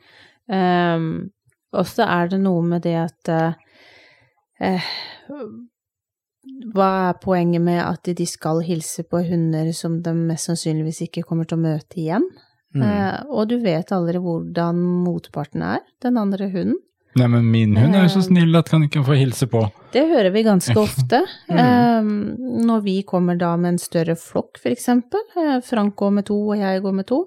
Um, 0.49 1.29
og 1.77 1.85
så 1.85 2.07
er 2.09 2.31
det 2.31 2.39
noe 2.41 2.63
med 2.65 2.81
det 2.81 2.95
at 2.97 3.29
uh, 3.29 4.87
Hva 6.73 6.87
er 7.11 7.19
poenget 7.21 7.61
med 7.61 7.77
at 7.83 8.09
de 8.17 8.25
skal 8.25 8.63
hilse 8.65 9.05
på 9.05 9.21
hunder 9.27 9.69
som 9.77 9.99
de 10.01 10.15
mest 10.17 10.49
sannsynligvis 10.49 11.03
ikke 11.05 11.25
kommer 11.27 11.45
til 11.45 11.59
å 11.59 11.65
møte 11.67 12.01
igjen? 12.01 12.25
Mm. 12.73 12.81
Uh, 12.85 13.19
og 13.33 13.49
du 13.51 13.59
vet 13.61 13.93
aldri 13.93 14.21
hvordan 14.21 14.81
motparten 15.05 15.65
er, 15.65 15.85
den 16.01 16.17
andre 16.21 16.49
hunden. 16.49 16.79
Nei, 17.17 17.25
men 17.27 17.47
min 17.49 17.73
hund 17.77 17.95
er 17.97 18.05
jo 18.05 18.11
så 18.13 18.21
snill 18.27 18.53
at 18.59 18.69
kan 18.69 18.83
ikke 18.85 19.01
få 19.05 19.17
hilse 19.17 19.47
på. 19.49 19.63
Det 19.93 20.03
hører 20.11 20.29
vi 20.33 20.43
ganske 20.45 20.75
ofte. 20.77 21.23
Um, 21.49 22.11
når 22.67 22.83
vi 22.85 22.95
kommer 23.07 23.39
da 23.39 23.55
med 23.57 23.73
en 23.73 23.81
større 23.81 24.13
flokk, 24.19 24.59
eksempel, 24.69 25.23
eh, 25.33 25.57
Frank 25.65 25.95
går 25.97 26.13
med 26.19 26.27
to 26.29 26.37
og 26.51 26.61
jeg 26.61 26.83
går 26.85 26.95
med 26.99 27.07
to, 27.09 27.23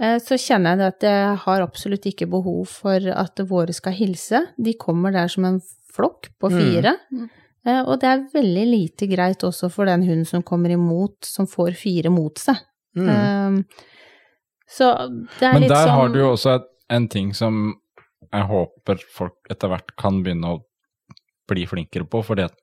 eh, 0.00 0.18
så 0.18 0.38
kjenner 0.40 0.74
jeg 0.74 0.94
at 0.96 1.06
jeg 1.06 1.38
har 1.46 1.64
absolutt 1.64 2.10
ikke 2.10 2.28
behov 2.34 2.66
for 2.72 3.08
at 3.14 3.46
våre 3.46 3.76
skal 3.76 3.94
hilse. 3.94 4.42
De 4.58 4.74
kommer 4.74 5.14
der 5.14 5.30
som 5.32 5.46
en 5.46 5.60
flokk 5.94 6.32
på 6.42 6.50
fire. 6.52 6.96
Mm. 7.14 7.28
Og 7.66 7.96
det 7.98 8.06
er 8.06 8.26
veldig 8.30 8.64
lite 8.68 9.06
greit 9.10 9.42
også 9.42 9.66
for 9.74 9.88
den 9.90 10.04
hunden 10.06 10.26
som 10.28 10.44
kommer 10.46 10.70
imot, 10.70 11.16
som 11.26 11.48
får 11.50 11.74
fire 11.78 12.12
mot 12.14 12.38
seg. 12.38 12.60
Mm. 12.94 13.08
Um, 13.08 13.56
så 14.70 14.92
det 15.38 15.48
er 15.48 15.52
Men 15.56 15.64
litt 15.64 15.72
der 15.72 15.88
sånn 15.88 15.98
har 15.98 16.12
du 16.12 16.20
jo 16.20 16.28
også 16.34 16.54
en 16.94 17.08
ting 17.10 17.32
som 17.34 17.74
jeg 18.32 18.48
håper 18.50 19.02
folk 19.12 19.50
etter 19.52 19.70
hvert 19.72 19.92
kan 20.00 20.22
begynne 20.24 20.54
å 20.56 20.62
bli 21.50 21.66
flinkere 21.68 22.06
på, 22.10 22.22
at 22.42 22.56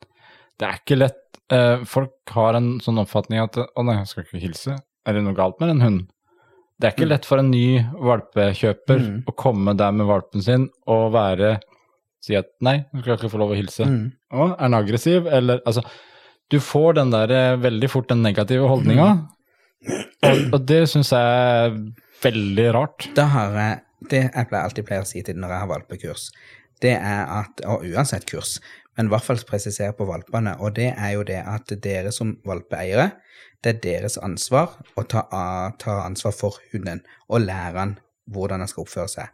det 0.60 0.68
er 0.68 0.80
ikke 0.82 0.98
lett. 1.00 1.20
Eh, 1.54 1.84
folk 1.88 2.14
har 2.36 2.58
en 2.58 2.80
sånn 2.84 3.00
oppfatning 3.02 3.42
at 3.44 3.58
å 3.62 3.84
nei, 3.86 3.98
jeg 4.02 4.08
skal 4.12 4.26
ikke 4.26 4.42
hilse, 4.44 4.76
er 5.08 5.14
det 5.18 5.24
noe 5.24 5.36
galt 5.38 5.60
med 5.62 5.70
den 5.74 5.82
hunden? 5.84 6.08
Det 6.80 6.88
er 6.90 6.96
ikke 6.96 7.08
lett 7.08 7.26
for 7.28 7.40
en 7.40 7.52
ny 7.52 7.80
valpekjøper 8.02 9.00
Mm. 9.00 9.24
å 9.30 9.36
komme 9.38 9.76
der 9.78 9.92
med 9.96 10.08
valpen 10.10 10.42
sin 10.44 10.70
og 10.88 11.12
være 11.14 11.60
Si 12.24 12.38
at 12.40 12.46
nei, 12.64 12.86
du 12.94 13.02
skal 13.02 13.18
ikke 13.18 13.30
få 13.34 13.38
lov 13.42 13.50
å 13.52 13.56
hilse. 13.58 13.84
Mm. 13.84 14.04
Å, 14.32 14.46
er 14.56 14.62
den 14.70 14.74
aggressiv, 14.78 15.26
eller 15.28 15.60
Altså, 15.68 15.82
du 16.50 16.56
får 16.64 16.94
den 16.96 17.10
der 17.12 17.32
eh, 17.36 17.56
veldig 17.60 17.90
fort 17.92 18.08
den 18.08 18.22
negative 18.24 18.64
holdninga, 18.72 19.28
og, 20.24 20.54
og 20.56 20.66
det 20.66 20.86
syns 20.88 21.12
jeg 21.12 21.20
er 21.20 21.76
veldig 22.24 22.68
rart. 22.78 23.10
Da 23.18 23.26
har 23.28 23.52
jeg 23.60 23.82
Det 24.10 24.24
pleier, 24.34 24.64
alltid 24.64 24.88
pleier 24.88 25.06
å 25.06 25.10
si 25.10 25.24
til 25.26 25.40
når 25.40 25.56
jeg 25.56 25.64
har 25.64 25.72
valpekurs, 25.72 26.30
det 26.84 26.96
er 26.98 27.28
at 27.32 27.62
Og 27.70 27.86
uansett 27.88 28.26
kurs, 28.28 28.58
men 28.98 29.08
i 29.08 29.14
hvert 29.14 29.26
fall 29.26 29.42
presisere 29.48 29.96
på 29.98 30.06
valpene, 30.06 30.58
og 30.60 30.76
det 30.76 30.92
er 30.92 31.14
jo 31.16 31.24
det 31.28 31.40
at 31.48 31.72
dere 31.84 32.12
som 32.12 32.36
valpeeiere, 32.46 33.12
det 33.64 33.76
er 33.76 33.84
deres 33.84 34.18
ansvar 34.20 34.76
å 35.00 35.06
ta, 35.08 35.24
ta 35.80 36.00
ansvar 36.04 36.34
for 36.36 36.60
hunden 36.74 37.02
og 37.30 37.46
lære 37.48 37.80
han 37.80 37.94
hvordan 38.34 38.64
han 38.64 38.70
skal 38.72 38.86
oppføre 38.86 39.12
seg. 39.12 39.32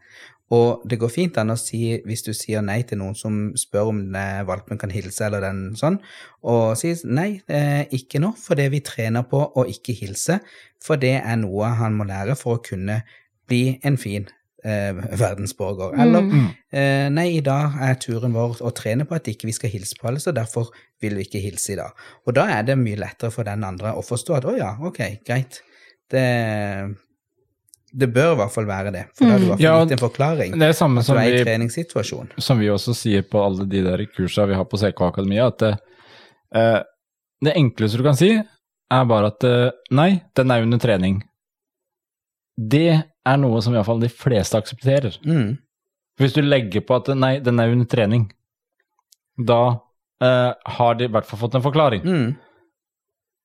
Og 0.56 0.86
det 0.90 0.98
går 0.98 1.12
fint 1.14 1.36
an 1.38 1.54
å 1.54 1.58
si, 1.60 2.00
hvis 2.10 2.24
du 2.26 2.32
sier 2.34 2.64
nei 2.66 2.80
til 2.90 2.98
noen 3.02 3.14
som 3.18 3.36
spør 3.60 3.92
om 3.92 4.00
eh, 4.18 4.42
valpen 4.48 4.80
kan 4.82 4.90
hilse 4.90 5.28
eller 5.28 5.44
den 5.46 5.76
sånn, 5.78 6.00
og 6.42 6.74
si 6.80 6.96
nei, 7.06 7.44
eh, 7.54 7.84
ikke 7.94 8.22
nå, 8.24 8.32
for 8.42 8.58
det 8.58 8.72
vi 8.74 8.82
trener 8.86 9.28
på 9.30 9.44
å 9.46 9.68
ikke 9.70 9.94
hilse, 10.00 10.40
for 10.82 11.02
det 11.02 11.20
er 11.20 11.38
noe 11.42 11.70
han 11.78 11.98
må 11.98 12.10
lære 12.10 12.38
for 12.40 12.58
å 12.58 12.64
kunne 12.66 13.04
bli 13.50 13.78
en 13.86 13.98
fin 14.02 14.26
eh, 14.64 14.94
verdensborger. 15.20 15.96
Eller 16.02 16.30
eh, 16.72 17.08
nei, 17.14 17.28
i 17.38 17.44
dag 17.46 17.78
er 17.86 18.00
turen 18.02 18.34
vår 18.36 18.62
å 18.66 18.72
trene 18.76 19.08
på 19.08 19.18
at 19.18 19.30
ikke 19.32 19.50
vi 19.50 19.56
skal 19.56 19.74
hilse 19.74 19.98
på 20.00 20.10
alle, 20.10 20.22
så 20.24 20.34
derfor 20.36 20.72
vil 21.02 21.18
vi 21.20 21.28
ikke 21.28 21.42
hilse 21.44 21.74
i 21.74 21.80
dag. 21.80 22.08
Og 22.28 22.36
da 22.38 22.48
er 22.58 22.66
det 22.68 22.78
mye 22.80 23.00
lettere 23.00 23.34
for 23.34 23.48
den 23.48 23.64
andre 23.68 23.96
å 23.96 24.04
forstå 24.06 24.40
at 24.40 24.50
å 24.50 24.58
ja, 24.58 24.74
ok, 24.90 25.02
greit. 25.28 25.62
Det, 26.10 26.26
det 27.94 28.10
bør 28.14 28.36
i 28.36 28.40
hvert 28.42 28.54
fall 28.54 28.70
være 28.70 28.94
det, 28.94 29.04
for 29.18 29.26
da 29.26 29.34
har 29.34 29.40
du 29.40 29.46
i 29.46 29.50
hvert 29.52 29.60
fall 29.60 29.66
Ja, 29.66 29.76
gitt 29.84 29.96
en 29.96 30.04
forklaring. 30.04 30.56
Det 30.60 30.70
er 30.70 30.78
samme 30.78 31.04
som 31.06 31.20
er 31.22 31.30
i 31.30 31.36
vi, 31.38 31.44
treningssituasjon. 31.48 32.32
som 32.38 32.62
vi 32.62 32.72
også 32.74 32.96
sier 32.98 33.26
på 33.26 33.42
alle 33.44 33.68
de 33.70 33.84
der 33.86 34.06
kursene 34.14 34.52
vi 34.52 34.60
har 34.60 34.68
på 34.70 34.80
CK 34.82 35.04
Akademia, 35.10 35.50
at 35.54 35.60
det, 35.64 35.74
eh, 36.58 36.80
det 37.46 37.56
enkleste 37.56 38.02
du 38.02 38.06
kan 38.06 38.18
si, 38.20 38.34
er 38.90 39.10
bare 39.10 39.32
at 39.32 39.46
eh, 39.48 39.70
nei, 39.96 40.12
den 40.36 40.52
er 40.52 40.66
under 40.66 40.82
trening. 40.82 41.22
Det 42.60 43.02
er 43.28 43.40
noe 43.42 43.62
som 43.64 43.76
iallfall 43.76 44.02
de 44.04 44.12
fleste 44.12 44.60
aksepterer. 44.60 45.18
Mm. 45.26 45.58
Hvis 46.20 46.36
du 46.36 46.44
legger 46.44 46.84
på 46.86 47.00
at 47.00 47.10
nei, 47.16 47.38
den 47.44 47.62
er 47.62 47.72
under 47.74 47.88
trening, 47.90 48.28
da 49.40 49.80
eh, 50.24 50.52
har 50.76 51.00
de 51.00 51.08
i 51.08 51.12
hvert 51.12 51.28
fall 51.28 51.42
fått 51.44 51.58
en 51.60 51.66
forklaring. 51.66 52.04
Mm. 52.04 52.30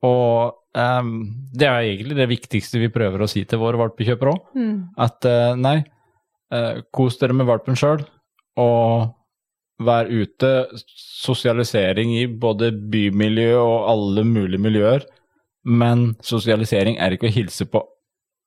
Og 0.04 0.54
ehm, 0.76 1.12
det 1.54 1.68
er 1.68 1.88
egentlig 1.88 2.18
det 2.18 2.30
viktigste 2.32 2.82
vi 2.82 2.92
prøver 2.92 3.24
å 3.24 3.30
si 3.30 3.44
til 3.48 3.62
våre 3.62 3.80
valpekjøpere 3.80 4.34
òg. 4.34 4.56
Mm. 4.58 4.76
At 5.06 5.28
eh, 5.30 5.52
nei, 5.58 5.78
eh, 6.54 6.82
kos 6.94 7.20
dere 7.20 7.36
med 7.36 7.48
valpen 7.48 7.78
sjøl, 7.78 8.04
og 8.60 9.14
vær 9.84 10.10
ute. 10.10 10.52
Sosialisering 11.24 12.12
i 12.18 12.26
både 12.28 12.70
bymiljø 12.92 13.54
og 13.58 13.90
alle 13.94 14.26
mulige 14.28 14.62
miljøer. 14.62 15.06
Men 15.64 16.12
sosialisering 16.22 16.98
er 17.00 17.14
ikke 17.14 17.30
å 17.30 17.34
hilse 17.34 17.66
på 17.70 17.80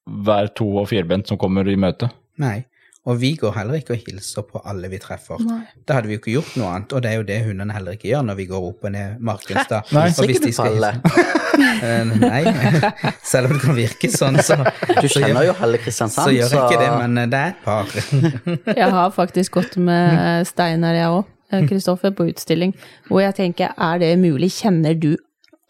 hver 0.07 0.47
to- 0.55 0.77
og 0.81 0.87
firbent 0.89 1.27
som 1.27 1.37
kommer 1.37 1.67
i 1.67 1.75
møte. 1.75 2.09
Nei. 2.39 2.65
Og 3.07 3.15
vi 3.21 3.29
går 3.39 3.53
heller 3.55 3.77
ikke 3.79 3.93
og 3.95 4.01
hilser 4.03 4.43
på 4.43 4.59
alle 4.67 4.89
vi 4.91 4.97
treffer. 4.99 5.39
Nei. 5.39 5.61
Da 5.87 5.95
hadde 5.95 6.09
vi 6.09 6.17
jo 6.17 6.19
ikke 6.19 6.33
gjort 6.33 6.57
noe 6.59 6.73
annet, 6.75 6.91
og 6.97 7.01
det 7.05 7.11
er 7.11 7.15
jo 7.21 7.23
det 7.29 7.37
hundene 7.45 7.71
heller 7.71 7.95
ikke 7.95 8.09
gjør 8.09 8.25
når 8.27 8.35
vi 8.35 8.45
går 8.49 8.65
opp 8.67 8.83
og 8.83 8.91
ned 8.91 9.21
Markenstad. 9.23 9.93
Nei. 9.95 10.09
Og 10.11 10.25
hvis 10.27 10.41
ikke 10.41 10.43
de 10.43 10.51
du 10.51 10.63
hilse- 10.75 11.43
Eh, 11.57 12.03
Nei, 12.21 12.43
selv 13.25 13.47
om 13.49 13.55
det 13.55 13.61
kan 13.63 13.73
virke 13.77 14.09
sånn, 14.13 14.35
så, 14.45 14.57
Du 15.01 15.07
kjenner 15.09 15.47
jo 15.47 15.55
halve 15.57 15.79
så 15.79 15.83
Kristiansand, 15.87 16.35
gjør 16.35 16.51
jeg 16.51 16.59
ikke 16.59 16.81
det, 16.83 16.89
men 16.99 17.17
eh, 17.17 17.29
det 17.31 17.39
er 17.39 17.47
et 17.47 17.63
par. 17.63 17.95
Jeg 18.83 18.91
har 18.93 19.09
faktisk 19.15 19.55
gått 19.57 19.77
med 19.81 20.45
Steinar, 20.45 20.93
jeg 20.99 21.09
òg, 21.15 21.31
Kristoffer, 21.71 22.11
på 22.13 22.27
utstilling, 22.29 22.75
hvor 23.09 23.23
jeg 23.23 23.33
tenker, 23.39 23.73
er 23.73 23.97
det 24.03 24.11
mulig? 24.21 24.51
Kjenner 24.59 24.93
du 24.99 25.15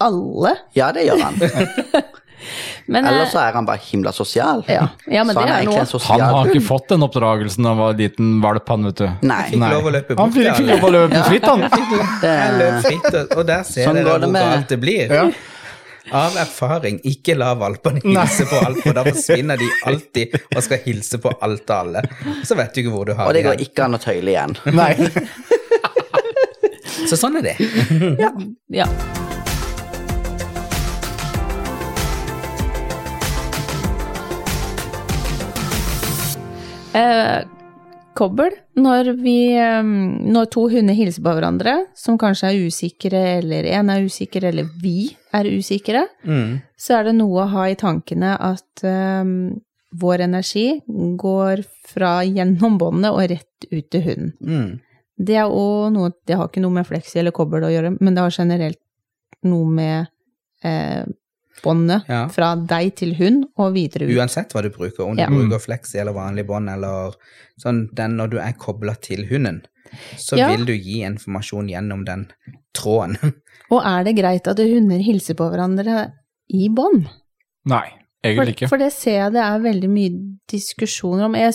alle? 0.03 0.57
Ja, 0.75 0.91
det 0.91 1.05
gjør 1.07 1.23
han. 1.23 1.39
Men, 2.85 3.05
Eller 3.09 3.25
så 3.31 3.39
er 3.41 3.51
han 3.57 3.65
bare 3.65 3.79
himla 3.83 4.11
sosial. 4.13 4.61
ja, 4.67 4.87
ja, 5.07 5.23
men 5.23 5.35
så 5.35 5.41
det 5.41 5.49
han 5.49 5.67
er 5.73 5.79
er 5.81 5.85
sosial 5.89 6.21
Han 6.21 6.33
har 6.35 6.45
ikke 6.53 6.61
fått 6.67 6.87
den 6.93 7.01
oppdragelsen 7.03 7.65
av 7.65 7.79
en 7.89 7.97
liten 7.97 8.41
valp, 8.43 8.69
han, 8.69 8.83
vet 8.91 8.95
du. 9.01 9.07
Nei. 9.27 9.43
Fikk 9.51 9.59
lov 9.73 9.85
å 9.89 9.91
løpe 9.97 10.15
Han 10.17 10.17
bort 10.17 10.21
Han 10.21 10.31
fikk 10.37 10.47
alle. 10.53 10.67
lov 10.71 10.81
å 10.87 10.89
løpe 10.95 11.23
fritt, 11.27 11.45
han. 11.51 11.61
Løp 12.61 12.75
fritt, 12.85 13.13
og- 13.37 13.45
der 13.47 13.63
ser 13.63 13.85
Sånn 13.89 13.95
dere 14.01 14.09
hvor 14.19 14.27
med- 14.31 14.41
galt 14.53 14.67
det 14.69 14.79
blir. 14.85 15.07
Ja. 15.11 15.29
Av 16.17 16.31
erfaring, 16.39 17.01
ikke 17.03 17.33
la 17.35 17.49
valpene 17.59 17.99
hilse 17.99 18.45
på 18.47 18.55
alt, 18.65 18.77
for 18.85 18.93
da 18.95 19.03
forsvinner 19.03 19.57
de 19.59 19.67
alltid 19.91 20.37
og 20.55 20.63
skal 20.63 20.77
hilse 20.85 21.17
på 21.19 21.33
alt 21.43 21.67
og 21.69 21.75
alle. 21.81 22.01
Så 22.47 22.55
vet 22.55 22.71
du 22.73 22.79
ikke 22.85 22.93
hvor 22.95 23.05
du 23.09 23.13
har 23.13 23.27
Og 23.27 23.33
det 23.35 23.43
går 23.43 23.59
ikke 23.65 23.83
an 23.89 23.95
å 23.97 23.99
tøyle 23.99 24.29
igjen. 24.31 24.55
Nei. 24.71 24.93
Så 27.07 27.15
sånn 27.19 27.35
er 27.41 27.45
det. 27.51 27.55
ja. 28.23 28.31
Ja. 28.83 28.87
Eh, 36.97 37.43
kobbel, 38.17 38.55
når 38.81 39.11
vi 39.21 39.35
Når 39.53 40.49
to 40.49 40.63
hunder 40.71 40.95
hilser 40.97 41.21
på 41.21 41.35
hverandre, 41.37 41.75
som 41.95 42.17
kanskje 42.17 42.49
er 42.49 42.65
usikre, 42.65 43.21
eller 43.37 43.67
én 43.69 43.91
er 43.93 44.05
usikker, 44.07 44.47
eller 44.49 44.65
vi 44.81 45.15
er 45.33 45.45
usikre, 45.45 46.07
Mm. 46.25 46.61
så 46.77 46.97
er 46.99 47.03
det 47.03 47.15
noe 47.19 47.43
å 47.45 47.49
ha 47.51 47.67
i 47.69 47.75
tankene 47.75 48.33
at 48.39 48.83
um, 48.83 49.61
vår 49.93 50.25
energi 50.25 50.81
går 50.87 51.63
fra 51.87 52.21
gjennom 52.25 52.77
båndet 52.81 53.11
og 53.13 53.29
rett 53.29 53.69
ut 53.71 53.89
til 53.91 54.01
hunden. 54.01 54.33
Mm. 54.41 54.79
Det 55.19 55.35
er 55.35 55.49
noe 55.93 56.11
Det 56.25 56.35
har 56.37 56.47
ikke 56.47 56.61
noe 56.61 56.71
med 56.73 56.85
fleksi 56.85 57.19
eller 57.19 57.31
kobbel 57.31 57.63
å 57.63 57.71
gjøre, 57.71 57.97
men 58.01 58.13
det 58.13 58.21
har 58.21 58.31
generelt 58.31 58.79
noe 59.43 59.65
med 59.69 60.07
eh, 60.63 61.05
båndet 61.63 62.03
Ja. 62.09 62.27
fra 62.27 62.55
deg 62.55 62.95
til 62.95 63.15
hund 63.15 63.45
og 63.57 63.73
videre 63.73 64.05
ut. 64.07 64.15
Uansett 64.17 64.53
hva 64.53 64.61
du 64.63 64.69
bruker, 64.69 65.05
om 65.05 65.15
du 65.15 65.21
Ja. 65.21 65.27
bruker 65.29 65.59
fleksi 65.59 65.99
eller 65.99 66.13
vanlig 66.13 66.45
bånd, 66.47 66.69
eller 66.69 67.13
sånn, 67.59 67.87
den 67.93 68.17
når 68.17 68.29
du 68.29 68.37
er 68.39 68.53
kobla 68.53 68.95
til 69.01 69.25
hunden, 69.27 69.61
så 70.17 70.37
Ja. 70.37 70.49
vil 70.55 70.65
du 70.65 70.73
gi 70.73 71.01
informasjon 71.03 71.69
gjennom 71.69 72.05
den 72.05 72.27
tråden. 72.73 73.17
Og 73.71 73.81
er 73.83 74.03
det 74.03 74.15
greit 74.15 74.47
at 74.47 74.57
hunder 74.57 74.99
hilser 75.03 75.33
på 75.35 75.49
hverandre 75.51 76.11
i 76.53 76.69
bånd? 76.69 77.09
Nei, 77.65 77.89
egentlig 78.23 78.55
ikke. 78.55 78.69
for 78.69 78.77
det 78.77 78.93
ser 78.93 79.17
jeg 79.25 79.33
det 79.33 79.41
er 79.43 79.59
veldig 79.59 79.89
mye 79.89 80.37
diskusjoner 80.47 81.25
om. 81.25 81.33
Jeg, 81.35 81.53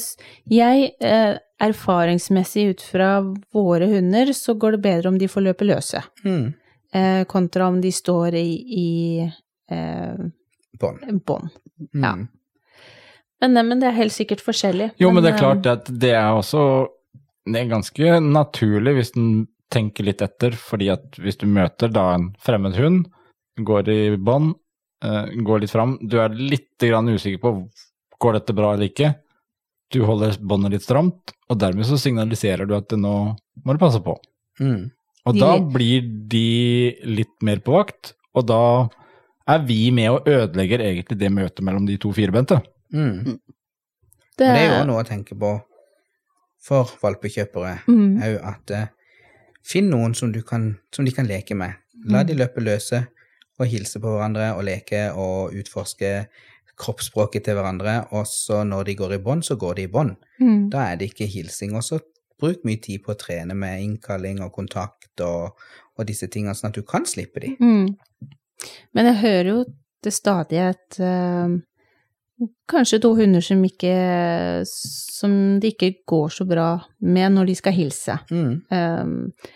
jeg 0.50 0.90
eh, 1.00 1.38
erfaringsmessig 1.60 2.70
ut 2.70 2.80
fra 2.82 3.20
våre 3.54 3.86
hunder, 3.88 4.26
så 4.36 4.54
går 4.58 4.72
det 4.76 4.82
bedre 4.82 5.08
om 5.12 5.18
de 5.18 5.28
får 5.30 5.42
løpe 5.46 5.64
løse, 5.66 6.02
Mm. 6.24 6.54
eh, 6.92 7.24
kontra 7.24 7.68
om 7.68 7.80
de 7.80 7.90
står 7.90 8.34
i, 8.34 8.64
i 8.68 9.32
eh, 9.72 10.22
Bånd. 10.80 11.02
bånd. 11.26 11.50
Mm. 11.94 12.26
Men, 13.42 13.58
men 13.68 13.80
det 13.82 13.88
er 13.90 13.96
helt 13.98 14.14
sikkert 14.14 14.42
forskjellig. 14.44 14.92
Jo, 15.02 15.10
men 15.10 15.24
det 15.24 15.32
er 15.32 15.38
eh, 15.38 15.42
klart 15.42 15.66
at 15.70 15.88
det 16.02 16.12
er 16.14 16.30
også 16.36 16.62
det 17.50 17.58
er 17.58 17.72
ganske 17.72 18.18
naturlig 18.22 18.92
hvis 19.00 19.16
en 19.18 19.30
tenker 19.72 20.06
litt 20.06 20.20
etter, 20.22 20.54
fordi 20.54 20.90
at 20.92 21.16
hvis 21.18 21.40
du 21.40 21.46
møter 21.50 21.90
da 21.90 22.12
en 22.14 22.28
fremmed 22.44 22.76
hund, 22.78 23.06
går 23.66 23.88
i 23.90 24.00
bånd, 24.16 24.52
eh, 25.04 25.32
går 25.42 25.64
litt 25.64 25.72
fram, 25.72 25.96
du 26.06 26.18
er 26.22 26.34
litt 26.36 26.76
grann 26.78 27.08
usikker 27.10 27.40
på 27.42 27.54
går 28.22 28.36
dette 28.38 28.54
bra 28.54 28.74
eller 28.76 28.90
ikke, 28.92 29.14
du 29.92 30.04
holder 30.06 30.36
båndet 30.40 30.76
litt 30.76 30.84
stramt, 30.86 31.34
og 31.50 31.58
dermed 31.60 31.88
så 31.88 31.98
signaliserer 32.00 32.68
du 32.68 32.76
at 32.78 32.94
nå 32.96 33.14
må 33.64 33.74
du 33.74 33.80
passe 33.82 33.98
på. 34.04 34.14
Mm. 34.60 34.86
Og 35.26 35.34
De- 35.34 35.40
da 35.42 35.50
blir 35.74 36.06
de 36.30 36.46
litt 37.04 37.34
mer 37.42 37.58
på 37.64 37.74
vakt, 37.74 38.14
og 38.38 38.46
da 38.48 38.62
er 39.48 39.66
vi 39.66 39.90
med 39.90 40.10
og 40.10 40.28
ødelegger 40.28 40.80
egentlig 40.80 41.18
det 41.18 41.32
møtet 41.32 41.64
mellom 41.64 41.86
de 41.86 41.96
to 41.98 42.12
firbente. 42.12 42.60
Mm. 42.92 43.38
det, 44.38 44.38
Det 44.38 44.48
er 44.48 44.78
jo 44.78 44.84
noe 44.86 45.02
å 45.02 45.06
tenke 45.08 45.34
på 45.38 45.60
for 46.62 46.84
valpekjøpere, 47.02 47.78
Mm. 47.88 48.22
er 48.22 48.30
jo 48.36 48.38
at 48.46 48.70
eh, 48.70 48.86
finn 49.66 49.90
noen 49.90 50.14
som, 50.14 50.30
du 50.32 50.42
kan, 50.42 50.78
som 50.94 51.04
de 51.04 51.10
kan 51.12 51.26
leke 51.26 51.54
med. 51.54 51.74
La 52.06 52.22
de 52.22 52.34
løpe 52.34 52.60
løse 52.62 53.06
og 53.58 53.66
hilse 53.66 54.00
på 54.00 54.10
hverandre 54.10 54.54
og 54.56 54.64
leke 54.64 55.12
og 55.14 55.52
utforske 55.54 56.26
kroppsspråket 56.78 57.44
til 57.44 57.54
hverandre, 57.54 58.06
og 58.12 58.26
så 58.26 58.62
når 58.66 58.84
de 58.84 58.94
går 58.94 59.12
i 59.14 59.18
bånd, 59.22 59.42
så 59.44 59.56
går 59.56 59.74
de 59.74 59.82
i 59.82 59.90
bånd. 59.92 60.16
mm. 60.40 60.70
Da 60.70 60.78
er 60.92 60.96
det 60.96 61.10
ikke 61.12 61.26
hilsing. 61.30 61.74
Og 61.76 61.82
så 61.82 61.98
bruk 62.40 62.64
mye 62.64 62.80
tid 62.82 63.02
på 63.04 63.12
å 63.12 63.18
trene 63.18 63.54
med 63.54 63.82
innkalling 63.82 64.40
og 64.42 64.52
kontakt 64.52 65.20
og, 65.20 65.58
og 65.98 66.06
disse 66.08 66.26
tingene, 66.26 66.54
sånn 66.54 66.70
at 66.72 66.74
du 66.78 66.82
kan 66.82 67.04
slippe 67.06 67.40
de. 67.40 67.56
Mm. 67.60 67.96
Men 68.94 69.10
jeg 69.10 69.22
hører 69.22 69.50
jo 69.50 69.58
til 70.02 70.14
stadighet 70.14 70.98
uh, 71.02 71.54
kanskje 72.70 73.00
to 73.02 73.12
hunder 73.14 73.44
som 73.44 73.60
ikke 73.64 73.94
Som 74.66 75.60
det 75.62 75.74
ikke 75.76 75.92
går 76.08 76.32
så 76.34 76.46
bra 76.48 76.70
med 76.98 77.36
når 77.36 77.52
de 77.52 77.54
skal 77.54 77.76
hilse. 77.76 78.16
Mm. 78.30 78.54
Eh, 78.74 79.52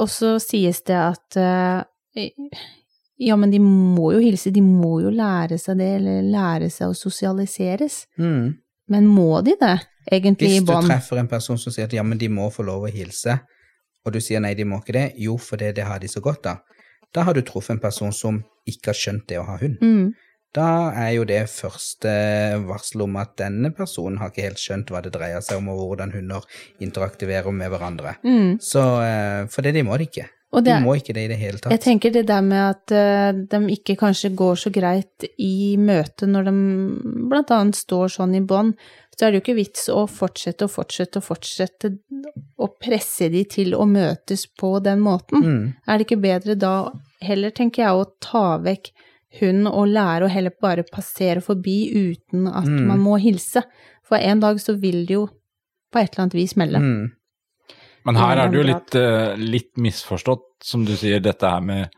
og 0.00 0.08
så 0.08 0.38
sies 0.40 0.80
det 0.88 0.96
at 0.96 1.36
uh, 1.36 1.82
ja, 3.16 3.36
men 3.36 3.50
de 3.52 3.60
må 3.60 4.12
jo 4.14 4.22
hilse, 4.22 4.50
de 4.50 4.62
må 4.64 4.98
jo 5.04 5.12
lære 5.12 5.58
seg 5.60 5.78
det, 5.78 5.90
eller 5.98 6.22
lære 6.24 6.70
seg 6.72 6.90
å 6.90 6.96
sosialiseres. 6.96 8.04
Mm. 8.18 8.54
Men 8.90 9.06
må 9.08 9.40
de 9.44 9.54
det, 9.60 9.76
egentlig, 10.10 10.56
i 10.56 10.62
bånd? 10.64 10.84
Hvis 10.84 10.88
du 10.88 10.94
treffer 10.94 11.20
en 11.22 11.30
person 11.30 11.60
som 11.60 11.74
sier 11.74 11.88
at 11.88 11.94
ja, 11.96 12.04
men 12.06 12.20
de 12.20 12.28
må 12.32 12.48
få 12.52 12.66
lov 12.66 12.88
å 12.88 12.92
hilse, 12.92 13.38
og 14.04 14.12
du 14.12 14.20
sier 14.20 14.42
nei, 14.44 14.52
de 14.58 14.66
må 14.68 14.80
ikke 14.82 14.96
det, 14.96 15.06
jo, 15.20 15.38
for 15.40 15.60
det, 15.60 15.74
det 15.78 15.86
har 15.88 16.02
de 16.02 16.10
så 16.10 16.20
godt 16.24 16.50
av, 16.50 16.73
da 17.14 17.22
har 17.26 17.34
du 17.36 17.42
truffet 17.46 17.76
en 17.76 17.82
person 17.82 18.12
som 18.12 18.42
ikke 18.66 18.90
har 18.92 18.98
skjønt 18.98 19.26
det 19.30 19.38
å 19.40 19.46
ha 19.48 19.56
hund. 19.60 19.78
Mm. 19.82 20.12
Da 20.54 20.66
er 20.94 21.10
jo 21.16 21.24
det 21.26 21.40
første 21.50 22.10
varsel 22.68 23.02
om 23.08 23.16
at 23.18 23.32
denne 23.40 23.72
personen 23.74 24.20
har 24.20 24.30
ikke 24.30 24.44
helt 24.46 24.62
skjønt 24.62 24.92
hva 24.94 25.00
det 25.02 25.10
dreier 25.16 25.42
seg 25.42 25.58
om, 25.58 25.72
og 25.72 25.80
hvordan 25.90 26.12
hunder 26.14 26.46
interaktiverer 26.84 27.50
med 27.54 27.72
hverandre. 27.72 28.16
Mm. 28.22 28.56
Så, 28.62 28.82
eh, 29.02 29.46
for 29.50 29.66
det, 29.66 29.74
de 29.74 29.82
må 29.82 29.98
det 29.98 30.10
ikke. 30.12 30.28
Og 30.54 30.62
det 30.62 30.70
De 30.70 30.76
er- 30.76 30.84
må 30.84 30.94
ikke 30.94 31.12
det 31.14 31.24
i 31.24 31.28
det 31.32 31.38
hele 31.40 31.58
tatt. 31.58 31.72
Jeg 31.72 31.80
tenker 31.80 32.12
det 32.12 32.26
der 32.28 32.40
med 32.40 32.62
at 32.62 32.92
uh, 32.94 33.32
de 33.50 33.58
ikke 33.74 33.96
kanskje 33.98 34.30
går 34.36 34.54
så 34.54 34.70
greit 34.70 35.24
i 35.36 35.74
møte 35.76 36.28
når 36.30 36.44
de 36.44 36.52
blant 37.28 37.50
annet 37.50 37.74
står 37.74 38.06
sånn 38.14 38.36
i 38.36 38.40
bånd, 38.40 38.76
så 39.14 39.26
er 39.26 39.30
det 39.32 39.38
jo 39.38 39.44
ikke 39.44 39.56
vits 39.60 39.88
å 39.92 40.04
fortsette 40.10 40.66
og 40.66 40.72
fortsette 40.74 41.20
og 41.20 41.26
fortsette 41.28 41.90
å 42.58 42.68
presse 42.80 43.28
de 43.30 43.44
til 43.50 43.74
å 43.78 43.86
møtes 43.86 44.46
på 44.60 44.76
den 44.84 45.00
måten. 45.04 45.44
Mm. 45.44 45.64
Er 45.86 45.98
det 45.98 46.06
ikke 46.08 46.20
bedre 46.22 46.56
da 46.58 46.74
heller, 47.22 47.50
tenker 47.54 47.84
jeg, 47.84 47.94
å 47.94 48.08
ta 48.20 48.58
vekk 48.58 48.90
hunden 49.40 49.66
og 49.70 49.88
lære 49.90 50.26
å 50.26 50.30
heller 50.30 50.54
bare 50.62 50.84
passere 50.86 51.42
forbi 51.42 51.78
uten 51.94 52.46
at 52.50 52.66
Mm. 52.66 52.86
man 52.86 53.00
må 53.00 53.18
hilse? 53.20 53.62
For 54.04 54.16
en 54.16 54.40
dag 54.40 54.58
så 54.60 54.74
vil 54.78 55.06
det 55.06 55.14
jo 55.14 55.26
på 55.92 55.98
et 56.00 56.12
eller 56.12 56.24
annet 56.26 56.34
vis 56.34 56.56
melde. 56.56 56.78
Mm. 56.78 57.12
Men 58.04 58.16
her 58.16 58.36
er 58.36 58.50
det 58.50 58.58
jo 58.58 58.66
litt, 58.68 58.94
eh, 58.94 59.36
litt 59.36 59.76
misforstått, 59.76 60.44
som 60.62 60.84
du 60.84 60.92
sier, 60.96 61.20
dette 61.20 61.42
her 61.48 61.60
med 61.60 61.88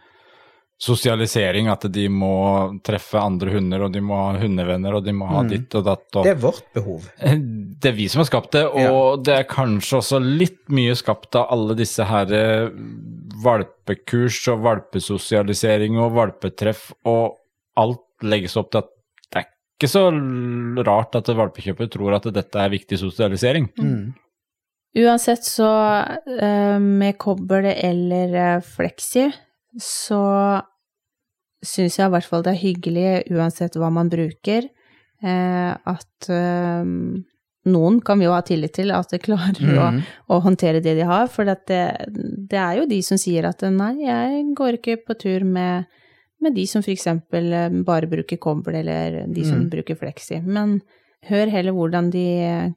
sosialisering, 0.76 1.70
at 1.72 1.86
de 1.88 2.02
må 2.12 2.78
treffe 2.84 3.16
andre 3.16 3.54
hunder, 3.54 3.86
og 3.86 3.94
de 3.94 4.02
må 4.04 4.16
ha 4.18 4.34
hundevenner, 4.42 4.98
og 4.98 5.04
de 5.06 5.14
må 5.16 5.28
ha 5.30 5.42
Mm. 5.42 5.48
ditt 5.48 5.74
og 5.78 5.84
datt. 5.86 6.04
Og... 6.14 6.24
Det 6.26 6.34
er 6.34 6.42
vårt 6.42 6.66
behov. 6.76 7.06
Det 7.80 7.90
er 7.90 7.96
vi 7.96 8.08
som 8.12 8.20
har 8.20 8.28
skapt 8.28 8.52
det, 8.56 8.64
og 8.66 9.22
det 9.24 9.34
er 9.36 9.46
kanskje 9.48 9.98
også 9.98 10.20
litt 10.20 10.62
mye 10.72 10.94
skapt 10.96 11.36
av 11.36 11.48
alle 11.52 11.74
disse 11.76 12.04
her 12.08 12.30
eh, 12.32 12.68
valpekurs 13.44 14.38
og 14.52 14.62
valpesosialisering 14.64 15.98
og 16.00 16.14
valpetreff, 16.16 16.90
og 17.04 17.36
alt 17.76 18.02
legges 18.24 18.56
opp 18.56 18.70
til 18.72 18.80
at 18.84 18.92
det 19.32 19.42
er 19.42 19.48
ikke 19.76 19.90
så 19.92 20.04
rart 20.88 21.18
at 21.20 21.28
valpekjøper 21.36 21.90
tror 21.92 22.16
at 22.16 22.28
dette 22.32 22.62
er 22.62 22.72
viktig 22.72 22.96
sosialisering. 23.00 23.68
Mm. 23.76 24.14
Uansett 24.96 25.44
så, 25.44 25.68
eh, 26.40 26.78
med 26.80 27.18
kobbel 27.20 27.68
eller 27.74 28.36
eh, 28.40 28.62
fleksi, 28.64 29.26
så 29.78 30.62
syns 31.66 31.96
jeg 31.98 32.06
i 32.08 32.12
hvert 32.14 32.28
fall 32.28 32.44
det 32.46 32.52
er 32.54 32.62
hyggelig, 32.62 33.06
uansett 33.34 33.76
hva 33.80 33.88
man 33.92 34.10
bruker, 34.12 34.68
eh, 35.24 35.72
at 35.74 36.28
eh, 36.32 36.84
noen 37.66 37.96
kan 38.06 38.20
vi 38.20 38.28
jo 38.28 38.34
ha 38.36 38.42
tillit 38.46 38.76
til 38.78 38.92
at 38.94 39.10
de 39.10 39.18
klarer 39.18 39.58
å, 39.74 39.86
Mhm. 39.92 40.02
å 40.30 40.40
håndtere 40.44 40.82
det 40.82 40.94
de 41.00 41.06
har, 41.08 41.26
for 41.32 41.44
det, 41.44 41.56
det 41.66 42.58
er 42.60 42.76
jo 42.78 42.86
de 42.86 43.00
som 43.02 43.18
sier 43.18 43.44
at 43.48 43.62
nei, 43.62 43.94
jeg 44.04 44.54
går 44.54 44.78
ikke 44.78 44.98
på 45.06 45.18
tur 45.18 45.44
med, 45.44 45.86
med 46.40 46.54
de 46.54 46.66
som 46.66 46.82
for 46.82 46.92
eksempel 46.94 47.52
eh, 47.52 47.68
bare 47.82 48.06
bruker 48.06 48.36
kobbel, 48.38 48.76
eller 48.84 49.26
de 49.26 49.44
som 49.44 49.64
mm. 49.64 49.70
bruker 49.72 49.96
fleksi. 49.98 50.42
Men 50.44 50.80
hør 51.26 51.50
heller 51.50 51.72
hvordan 51.74 52.10
de 52.12 52.26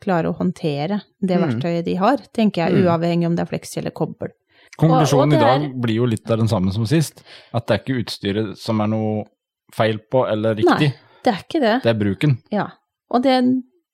klarer 0.01 0.31
å 0.31 0.37
håndtere 0.39 1.01
det 1.21 1.37
Mhm. 1.37 1.43
verktøyet 1.45 1.85
de 1.85 1.95
har, 1.95 2.17
tenker 2.33 2.63
jeg, 2.65 2.73
Mhm. 2.73 2.85
uavhengig 2.87 3.27
om 3.27 3.35
det 3.35 3.45
er 3.45 3.51
fleksi 3.57 3.77
eller 3.77 3.91
kobbel. 3.91 4.31
Konklusjonen 4.79 5.35
i 5.35 5.41
dag 5.41 5.65
blir 5.81 5.95
jo 6.01 6.05
litt 6.09 6.29
av 6.31 6.39
den 6.41 6.47
samme 6.51 6.71
som 6.75 6.85
sist. 6.89 7.23
At 7.53 7.67
det 7.67 7.75
er 7.75 7.81
ikke 7.83 7.99
utstyret 8.03 8.57
som 8.59 8.79
er 8.83 8.87
noe 8.91 9.23
feil 9.75 9.99
på 10.11 10.23
eller 10.27 10.55
riktig, 10.57 10.89
Nei, 10.91 11.19
det 11.25 11.33
er 11.33 11.41
ikke 11.43 11.59
det. 11.61 11.73
det 11.83 11.89
er 11.91 11.97
bruken. 11.99 12.37
Ja. 12.53 12.67
Og 13.13 13.23
det, 13.25 13.35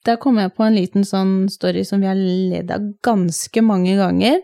der 0.06 0.16
kom 0.22 0.38
jeg 0.40 0.54
på 0.56 0.64
en 0.64 0.76
liten 0.78 1.04
sånn 1.08 1.50
story 1.52 1.84
som 1.88 2.00
vi 2.04 2.08
har 2.08 2.16
ledd 2.20 2.72
av 2.72 2.86
ganske 3.04 3.62
mange 3.66 3.96
ganger. 4.00 4.42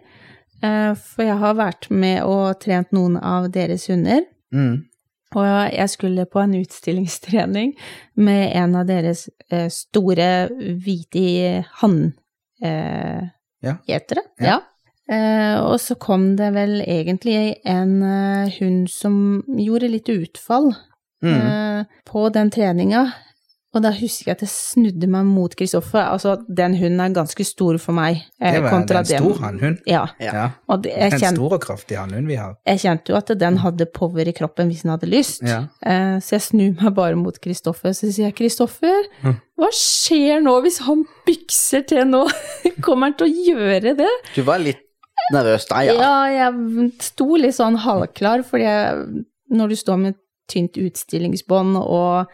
Eh, 0.62 0.94
For 0.96 1.24
jeg 1.26 1.38
har 1.42 1.56
vært 1.58 1.89
med 1.89 2.24
og 2.28 2.60
trent 2.62 2.92
noen 2.92 3.16
av 3.18 3.50
deres 3.52 3.88
hunder. 3.89 4.26
Mm. 4.54 4.88
Og 5.32 5.46
jeg 5.72 5.88
skulle 5.94 6.26
på 6.28 6.42
en 6.42 6.58
utstillingstrening 6.60 7.72
med 8.20 8.52
en 8.60 8.76
av 8.76 8.89
deres 8.89 9.30
eh, 9.50 9.70
store 9.72 10.50
hvite 10.52 11.64
hann... 11.82 12.02
Eh, 12.64 13.30
Ja. 13.62 13.76
Ja. 14.42 14.56
Eh, 15.12 15.57
og 15.59 15.76
så 15.84 15.97
kom 15.99 16.36
det 16.39 16.53
vel 16.55 16.78
egentlig 16.86 17.57
en 17.68 17.97
eh, 18.03 18.53
hund 18.59 18.88
som 18.89 19.43
gjorde 19.59 19.89
litt 19.91 20.07
utfall 20.14 20.72
Mm. 21.22 21.36
eh, 21.38 21.84
på 22.09 22.30
den 22.34 22.49
treninga. 22.49 23.12
Og 23.74 23.84
da 23.86 23.91
husker 23.95 24.26
jeg 24.32 24.36
at 24.36 24.41
jeg 24.43 24.49
snudde 24.51 25.07
meg 25.07 25.24
mot 25.30 25.53
Kristoffer. 25.55 26.01
Altså, 26.12 26.34
den 26.49 26.74
hunden 26.76 26.99
er 26.99 27.14
ganske 27.16 27.45
stor 27.47 27.78
for 27.80 27.93
meg. 27.95 28.24
eh, 28.41 28.51
Det 28.57 28.64
var 28.66 28.74
en 28.82 29.05
stor 29.05 29.38
hannhund. 29.45 29.78
Ja. 29.88 30.01
Ja. 30.20 30.49
Det, 30.82 30.91
En 30.97 31.12
kjent, 31.14 31.38
stor 31.38 31.53
og 31.53 31.62
kraftig 31.62 31.95
hannhund 31.97 32.28
vi 32.28 32.36
har. 32.36 32.57
jeg 32.68 32.80
kjente 32.80 33.14
jo 33.14 33.16
at 33.16 33.28
den 33.39 33.57
hadde 33.64 33.86
power 33.93 34.28
i 34.28 34.34
kroppen 34.34 34.68
hvis 34.68 34.82
den 34.82 34.91
hadde 34.91 35.07
lyst. 35.14 35.41
Ja. 35.45 35.62
Eh, 35.86 36.18
så 36.20 36.32
jeg 36.36 36.41
snur 36.49 36.82
meg 36.84 36.93
bare 36.95 37.16
mot 37.16 37.39
Kristoffer, 37.39 37.93
så 37.93 38.12
sier 38.12 38.26
jeg 38.32 38.36
Kristoffer, 38.36 39.03
Mm. 39.24 39.38
hva 39.57 39.70
skjer 39.72 40.41
nå 40.43 40.57
hvis 40.64 40.80
han 40.89 41.05
bykser 41.28 41.86
til 41.88 42.03
nå? 42.12 42.26
Kommer 42.82 43.07
han 43.07 43.14
til 43.14 43.28
å 43.30 43.45
gjøre 43.55 43.95
det? 43.95 44.09
Du 44.36 44.41
var 44.41 44.57
litt 44.59 44.82
nervøs 45.34 45.67
da, 45.69 45.82
ja. 45.88 45.97
Ja, 45.97 46.13
jeg 46.32 46.91
sto 47.03 47.27
litt 47.39 47.57
sånn 47.57 47.79
halvklar, 47.82 48.45
fordi 48.47 48.67
jeg, 48.67 49.25
når 49.51 49.73
du 49.73 49.79
står 49.79 49.99
med 50.05 50.19
tynt 50.51 50.79
utstillingsbånd 50.79 51.77
og 51.82 52.32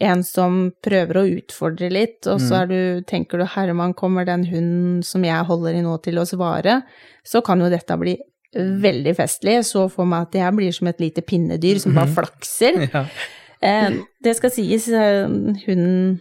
en 0.00 0.22
som 0.24 0.62
prøver 0.80 1.18
å 1.20 1.26
utfordre 1.28 1.90
litt, 1.92 2.24
og 2.30 2.40
så 2.40 2.62
er 2.62 2.70
du, 2.70 2.78
tenker 3.04 3.42
du 3.42 3.44
Herman, 3.52 3.92
kommer 3.94 4.24
den 4.24 4.46
hunden 4.48 5.02
som 5.04 5.26
jeg 5.26 5.44
holder 5.44 5.76
i 5.76 5.82
nå 5.84 5.98
til 6.00 6.22
å 6.22 6.24
svare, 6.28 6.78
så 7.20 7.42
kan 7.44 7.60
jo 7.60 7.68
dette 7.68 7.98
bli 8.00 8.16
veldig 8.56 9.12
festlig. 9.18 9.58
Så 9.68 9.84
for 9.92 10.08
meg 10.08 10.28
at 10.28 10.40
jeg 10.40 10.56
blir 10.56 10.72
som 10.74 10.88
et 10.90 11.02
lite 11.04 11.24
pinnedyr 11.26 11.82
som 11.82 11.94
bare 11.96 12.16
flakser. 12.16 12.80
Ja. 12.90 13.04
Eh, 13.60 13.98
det 14.24 14.32
skal 14.38 14.48
sies, 14.54 14.86
eh, 14.88 15.26
hunden 15.66 16.14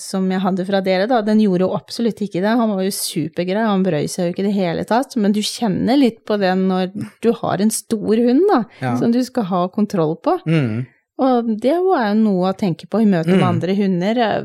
som 0.00 0.26
jeg 0.30 0.40
hadde 0.42 0.64
fra 0.66 0.80
dere, 0.84 1.06
da, 1.10 1.20
den 1.22 1.40
gjorde 1.40 1.66
jo 1.66 1.74
absolutt 1.76 2.20
ikke 2.24 2.40
det. 2.44 2.52
Han 2.58 2.70
var 2.74 2.82
jo 2.82 2.90
supergrei, 2.94 3.64
han 3.66 3.84
brøy 3.86 4.06
seg 4.10 4.26
jo 4.26 4.32
ikke 4.34 4.44
i 4.44 4.48
det 4.48 4.54
hele 4.56 4.84
tatt. 4.88 5.16
Men 5.16 5.32
du 5.36 5.40
kjenner 5.40 5.96
litt 6.00 6.24
på 6.26 6.38
det 6.40 6.52
når 6.58 6.92
du 7.22 7.32
har 7.42 7.60
en 7.62 7.70
stor 7.70 8.16
hund, 8.16 8.42
da, 8.50 8.64
Ja. 8.80 8.96
som 8.98 9.12
du 9.12 9.22
skal 9.24 9.44
ha 9.44 9.68
kontroll 9.68 10.16
på. 10.22 10.38
Mm. 10.46 10.86
Og 11.20 11.50
det 11.60 11.76
var 11.84 12.08
jo 12.08 12.14
noe 12.22 12.52
å 12.52 12.56
tenke 12.56 12.86
på 12.88 13.02
i 13.02 13.06
møte 13.06 13.28
med 13.28 13.40
Mm. 13.40 13.48
andre 13.48 13.74
hunder. 13.76 14.18
Eh, 14.18 14.44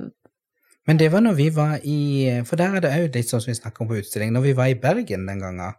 Men 0.88 0.98
det 0.98 1.12
var 1.12 1.22
når 1.22 1.34
vi 1.36 1.50
var 1.50 1.80
i 1.84 2.42
For 2.46 2.56
der 2.58 2.76
er 2.76 2.80
det 2.82 2.92
òg 2.92 3.16
litt 3.16 3.26
sånn 3.26 3.42
som 3.42 3.52
vi 3.52 3.56
snakker 3.60 3.82
om 3.82 3.88
på 3.88 3.98
utstilling. 4.02 4.32
Når 4.34 4.42
vi 4.44 4.54
var 4.54 4.66
i 4.68 4.76
Bergen 4.76 5.26
den 5.26 5.40
gangen, 5.40 5.74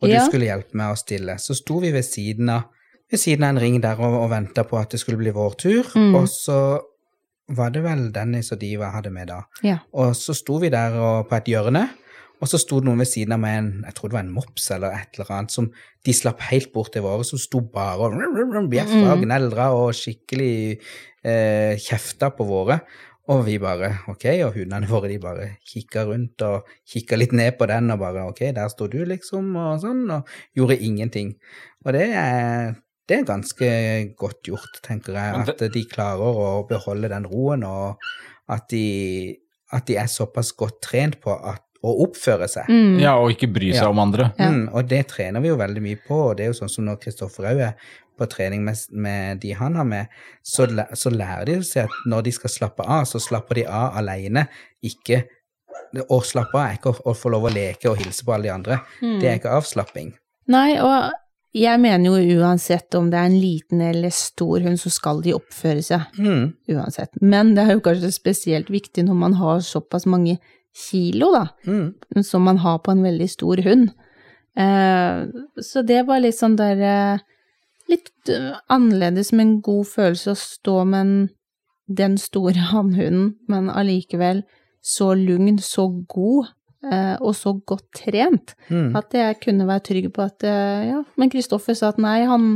og 0.00 0.08
Ja. 0.08 0.20
du 0.20 0.30
skulle 0.30 0.46
hjelpe 0.46 0.74
meg 0.74 0.92
å 0.92 0.96
stille, 0.96 1.34
så 1.40 1.54
sto 1.56 1.80
vi 1.80 1.90
ved 1.90 2.04
siden 2.04 2.48
av, 2.50 2.64
ved 3.10 3.18
siden 3.18 3.42
av 3.42 3.56
en 3.56 3.58
ring 3.58 3.80
der 3.80 3.96
og, 3.98 4.14
og 4.22 4.30
venta 4.30 4.62
på 4.64 4.78
at 4.80 4.90
det 4.90 5.00
skulle 5.00 5.18
bli 5.18 5.32
vår 5.32 5.56
tur. 5.58 5.82
Mm. 5.96 6.14
Og 6.14 6.28
så 6.28 6.80
var 7.56 7.72
det 7.74 7.82
vel 7.84 8.06
Dennis 8.14 8.52
og 8.54 8.60
Diva 8.62 8.88
jeg 8.88 8.96
hadde 8.98 9.12
med 9.14 9.28
da. 9.32 9.42
Ja. 9.66 9.78
Og 9.92 10.14
så 10.18 10.34
sto 10.36 10.58
vi 10.62 10.70
der 10.72 10.96
og, 10.98 11.28
på 11.30 11.36
et 11.38 11.50
hjørne, 11.52 11.84
og 12.42 12.48
så 12.50 12.58
sto 12.58 12.80
det 12.80 12.88
noen 12.88 12.98
ved 13.04 13.06
siden 13.06 13.36
av 13.36 13.38
meg, 13.38 13.58
en 13.60 13.84
jeg 13.86 13.94
tror 13.94 14.10
det 14.10 14.16
var 14.16 14.24
en 14.24 14.34
mops 14.34 14.64
eller 14.74 14.96
et 14.96 15.14
eller 15.14 15.30
annet, 15.36 15.54
som 15.54 15.68
de 16.02 16.14
slapp 16.16 16.40
helt 16.48 16.72
bort 16.74 16.90
til 16.96 17.04
våre, 17.04 17.22
som 17.28 17.38
sto 17.38 17.60
bare 17.62 18.08
og 18.08 18.68
bjeffa 18.72 18.98
og 19.12 19.18
Mm. 19.20 19.24
gneldra 19.28 19.68
og 19.78 19.92
skikkelig 19.94 20.80
eh, 21.24 21.78
kjefta 21.78 22.32
på 22.34 22.44
våre. 22.48 22.80
Og 23.30 23.44
vi 23.46 23.54
bare 23.62 23.92
ok, 24.10 24.24
og 24.42 24.56
hundene 24.56 24.88
våre 24.90 25.08
de 25.12 25.18
bare 25.22 25.44
kikka 25.64 26.02
rundt 26.08 26.42
og 26.42 26.66
kikka 26.90 27.14
litt 27.16 27.32
ned 27.32 27.54
på 27.56 27.68
den 27.70 27.92
og 27.94 28.00
bare 28.00 28.24
ok, 28.32 28.40
der 28.56 28.66
står 28.72 28.90
du, 28.90 29.04
liksom, 29.06 29.54
og 29.54 29.78
sånn, 29.84 30.02
og 30.10 30.26
gjorde 30.58 30.80
ingenting. 30.82 31.36
Og 31.86 31.92
det 31.94 32.08
er, 32.10 32.74
det 33.08 33.16
er 33.18 33.24
ganske 33.28 33.68
godt 34.16 34.42
gjort, 34.46 34.78
tenker 34.84 35.16
jeg, 35.18 35.42
at 35.48 35.64
de 35.74 35.82
klarer 35.90 36.38
å 36.44 36.66
beholde 36.68 37.08
den 37.12 37.26
roen, 37.26 37.64
og 37.66 37.98
at 38.52 38.68
de, 38.70 39.36
at 39.72 39.86
de 39.88 39.96
er 39.98 40.06
såpass 40.10 40.52
godt 40.58 40.80
trent 40.86 41.18
på 41.20 41.34
at, 41.34 41.62
å 41.82 41.96
oppføre 42.04 42.46
seg. 42.46 42.68
Mm. 42.70 43.00
Ja, 43.02 43.16
og 43.18 43.32
ikke 43.34 43.48
bry 43.50 43.72
seg 43.74 43.82
Ja. 43.82 43.90
om 43.90 43.98
andre. 43.98 44.28
Ja. 44.38 44.50
Mm, 44.54 44.68
og 44.70 44.86
det 44.88 45.00
trener 45.10 45.42
vi 45.42 45.48
jo 45.50 45.56
veldig 45.58 45.82
mye 45.82 45.98
på, 46.06 46.14
og 46.30 46.36
det 46.38 46.44
er 46.46 46.52
jo 46.52 46.58
sånn 46.60 46.70
som 46.70 46.84
når 46.86 47.00
Kristoffer 47.02 47.48
òg 47.50 47.62
er 47.66 47.72
på 48.18 48.28
trening 48.30 48.62
med, 48.62 48.78
med 48.92 49.40
de 49.42 49.50
han 49.58 49.74
har 49.74 49.84
med, 49.88 50.06
så, 50.46 50.68
så 50.94 51.10
lærer 51.10 51.46
de 51.48 51.56
seg 51.66 51.88
at 51.88 51.96
når 52.06 52.22
de 52.28 52.32
skal 52.36 52.50
slappe 52.54 52.86
av, 52.86 53.02
så 53.10 53.18
slapper 53.18 53.62
de 53.62 53.64
av 53.66 53.96
alene, 53.98 54.46
ikke 54.84 55.24
Å 56.08 56.18
slappe 56.24 56.56
av 56.56 56.62
er 56.70 56.76
ikke 56.78 56.90
å, 56.92 56.96
å 57.10 57.12
få 57.16 57.28
lov 57.32 57.44
å 57.48 57.50
leke 57.52 57.90
og 57.90 57.98
hilse 58.00 58.24
på 58.24 58.32
alle 58.32 58.46
de 58.46 58.52
andre, 58.54 58.78
Mm. 59.02 59.18
det 59.20 59.28
er 59.28 59.34
ikke 59.40 59.50
avslapping. 59.58 60.12
Nei, 60.52 60.78
og 60.80 61.10
jeg 61.52 61.80
mener 61.82 62.08
jo 62.08 62.38
uansett 62.40 62.94
om 62.96 63.10
det 63.12 63.18
er 63.20 63.28
en 63.28 63.36
liten 63.36 63.82
eller 63.84 64.12
stor 64.14 64.62
hund, 64.64 64.78
så 64.80 64.92
skal 64.92 65.20
de 65.24 65.34
oppføre 65.36 65.82
seg. 65.84 66.06
Mm, 66.16 66.46
Uansett. 66.72 67.12
Men 67.20 67.52
det 67.56 67.66
er 67.66 67.76
jo 67.76 67.82
kanskje 67.84 68.12
spesielt 68.14 68.72
viktig 68.72 69.04
når 69.04 69.18
man 69.20 69.36
har 69.36 69.60
såpass 69.66 70.08
mange 70.08 70.38
kilo, 70.72 71.28
da. 71.34 71.44
mm, 71.68 72.22
som 72.24 72.48
man 72.48 72.62
har 72.64 72.80
på 72.80 72.94
en 72.94 73.04
veldig 73.04 73.28
stor 73.28 73.60
hund. 73.66 73.90
Eh, 74.56 75.26
så 75.60 75.84
det 75.84 76.00
var 76.08 76.24
litt 76.24 76.36
sånn 76.36 76.58
der 76.60 76.80
eh, 76.84 77.28
Litt 77.90 78.28
eh, 78.30 78.52
annerledes 78.70 79.32
med 79.32 79.42
en 79.42 79.54
god 79.64 79.88
følelse 79.90 80.32
å 80.32 80.38
stå 80.38 80.74
med 80.88 81.00
en, 81.00 81.14
den 81.88 82.14
store 82.20 82.68
hannhunden, 82.72 83.34
men 83.50 83.68
allikevel 83.68 84.44
så 84.82 85.12
lugn, 85.18 85.58
så 85.60 85.88
god 86.08 86.52
og 87.22 87.34
så 87.38 87.52
godt 87.66 87.84
trent 87.94 88.56
mm. 88.66 88.90
at 88.98 89.14
jeg 89.14 89.36
kunne 89.44 89.66
være 89.68 89.84
trygg 89.86 90.08
på 90.14 90.24
at 90.24 90.46
eh, 90.48 90.88
Ja, 90.88 91.02
men 91.20 91.30
Kristoffer 91.30 91.76
sa 91.78 91.92
at 91.92 92.00
nei, 92.02 92.24
han, 92.26 92.48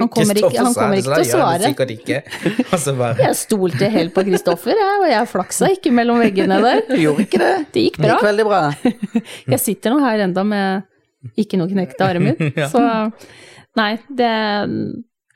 han 0.00 0.10
kommer 0.10 0.38
ikke, 0.40 0.50
han 0.56 0.74
kommer 0.74 0.98
ikke 0.98 1.12
så 1.12 1.18
til 1.20 1.28
å 1.28 1.36
svare. 1.36 1.70
ikke. 1.94 2.18
Bare 3.00 3.28
Jeg 3.28 3.38
stolte 3.38 3.90
helt 3.94 4.14
på 4.16 4.24
Kristoffer, 4.26 4.74
jeg, 4.74 4.96
og 5.04 5.06
jeg 5.10 5.28
flaksa 5.30 5.70
ikke 5.74 5.92
mellom 5.94 6.18
veggene 6.22 6.58
der. 6.64 6.82
Du 6.90 6.96
gjorde 6.98 7.26
ikke 7.28 7.42
det. 7.42 7.52
Det 7.74 7.84
gikk 7.86 8.00
Det 8.00 8.10
gikk 8.10 8.26
veldig 8.26 8.48
bra. 8.48 8.62
Jeg 9.54 9.62
sitter 9.62 9.94
nå 9.94 10.00
her 10.02 10.24
enda 10.26 10.44
med 10.46 11.38
ikke 11.38 11.60
noe 11.60 11.70
knekte 11.70 12.06
armer. 12.06 12.42
Ja. 12.56 12.66
Så 12.72 12.82
nei, 13.78 13.92
det 14.08 14.34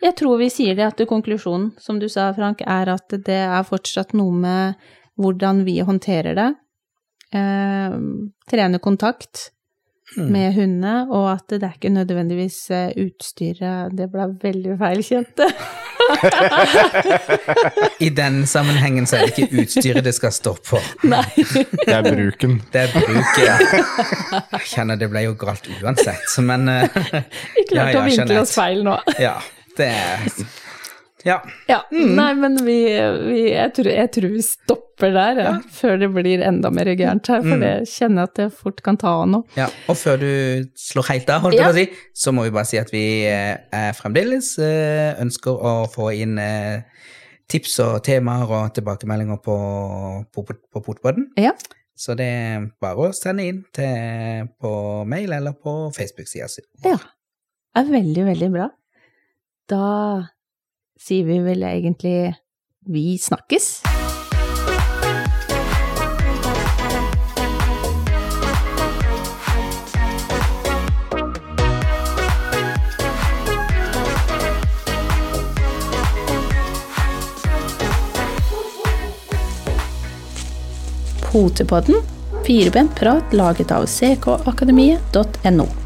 Jeg 0.02 0.16
tror 0.18 0.40
vi 0.40 0.50
sier 0.52 0.74
det 0.76 0.88
at 0.88 1.06
konklusjonen, 1.08 1.70
som 1.78 2.02
du 2.02 2.08
sa, 2.12 2.32
Frank, 2.36 2.66
er 2.66 2.90
at 2.96 3.14
det 3.14 3.40
er 3.46 3.62
fortsatt 3.68 4.16
noe 4.16 4.34
med 4.34 4.90
hvordan 5.20 5.62
vi 5.68 5.78
håndterer 5.86 6.34
det. 6.34 6.50
Eh, 7.34 7.90
trene 8.50 8.78
kontakt 8.84 9.50
Mm. 10.18 10.28
med 10.30 10.52
hundene, 10.54 11.06
og 11.10 11.30
at 11.32 11.48
det 11.48 11.62
er 11.64 11.72
ikke 11.78 11.90
nødvendigvis 11.90 12.70
eh, 12.70 12.90
utstyret 13.02 13.96
Det 13.96 14.06
ble 14.12 14.26
veldig 14.42 14.76
feil, 14.78 15.00
kjente. 15.02 15.46
I 17.98 18.08
den 18.14 18.44
sammenhengen 18.46 19.06
så 19.08 19.16
er 19.16 19.20
det 19.26 19.32
ikke 19.38 19.62
utstyret 19.64 20.04
det 20.06 20.12
skal 20.14 20.30
stå 20.36 20.52
på. 20.68 20.78
Nei. 21.10 21.24
Det 21.34 21.88
er 21.96 22.02
bruken. 22.06 22.60
Det 22.72 22.80
er 22.84 22.88
bruket. 22.94 23.60
Jeg 24.52 24.60
kjenner 24.74 24.96
det 25.00 25.08
ble 25.10 25.20
jo 25.26 25.34
galt 25.40 25.66
uansett, 25.80 26.28
men 26.46 26.68
eh, 26.68 26.82
Vi 27.56 27.62
klarte 27.72 27.74
Ja, 27.74 27.90
ja, 27.90 27.98
å 28.02 28.04
vinkle 28.08 28.40
oss 28.44 28.54
feil 28.58 28.80
nå. 28.86 28.94
ja. 29.18 29.34
Det 29.74 29.88
er 29.90 30.20
Ja. 31.24 31.38
Ja, 31.70 31.78
nei, 31.90 32.30
men 32.36 32.58
vi, 32.66 32.76
vi 33.28 33.38
jeg, 33.50 33.70
tror, 33.76 33.88
jeg 33.88 34.10
tror 34.12 34.32
vi 34.34 34.42
stopper 34.44 35.12
der, 35.14 35.38
ja, 35.40 35.52
før 35.72 35.96
det 36.02 36.10
blir 36.12 36.42
enda 36.44 36.68
mer 36.70 36.90
gærent 36.96 37.26
her, 37.32 37.40
for 37.42 37.56
Mm. 37.56 37.62
jeg 37.64 37.86
kjenner 37.88 38.28
at 38.28 38.34
det 38.36 38.48
fort 38.52 38.82
kan 38.84 38.96
ta 39.00 39.14
av 39.22 39.28
nå. 39.32 39.40
Ja, 39.56 39.70
og 39.88 39.96
før 39.96 40.18
du 40.20 40.28
slår 40.76 41.08
helt 41.12 41.30
av, 41.32 41.40
holdt 41.46 41.56
jeg 41.56 41.64
Ja. 41.64 41.70
på 41.70 41.74
å 41.74 41.78
si, 41.80 41.86
så 42.14 42.32
må 42.36 42.44
vi 42.44 42.50
bare 42.54 42.68
si 42.68 42.78
at 42.78 42.92
vi 42.92 43.04
eh, 43.24 43.92
fremdeles 43.96 44.58
eh, 44.58 45.14
ønsker 45.24 45.56
å 45.56 45.74
få 45.92 46.10
inn 46.14 46.36
eh, 46.38 46.82
tips 47.48 47.78
og 47.84 48.02
temaer 48.04 48.44
og 48.48 48.74
tilbakemeldinger 48.76 49.40
på, 49.44 49.56
på, 50.32 50.44
på 50.44 50.80
Potpodden. 50.84 51.30
Ja. 51.40 51.52
Så 51.96 52.16
det 52.18 52.26
er 52.26 52.68
bare 52.82 53.08
å 53.08 53.12
sende 53.14 53.44
inn 53.48 53.64
til, 53.72 54.48
på 54.60 54.70
mail 55.06 55.32
eller 55.36 55.52
på 55.56 55.74
Facebook-sida 55.94 56.48
si. 56.50 56.62
Ja. 56.84 56.96
er 57.76 57.84
veldig, 57.90 58.24
veldig 58.28 58.48
bra. 58.52 58.68
Da 59.70 59.82
sier 61.00 61.24
vi 61.26 61.38
vel 61.44 61.62
egentlig 61.62 62.34
vi 62.86 63.18
snakkes. 63.18 63.82
Potepodden, 81.34 81.94
firebent 82.46 82.94
prat 82.94 83.32
laget 83.32 83.72
av 83.74 83.86
ckakademiet.no. 83.86 85.83